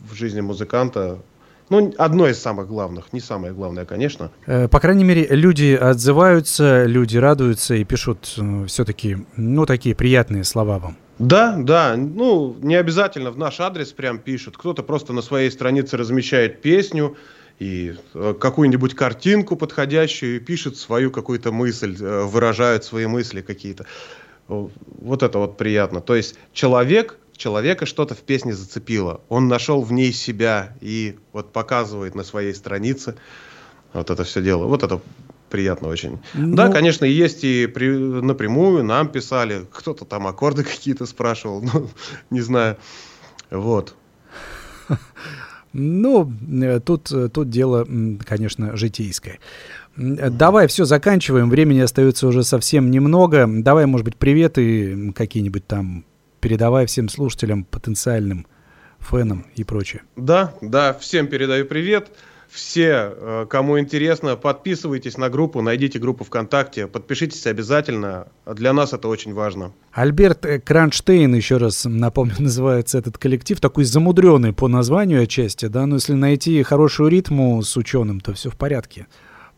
в 0.00 0.14
жизни 0.14 0.42
музыканта. 0.42 1.20
Ну, 1.70 1.92
одно 1.98 2.26
из 2.26 2.38
самых 2.38 2.66
главных, 2.66 3.12
не 3.12 3.20
самое 3.20 3.52
главное, 3.52 3.84
конечно. 3.84 4.30
Э, 4.46 4.68
по 4.68 4.80
крайней 4.80 5.04
мере, 5.04 5.26
люди 5.30 5.74
отзываются, 5.74 6.84
люди 6.86 7.18
радуются 7.18 7.74
и 7.74 7.84
пишут 7.84 8.34
э, 8.38 8.64
все-таки, 8.66 9.18
ну, 9.36 9.66
такие 9.66 9.94
приятные 9.94 10.44
слова 10.44 10.78
вам. 10.78 10.96
Да, 11.18 11.56
да, 11.58 11.96
ну, 11.96 12.56
не 12.62 12.76
обязательно 12.76 13.30
в 13.30 13.38
наш 13.38 13.60
адрес 13.60 13.92
прям 13.92 14.18
пишут. 14.18 14.56
Кто-то 14.56 14.82
просто 14.82 15.12
на 15.12 15.20
своей 15.20 15.50
странице 15.50 15.96
размещает 15.96 16.62
песню 16.62 17.16
и 17.58 17.96
э, 18.14 18.34
какую-нибудь 18.40 18.94
картинку 18.94 19.56
подходящую 19.56 20.36
и 20.36 20.40
пишет 20.40 20.76
свою 20.76 21.10
какую-то 21.10 21.52
мысль, 21.52 21.96
выражают 21.98 22.84
свои 22.84 23.06
мысли 23.06 23.42
какие-то. 23.42 23.84
Вот 24.46 25.22
это 25.22 25.38
вот 25.38 25.58
приятно. 25.58 26.00
То 26.00 26.14
есть 26.14 26.36
человек, 26.54 27.18
человека 27.38 27.86
что-то 27.86 28.14
в 28.14 28.18
песне 28.18 28.52
зацепило. 28.52 29.22
Он 29.28 29.48
нашел 29.48 29.80
в 29.80 29.92
ней 29.92 30.12
себя 30.12 30.74
и 30.82 31.16
вот 31.32 31.52
показывает 31.52 32.14
на 32.14 32.24
своей 32.24 32.54
странице 32.54 33.14
вот 33.94 34.10
это 34.10 34.24
все 34.24 34.42
дело. 34.42 34.66
Вот 34.66 34.82
это 34.82 35.00
приятно 35.48 35.88
очень. 35.88 36.18
Ну... 36.34 36.54
Да, 36.54 36.70
конечно, 36.70 37.04
есть 37.06 37.44
и 37.44 37.66
при, 37.66 37.88
напрямую 37.88 38.84
нам 38.84 39.08
писали, 39.08 39.66
кто-то 39.72 40.04
там 40.04 40.26
аккорды 40.26 40.64
какие-то 40.74 41.06
спрашивал, 41.06 41.62
ну, 41.62 41.88
не 42.30 42.40
знаю. 42.42 42.76
Вот. 43.50 43.94
Ну, 45.74 46.32
э, 46.62 46.80
тут, 46.80 47.12
э, 47.12 47.28
тут 47.28 47.50
дело, 47.50 47.86
конечно, 48.24 48.74
житейское. 48.74 49.38
Давай, 49.96 50.66
все, 50.66 50.86
заканчиваем. 50.86 51.50
Времени 51.50 51.80
остается 51.80 52.26
уже 52.26 52.42
совсем 52.42 52.90
немного. 52.90 53.46
Давай, 53.46 53.84
может 53.84 54.06
быть, 54.06 54.16
приветы 54.16 55.12
какие-нибудь 55.12 55.66
там 55.66 56.06
передавай 56.40 56.86
всем 56.86 57.08
слушателям, 57.08 57.64
потенциальным 57.64 58.46
фенам 59.00 59.46
и 59.54 59.64
прочее. 59.64 60.02
Да, 60.16 60.54
да, 60.60 60.92
всем 60.94 61.28
передаю 61.28 61.64
привет. 61.66 62.10
Все, 62.48 63.12
э, 63.14 63.46
кому 63.48 63.78
интересно, 63.78 64.34
подписывайтесь 64.34 65.18
на 65.18 65.28
группу, 65.28 65.60
найдите 65.60 65.98
группу 65.98 66.24
ВКонтакте, 66.24 66.86
подпишитесь 66.86 67.46
обязательно. 67.46 68.28
Для 68.46 68.72
нас 68.72 68.94
это 68.94 69.08
очень 69.08 69.34
важно. 69.34 69.72
Альберт 69.92 70.46
Кронштейн, 70.64 71.34
еще 71.34 71.58
раз 71.58 71.84
напомню, 71.84 72.36
называется 72.38 72.98
этот 72.98 73.18
коллектив, 73.18 73.60
такой 73.60 73.84
замудренный 73.84 74.54
по 74.54 74.66
названию 74.66 75.22
отчасти, 75.22 75.66
да, 75.66 75.84
но 75.84 75.96
если 75.96 76.14
найти 76.14 76.62
хорошую 76.62 77.10
ритму 77.10 77.62
с 77.62 77.76
ученым, 77.76 78.20
то 78.20 78.32
все 78.32 78.48
в 78.48 78.56
порядке. 78.56 79.08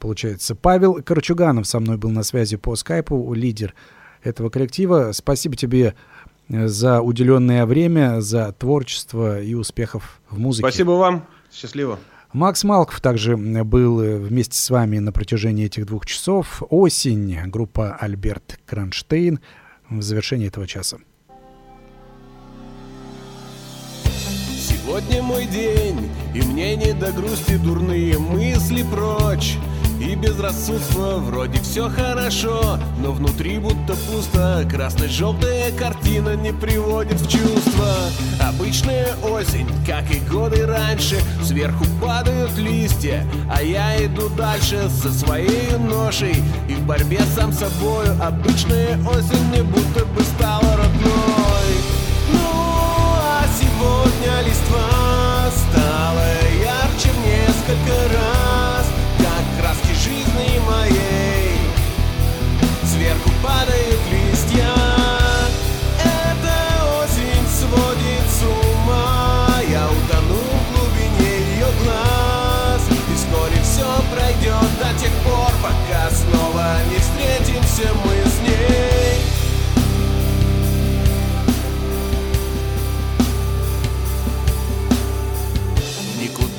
Получается, 0.01 0.57
Павел 0.57 0.95
Корчуганов 0.95 1.69
со 1.69 1.79
мной 1.79 1.97
был 1.97 2.11
на 2.11 2.25
связи 2.25 2.57
по 2.57 2.75
скайпу, 2.75 3.33
лидер 3.35 3.75
этого 4.23 4.51
коллектива. 4.51 5.13
Спасибо 5.13 5.57
тебе 5.57 5.95
э, 6.20 6.20
за 6.51 7.01
уделенное 7.01 7.65
время, 7.65 8.21
за 8.21 8.53
творчество 8.53 9.41
и 9.41 9.55
успехов 9.55 10.21
в 10.29 10.39
музыке. 10.39 10.69
Спасибо 10.69 10.93
вам. 10.93 11.25
Счастливо. 11.53 11.99
Макс 12.33 12.63
Малков 12.63 13.01
также 13.01 13.37
был 13.37 14.01
э, 14.01 14.17
вместе 14.19 14.57
с 14.57 14.71
вами 14.71 14.99
на 14.99 15.11
протяжении 15.11 15.67
этих 15.67 15.87
двух 15.87 16.07
часов. 16.07 16.63
Осень, 16.71 17.37
группа 17.47 17.97
Альберт 17.97 18.61
Кронштейн 18.67 19.41
в 19.89 20.03
завершении 20.03 20.47
этого 20.47 20.67
часа. 20.67 20.99
Сегодня 24.57 25.23
мой 25.23 25.47
день, 25.47 26.09
и 26.35 26.43
мне 26.43 26.77
не 26.77 26.93
до 26.93 27.11
грусти 27.13 27.57
дурные 27.57 28.19
мысли 28.19 28.85
прочь. 28.85 29.57
И 30.01 30.15
безрассудство 30.15 31.19
вроде 31.19 31.61
все 31.61 31.91
хорошо 31.91 32.79
Но 33.03 33.13
внутри 33.13 33.59
будто 33.59 33.95
пусто. 34.09 34.67
Красно-желтая 34.71 35.73
картина 35.73 36.37
не 36.37 36.53
приводит 36.53 37.21
в 37.21 37.31
чувство. 37.31 37.87
Обычная 38.41 39.09
осень, 39.23 39.69
как 39.87 40.11
и 40.11 40.21
годы 40.21 40.67
раньше. 40.67 41.21
Сверху 41.43 41.85
падают 42.01 42.57
листья 42.57 43.27
А 43.55 43.63
я 43.63 44.03
иду 44.03 44.31
дальше 44.31 44.89
со 44.89 45.13
своей 45.13 45.77
ношей. 45.77 46.37
И 46.67 46.73
в 46.73 46.87
борьбе 46.87 47.21
сам 47.37 47.53
собою 47.53 48.17
Обычная 48.23 48.99
осень 49.07 49.45
мне 49.51 49.63
будто 49.63 50.07
бы 50.07 50.23
стала 50.23 50.77
родной. 50.79 51.75
Ну, 52.33 52.39
а 52.43 53.45
сегодня 53.61 54.49
листва 54.49 55.51
стала 55.51 56.25
ярче 56.63 57.11
в 57.11 57.27
несколько 57.27 58.15
раз 58.15 58.40
Сверху 63.51 63.90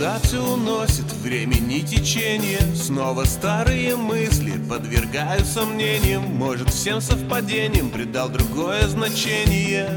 Никуда 0.01 0.19
все 0.23 0.43
уносит 0.43 1.13
времени 1.21 1.81
течение. 1.81 2.57
Снова 2.75 3.23
старые 3.23 3.95
мысли 3.95 4.53
подвергаю 4.67 5.45
сомнениям. 5.45 6.23
Может 6.37 6.71
всем 6.71 7.01
совпадением 7.01 7.91
придал 7.91 8.27
другое 8.29 8.87
значение. 8.87 9.87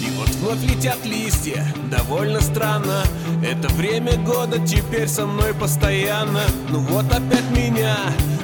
И 0.00 0.10
вот 0.18 0.28
вновь 0.30 0.64
летят 0.68 0.98
листья, 1.04 1.64
довольно 1.92 2.40
странно. 2.40 3.04
Это 3.48 3.68
время 3.74 4.16
года 4.16 4.58
теперь 4.66 5.06
со 5.06 5.26
мной 5.26 5.54
постоянно. 5.54 6.42
Ну 6.70 6.80
вот 6.80 7.04
опять 7.04 7.48
меня 7.56 7.96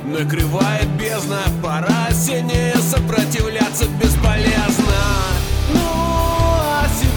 накрывает 0.04 0.88
бездна. 0.90 1.40
Пора 1.60 2.06
осенняя 2.06 2.76
сопротивляться 2.76 3.86
бесполезно 4.00 4.69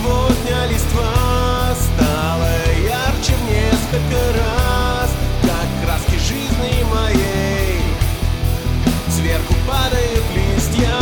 сегодня 0.03 0.65
листва 0.67 1.73
стала 1.75 2.49
ярче 2.83 3.33
в 3.33 3.43
несколько 3.49 4.17
раз. 4.37 5.09
Как 5.41 5.67
краски 5.83 6.17
жизни 6.17 6.83
моей 6.93 7.81
Сверху 9.09 9.53
падают 9.67 10.23
листья. 10.35 10.95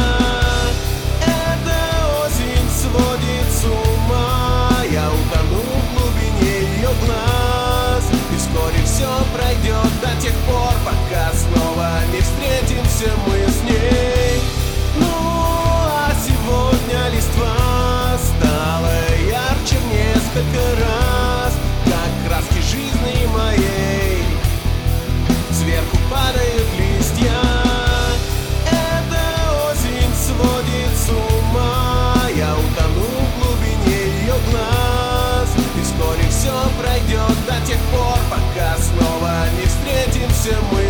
Эта 1.21 2.25
осень 2.25 2.69
сводит 2.69 3.47
с 3.51 3.65
ума. 3.65 4.69
Я 4.91 5.09
утону 5.09 5.61
в 5.61 5.93
глубине 5.95 6.61
ее 6.61 6.89
глаз. 7.05 8.03
И 8.31 8.37
вскоре 8.37 8.83
все 8.85 9.09
пройдет 9.35 9.91
до 10.01 10.21
тех 10.21 10.33
пор 10.47 10.73
Пока 10.85 11.31
снова 11.33 12.01
не 12.13 12.21
встретимся 12.21 13.11
мы 13.25 13.30
раз 20.57 21.53
До 21.85 22.27
краски 22.27 22.61
жизни 22.61 23.25
моей. 23.27 24.23
Сверху 25.51 25.97
падают 26.09 26.67
листья. 26.77 27.33
Эта 28.65 29.23
осень 29.69 30.13
сводит 30.15 30.93
с 30.97 31.09
ума. 31.09 32.15
Я 32.35 32.53
утону 32.53 33.05
в 33.05 33.39
глубине 33.39 34.03
ее 34.21 34.35
глаз. 34.49 35.49
И 35.77 35.81
вскоре 35.83 36.27
все 36.29 36.53
пройдет 36.81 37.37
до 37.47 37.67
тех 37.67 37.79
пор 37.91 38.17
Пока 38.29 38.75
снова 38.77 39.45
не 39.57 39.65
встретимся 39.65 40.57
мы. 40.71 40.80